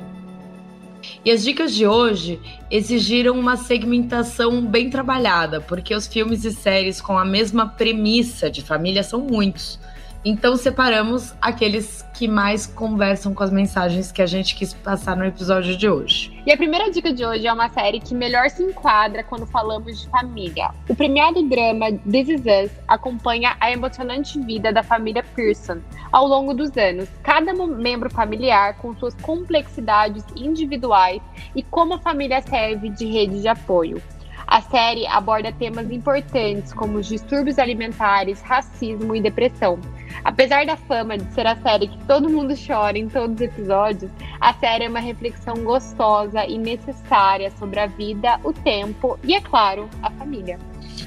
E 1.24 1.32
as 1.32 1.44
dicas 1.44 1.74
de 1.74 1.86
hoje 1.86 2.40
exigiram 2.70 3.38
uma 3.38 3.58
segmentação 3.58 4.66
bem 4.66 4.90
trabalhada, 4.90 5.62
porque 5.62 5.96
os 5.96 6.08
filmes 6.08 6.46
e 6.46 6.52
séries 6.52 7.02
com 7.02 7.18
a 7.18 7.26
mesma 7.26 7.68
premissa 7.68 8.50
de 8.50 8.62
família 8.62 9.04
são 9.04 9.22
muitos. 9.22 9.80
Então 10.26 10.58
separamos 10.58 11.34
aqueles 11.42 12.04
que 12.14 12.28
mais 12.28 12.66
conversam 12.66 13.34
com 13.34 13.44
as 13.44 13.52
mensagens 13.52 14.12
que 14.12 14.22
a 14.22 14.26
gente 14.26 14.56
quis 14.56 14.74
passar 14.74 15.16
no 15.16 15.26
episódio 15.26 15.78
de 15.78 15.88
hoje. 15.88 16.36
E 16.46 16.52
a 16.52 16.58
primeira 16.58 16.90
dica 16.92 17.14
de 17.14 17.26
hoje 17.26 17.48
é 17.48 17.54
uma 17.54 17.70
série 17.70 18.00
que 18.00 18.16
melhor 18.16 18.50
se 18.50 18.64
enquadra 18.64 19.24
quando 19.24 19.46
falamos 19.46 20.02
de 20.02 20.10
família. 20.10 20.72
O 20.90 20.96
premiado 20.96 21.42
drama 21.48 21.92
This 21.92 22.30
Is 22.30 22.42
Us 22.42 22.72
acompanha 22.88 23.56
a 23.60 23.72
emocionante 23.72 24.40
vida 24.40 24.74
da 24.74 24.84
família 24.84 25.24
Pearson 25.24 25.80
ao 26.12 26.26
longo 26.28 26.54
dos 26.54 26.76
anos, 26.78 27.08
cada 27.22 27.54
membro 27.54 28.10
familiar 28.10 28.78
com 28.78 28.96
suas 28.96 29.14
complexidades 29.16 30.26
individuais 30.36 31.22
e 31.56 31.62
como 31.62 31.94
a 31.94 32.00
família 32.00 32.42
serve 32.42 32.90
de 32.90 33.06
rede 33.06 33.42
de 33.42 33.48
apoio. 33.48 34.02
A 34.48 34.62
série 34.62 35.06
aborda 35.08 35.52
temas 35.52 35.92
importantes 35.92 36.72
como 36.72 37.00
os 37.00 37.08
distúrbios 37.08 37.60
alimentares, 37.60 38.42
racismo 38.42 39.14
e 39.14 39.22
depressão. 39.22 39.78
Apesar 40.24 40.66
da 40.66 40.76
fama 40.76 41.18
de 41.18 41.32
ser 41.34 41.48
a 41.48 41.56
série 41.56 41.88
que 41.88 41.98
todo 42.06 42.30
mundo 42.30 42.54
chora 42.56 42.98
em 42.98 43.08
todos 43.08 43.36
os 43.36 43.42
episódios, 43.42 44.12
a 44.40 44.54
série 44.54 44.86
é 44.86 44.90
uma 44.90 45.00
reflexão 45.00 45.56
gostosa 45.64 46.46
e 46.46 46.58
necessária 46.58 47.52
sobre 47.52 47.80
a 47.80 47.88
vida, 47.88 48.40
o 48.44 48.52
tempo 48.54 49.18
e, 49.24 49.34
é 49.34 49.42
claro, 49.42 49.90
a 50.02 50.10
família. 50.12 50.60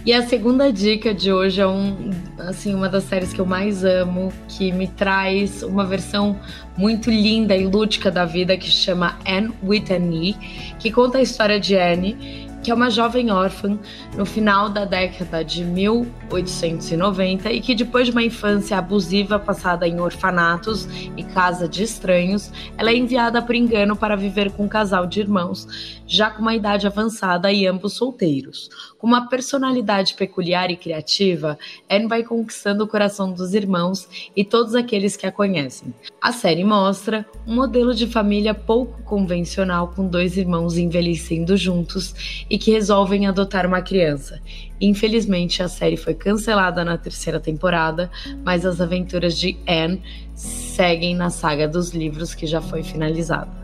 E 0.04 0.12
a 0.12 0.22
segunda 0.22 0.72
dica 0.72 1.12
de 1.12 1.32
hoje 1.32 1.60
é 1.60 1.66
um, 1.66 2.10
assim, 2.38 2.74
uma 2.74 2.88
das 2.88 3.04
séries 3.04 3.32
que 3.32 3.40
eu 3.40 3.44
mais 3.44 3.84
amo, 3.84 4.32
que 4.48 4.72
me 4.72 4.86
traz 4.86 5.62
uma 5.62 5.84
versão 5.84 6.38
muito 6.76 7.10
linda 7.10 7.54
e 7.54 7.66
lúdica 7.66 8.10
da 8.10 8.24
vida 8.24 8.56
que 8.56 8.70
chama 8.70 9.18
Anne 9.26 9.52
with 9.62 9.84
an 9.90 10.14
E, 10.14 10.34
que 10.78 10.90
conta 10.90 11.18
a 11.18 11.22
história 11.22 11.60
de 11.60 11.76
Anne 11.76 12.48
que 12.62 12.70
é 12.70 12.74
uma 12.74 12.90
jovem 12.90 13.30
órfã 13.30 13.78
no 14.16 14.26
final 14.26 14.68
da 14.68 14.84
década 14.84 15.44
de 15.44 15.64
1890 15.64 17.52
e 17.52 17.60
que, 17.60 17.74
depois 17.74 18.06
de 18.06 18.12
uma 18.12 18.22
infância 18.22 18.76
abusiva 18.76 19.38
passada 19.38 19.88
em 19.88 20.00
orfanatos 20.00 20.86
e 21.16 21.24
casa 21.24 21.68
de 21.68 21.82
estranhos, 21.82 22.52
ela 22.76 22.90
é 22.90 22.96
enviada 22.96 23.40
por 23.40 23.54
engano 23.54 23.96
para 23.96 24.16
viver 24.16 24.50
com 24.52 24.64
um 24.64 24.68
casal 24.68 25.06
de 25.06 25.20
irmãos, 25.20 26.00
já 26.06 26.30
com 26.30 26.42
uma 26.42 26.54
idade 26.54 26.86
avançada 26.86 27.50
e 27.50 27.66
ambos 27.66 27.94
solteiros. 27.94 28.68
Com 29.00 29.06
uma 29.06 29.28
personalidade 29.28 30.12
peculiar 30.12 30.70
e 30.70 30.76
criativa, 30.76 31.58
Anne 31.88 32.06
vai 32.06 32.22
conquistando 32.22 32.84
o 32.84 32.86
coração 32.86 33.32
dos 33.32 33.54
irmãos 33.54 34.06
e 34.36 34.44
todos 34.44 34.74
aqueles 34.74 35.16
que 35.16 35.26
a 35.26 35.32
conhecem. 35.32 35.94
A 36.20 36.32
série 36.32 36.62
mostra 36.64 37.24
um 37.46 37.54
modelo 37.54 37.94
de 37.94 38.06
família 38.06 38.52
pouco 38.52 39.02
convencional 39.02 39.88
com 39.88 40.06
dois 40.06 40.36
irmãos 40.36 40.76
envelhecendo 40.76 41.56
juntos 41.56 42.44
e 42.50 42.58
que 42.58 42.72
resolvem 42.72 43.26
adotar 43.26 43.66
uma 43.66 43.80
criança. 43.80 44.38
Infelizmente, 44.78 45.62
a 45.62 45.68
série 45.68 45.96
foi 45.96 46.12
cancelada 46.12 46.84
na 46.84 46.98
terceira 46.98 47.40
temporada, 47.40 48.10
mas 48.44 48.66
as 48.66 48.82
aventuras 48.82 49.38
de 49.38 49.56
Anne 49.66 50.02
seguem 50.34 51.14
na 51.14 51.30
saga 51.30 51.66
dos 51.66 51.90
livros 51.92 52.34
que 52.34 52.46
já 52.46 52.60
foi 52.60 52.82
finalizada. 52.82 53.59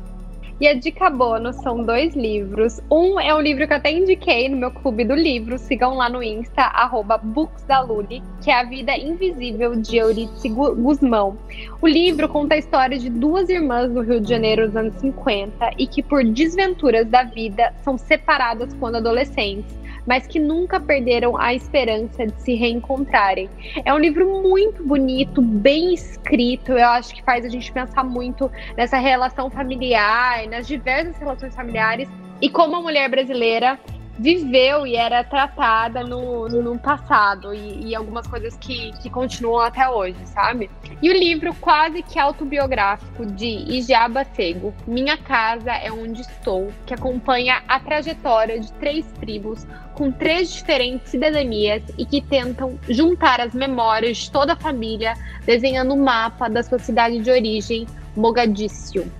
E 0.58 0.66
a 0.66 0.72
dica 0.72 1.10
bônus 1.10 1.56
são 1.56 1.82
dois 1.82 2.16
livros. 2.16 2.80
Um 2.90 3.20
é 3.20 3.34
um 3.34 3.42
livro 3.42 3.66
que 3.66 3.74
eu 3.74 3.76
até 3.76 3.92
indiquei 3.92 4.48
no 4.48 4.56
meu 4.56 4.70
clube 4.70 5.04
do 5.04 5.14
livro. 5.14 5.58
Sigam 5.58 5.94
lá 5.96 6.08
no 6.08 6.22
Insta, 6.22 6.62
arroba 6.62 7.18
booksdaluli, 7.18 8.22
que 8.42 8.50
é 8.50 8.58
A 8.58 8.64
Vida 8.64 8.96
Invisível 8.96 9.76
de 9.76 9.98
Euridice 9.98 10.48
Guzmão. 10.48 11.36
O 11.82 11.86
livro 11.86 12.26
conta 12.26 12.54
a 12.54 12.58
história 12.58 12.98
de 12.98 13.10
duas 13.10 13.50
irmãs 13.50 13.92
no 13.92 14.00
Rio 14.00 14.18
de 14.18 14.30
Janeiro 14.30 14.64
nos 14.66 14.76
anos 14.76 14.94
50 14.94 15.72
e 15.76 15.86
que, 15.86 16.02
por 16.02 16.24
desventuras 16.24 17.06
da 17.06 17.22
vida, 17.22 17.74
são 17.84 17.98
separadas 17.98 18.72
quando 18.80 18.96
adolescentes 18.96 19.76
mas 20.06 20.26
que 20.26 20.38
nunca 20.38 20.78
perderam 20.78 21.36
a 21.36 21.52
esperança 21.52 22.26
de 22.26 22.40
se 22.42 22.54
reencontrarem. 22.54 23.48
É 23.84 23.92
um 23.92 23.98
livro 23.98 24.42
muito 24.42 24.84
bonito, 24.84 25.42
bem 25.42 25.92
escrito, 25.92 26.72
eu 26.72 26.88
acho 26.88 27.14
que 27.14 27.22
faz 27.22 27.44
a 27.44 27.48
gente 27.48 27.70
pensar 27.72 28.04
muito 28.04 28.50
nessa 28.76 28.98
relação 28.98 29.50
familiar, 29.50 30.46
nas 30.48 30.66
diversas 30.66 31.16
relações 31.18 31.54
familiares 31.54 32.08
e 32.40 32.48
como 32.48 32.76
a 32.76 32.80
mulher 32.82 33.08
brasileira 33.08 33.78
viveu 34.18 34.86
e 34.86 34.96
era 34.96 35.22
tratada 35.22 36.02
no, 36.02 36.48
no 36.48 36.78
passado 36.78 37.52
e, 37.52 37.88
e, 37.88 37.94
algumas 37.94 38.26
coisas 38.26 38.56
que, 38.56 38.92
que 39.02 39.10
continuam 39.10 39.60
até 39.60 39.88
hoje, 39.88 40.16
sabe? 40.24 40.70
E 41.02 41.10
o 41.10 41.12
livro 41.12 41.54
quase 41.60 42.02
que 42.02 42.18
autobiográfico 42.18 43.26
de 43.26 43.46
Ijaba 43.46 44.24
Sego, 44.24 44.74
Minha 44.86 45.16
Casa 45.16 45.72
é 45.72 45.92
Onde 45.92 46.22
Estou, 46.22 46.72
que 46.86 46.94
acompanha 46.94 47.62
a 47.68 47.78
trajetória 47.78 48.58
de 48.58 48.72
três 48.74 49.06
tribos 49.20 49.66
com 49.94 50.10
três 50.10 50.52
diferentes 50.52 51.10
cidadanias 51.10 51.82
e 51.96 52.04
que 52.04 52.20
tentam 52.20 52.78
juntar 52.88 53.40
as 53.40 53.54
memórias 53.54 54.18
de 54.18 54.30
toda 54.30 54.54
a 54.54 54.56
família, 54.56 55.14
desenhando 55.44 55.94
um 55.94 56.02
mapa 56.02 56.48
da 56.48 56.62
sua 56.62 56.78
cidade 56.78 57.18
de 57.20 57.30
origem, 57.30 57.86
Mogadíscio. 58.14 59.10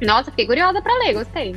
Nossa, 0.00 0.30
fiquei 0.30 0.46
curiosa 0.46 0.80
para 0.80 0.96
ler, 0.98 1.14
gostei. 1.14 1.56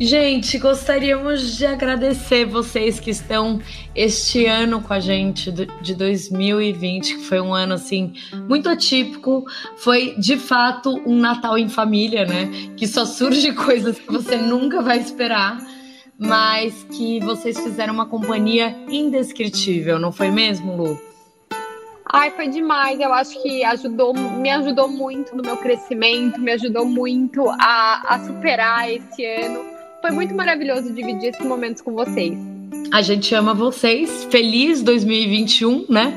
Gente, 0.00 0.58
gostaríamos 0.58 1.56
de 1.56 1.64
agradecer 1.64 2.44
vocês 2.44 2.98
que 2.98 3.10
estão 3.10 3.60
este 3.94 4.44
ano 4.44 4.82
com 4.82 4.92
a 4.92 4.98
gente 4.98 5.52
de 5.52 5.94
2020, 5.94 7.18
que 7.18 7.24
foi 7.24 7.40
um 7.40 7.54
ano 7.54 7.74
assim 7.74 8.12
muito 8.48 8.68
atípico. 8.68 9.44
Foi 9.76 10.16
de 10.18 10.36
fato 10.36 11.00
um 11.06 11.16
Natal 11.16 11.56
em 11.56 11.68
família, 11.68 12.26
né? 12.26 12.50
Que 12.76 12.88
só 12.88 13.06
surge 13.06 13.52
coisas 13.54 13.96
que 13.96 14.10
você 14.10 14.36
nunca 14.36 14.82
vai 14.82 14.98
esperar, 14.98 15.64
mas 16.18 16.84
que 16.90 17.20
vocês 17.20 17.56
fizeram 17.56 17.94
uma 17.94 18.06
companhia 18.06 18.76
indescritível, 18.88 20.00
não 20.00 20.10
foi 20.10 20.28
mesmo, 20.28 20.76
Lu? 20.76 21.00
Ai, 22.12 22.32
foi 22.32 22.48
demais. 22.48 22.98
Eu 22.98 23.12
acho 23.12 23.40
que 23.40 23.62
ajudou, 23.64 24.12
me 24.12 24.50
ajudou 24.50 24.88
muito 24.88 25.36
no 25.36 25.42
meu 25.42 25.56
crescimento, 25.56 26.40
me 26.40 26.50
ajudou 26.50 26.84
muito 26.84 27.48
a, 27.48 28.14
a 28.14 28.18
superar 28.26 28.90
esse 28.90 29.24
ano 29.24 29.83
foi 30.04 30.10
muito 30.10 30.34
maravilhoso 30.34 30.92
dividir 30.92 31.30
esses 31.30 31.46
momentos 31.46 31.80
com 31.80 31.94
vocês. 31.94 32.36
A 32.92 33.00
gente 33.00 33.34
ama 33.34 33.54
vocês. 33.54 34.24
Feliz 34.24 34.82
2021, 34.82 35.86
né? 35.88 36.12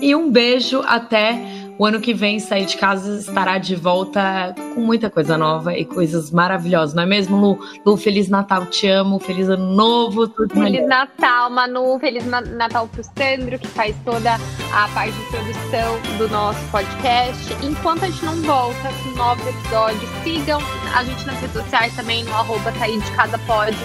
E 0.00 0.14
um 0.14 0.30
beijo 0.30 0.80
até 0.86 1.36
o 1.78 1.84
ano 1.84 2.00
que 2.00 2.14
vem, 2.14 2.38
sair 2.38 2.66
de 2.66 2.76
casa 2.76 3.18
estará 3.18 3.58
de 3.58 3.74
volta 3.74 4.54
com 4.74 4.80
muita 4.80 5.10
coisa 5.10 5.36
nova 5.36 5.76
e 5.76 5.84
coisas 5.84 6.30
maravilhosas, 6.30 6.94
não 6.94 7.02
é 7.02 7.06
mesmo, 7.06 7.36
Lu? 7.36 7.58
Lu, 7.84 7.96
Feliz 7.96 8.28
Natal, 8.28 8.66
te 8.66 8.86
amo, 8.86 9.18
Feliz 9.18 9.48
Ano 9.48 9.74
Novo, 9.74 10.28
tudo 10.28 10.54
Feliz 10.54 10.70
melhor. 10.70 10.88
Natal, 10.88 11.50
Manu, 11.50 11.98
Feliz 11.98 12.24
Natal 12.26 12.88
pro 12.88 13.02
Sandro, 13.02 13.58
que 13.58 13.66
faz 13.68 13.96
toda 14.04 14.34
a 14.72 14.88
parte 14.88 15.12
de 15.12 15.24
produção 15.26 16.18
do 16.18 16.28
nosso 16.28 16.60
podcast. 16.70 17.56
Enquanto 17.62 18.04
a 18.04 18.06
gente 18.06 18.24
não 18.24 18.36
volta 18.42 18.90
com 19.02 19.10
novos 19.16 19.46
episódios, 19.46 20.10
sigam 20.22 20.60
a 20.94 21.02
gente 21.04 21.26
nas 21.26 21.40
redes 21.40 21.62
sociais 21.62 21.94
também, 21.96 22.24
no 22.24 22.32
arroba 22.34 22.72
sair 22.72 23.00
de 23.00 23.10
casa 23.12 23.38
pode 23.46 23.76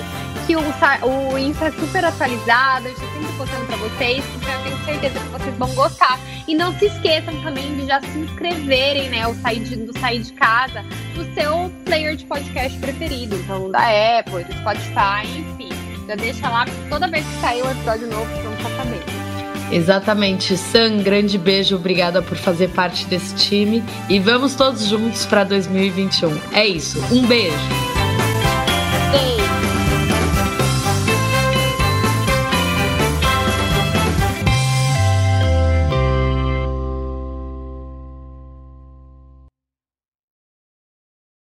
que 0.50 0.56
o, 0.56 0.62
o 1.32 1.38
Insta 1.38 1.66
é 1.66 1.72
super 1.72 2.04
atualizado, 2.04 2.88
a 2.88 2.90
gente 2.90 3.00
tá 3.00 3.08
sempre 3.14 3.38
postando 3.38 3.66
pra 3.68 3.78
vocês, 3.78 4.24
então 4.36 4.52
eu 4.52 4.64
tenho 4.64 4.84
certeza 4.84 5.20
que 5.20 5.28
vocês 5.28 5.56
vão 5.58 5.76
gostar. 5.76 6.20
E 6.48 6.56
não 6.56 6.76
se 6.80 6.88
esqueçam 6.88 7.40
também 7.44 7.76
de 7.76 7.86
já 7.86 8.02
se 8.02 8.18
inscreverem, 8.18 9.10
né, 9.10 9.28
o 9.28 9.36
sair 9.36 9.60
de, 9.60 9.76
do 9.76 10.00
Sair 10.00 10.24
de 10.24 10.34
Casa, 10.34 10.84
no 11.16 11.34
seu 11.36 11.72
player 11.86 12.16
de 12.16 12.26
podcast 12.26 12.76
preferido, 12.80 13.36
então 13.36 13.70
da 13.70 13.84
Apple, 14.18 14.44
do 14.44 14.54
Spotify, 14.54 15.38
enfim. 15.38 15.70
Já 16.08 16.16
deixa 16.16 16.50
lá, 16.50 16.66
toda 16.90 17.08
vez 17.08 17.24
que 17.24 17.42
sair 17.42 17.62
um 17.62 17.70
episódio 17.70 18.08
novo, 18.08 18.26
vocês 18.26 18.44
vão 18.44 18.56
ficar 18.56 18.70
sabendo. 18.70 19.20
Exatamente. 19.72 20.58
Sam, 20.58 21.04
grande 21.04 21.38
beijo, 21.38 21.76
obrigada 21.76 22.24
por 22.24 22.36
fazer 22.36 22.70
parte 22.70 23.06
desse 23.06 23.36
time 23.36 23.84
e 24.10 24.18
vamos 24.18 24.56
todos 24.56 24.88
juntos 24.88 25.28
para 25.28 25.44
2021. 25.44 26.42
É 26.54 26.66
isso. 26.66 27.00
Um 27.14 27.28
beijo. 27.28 27.99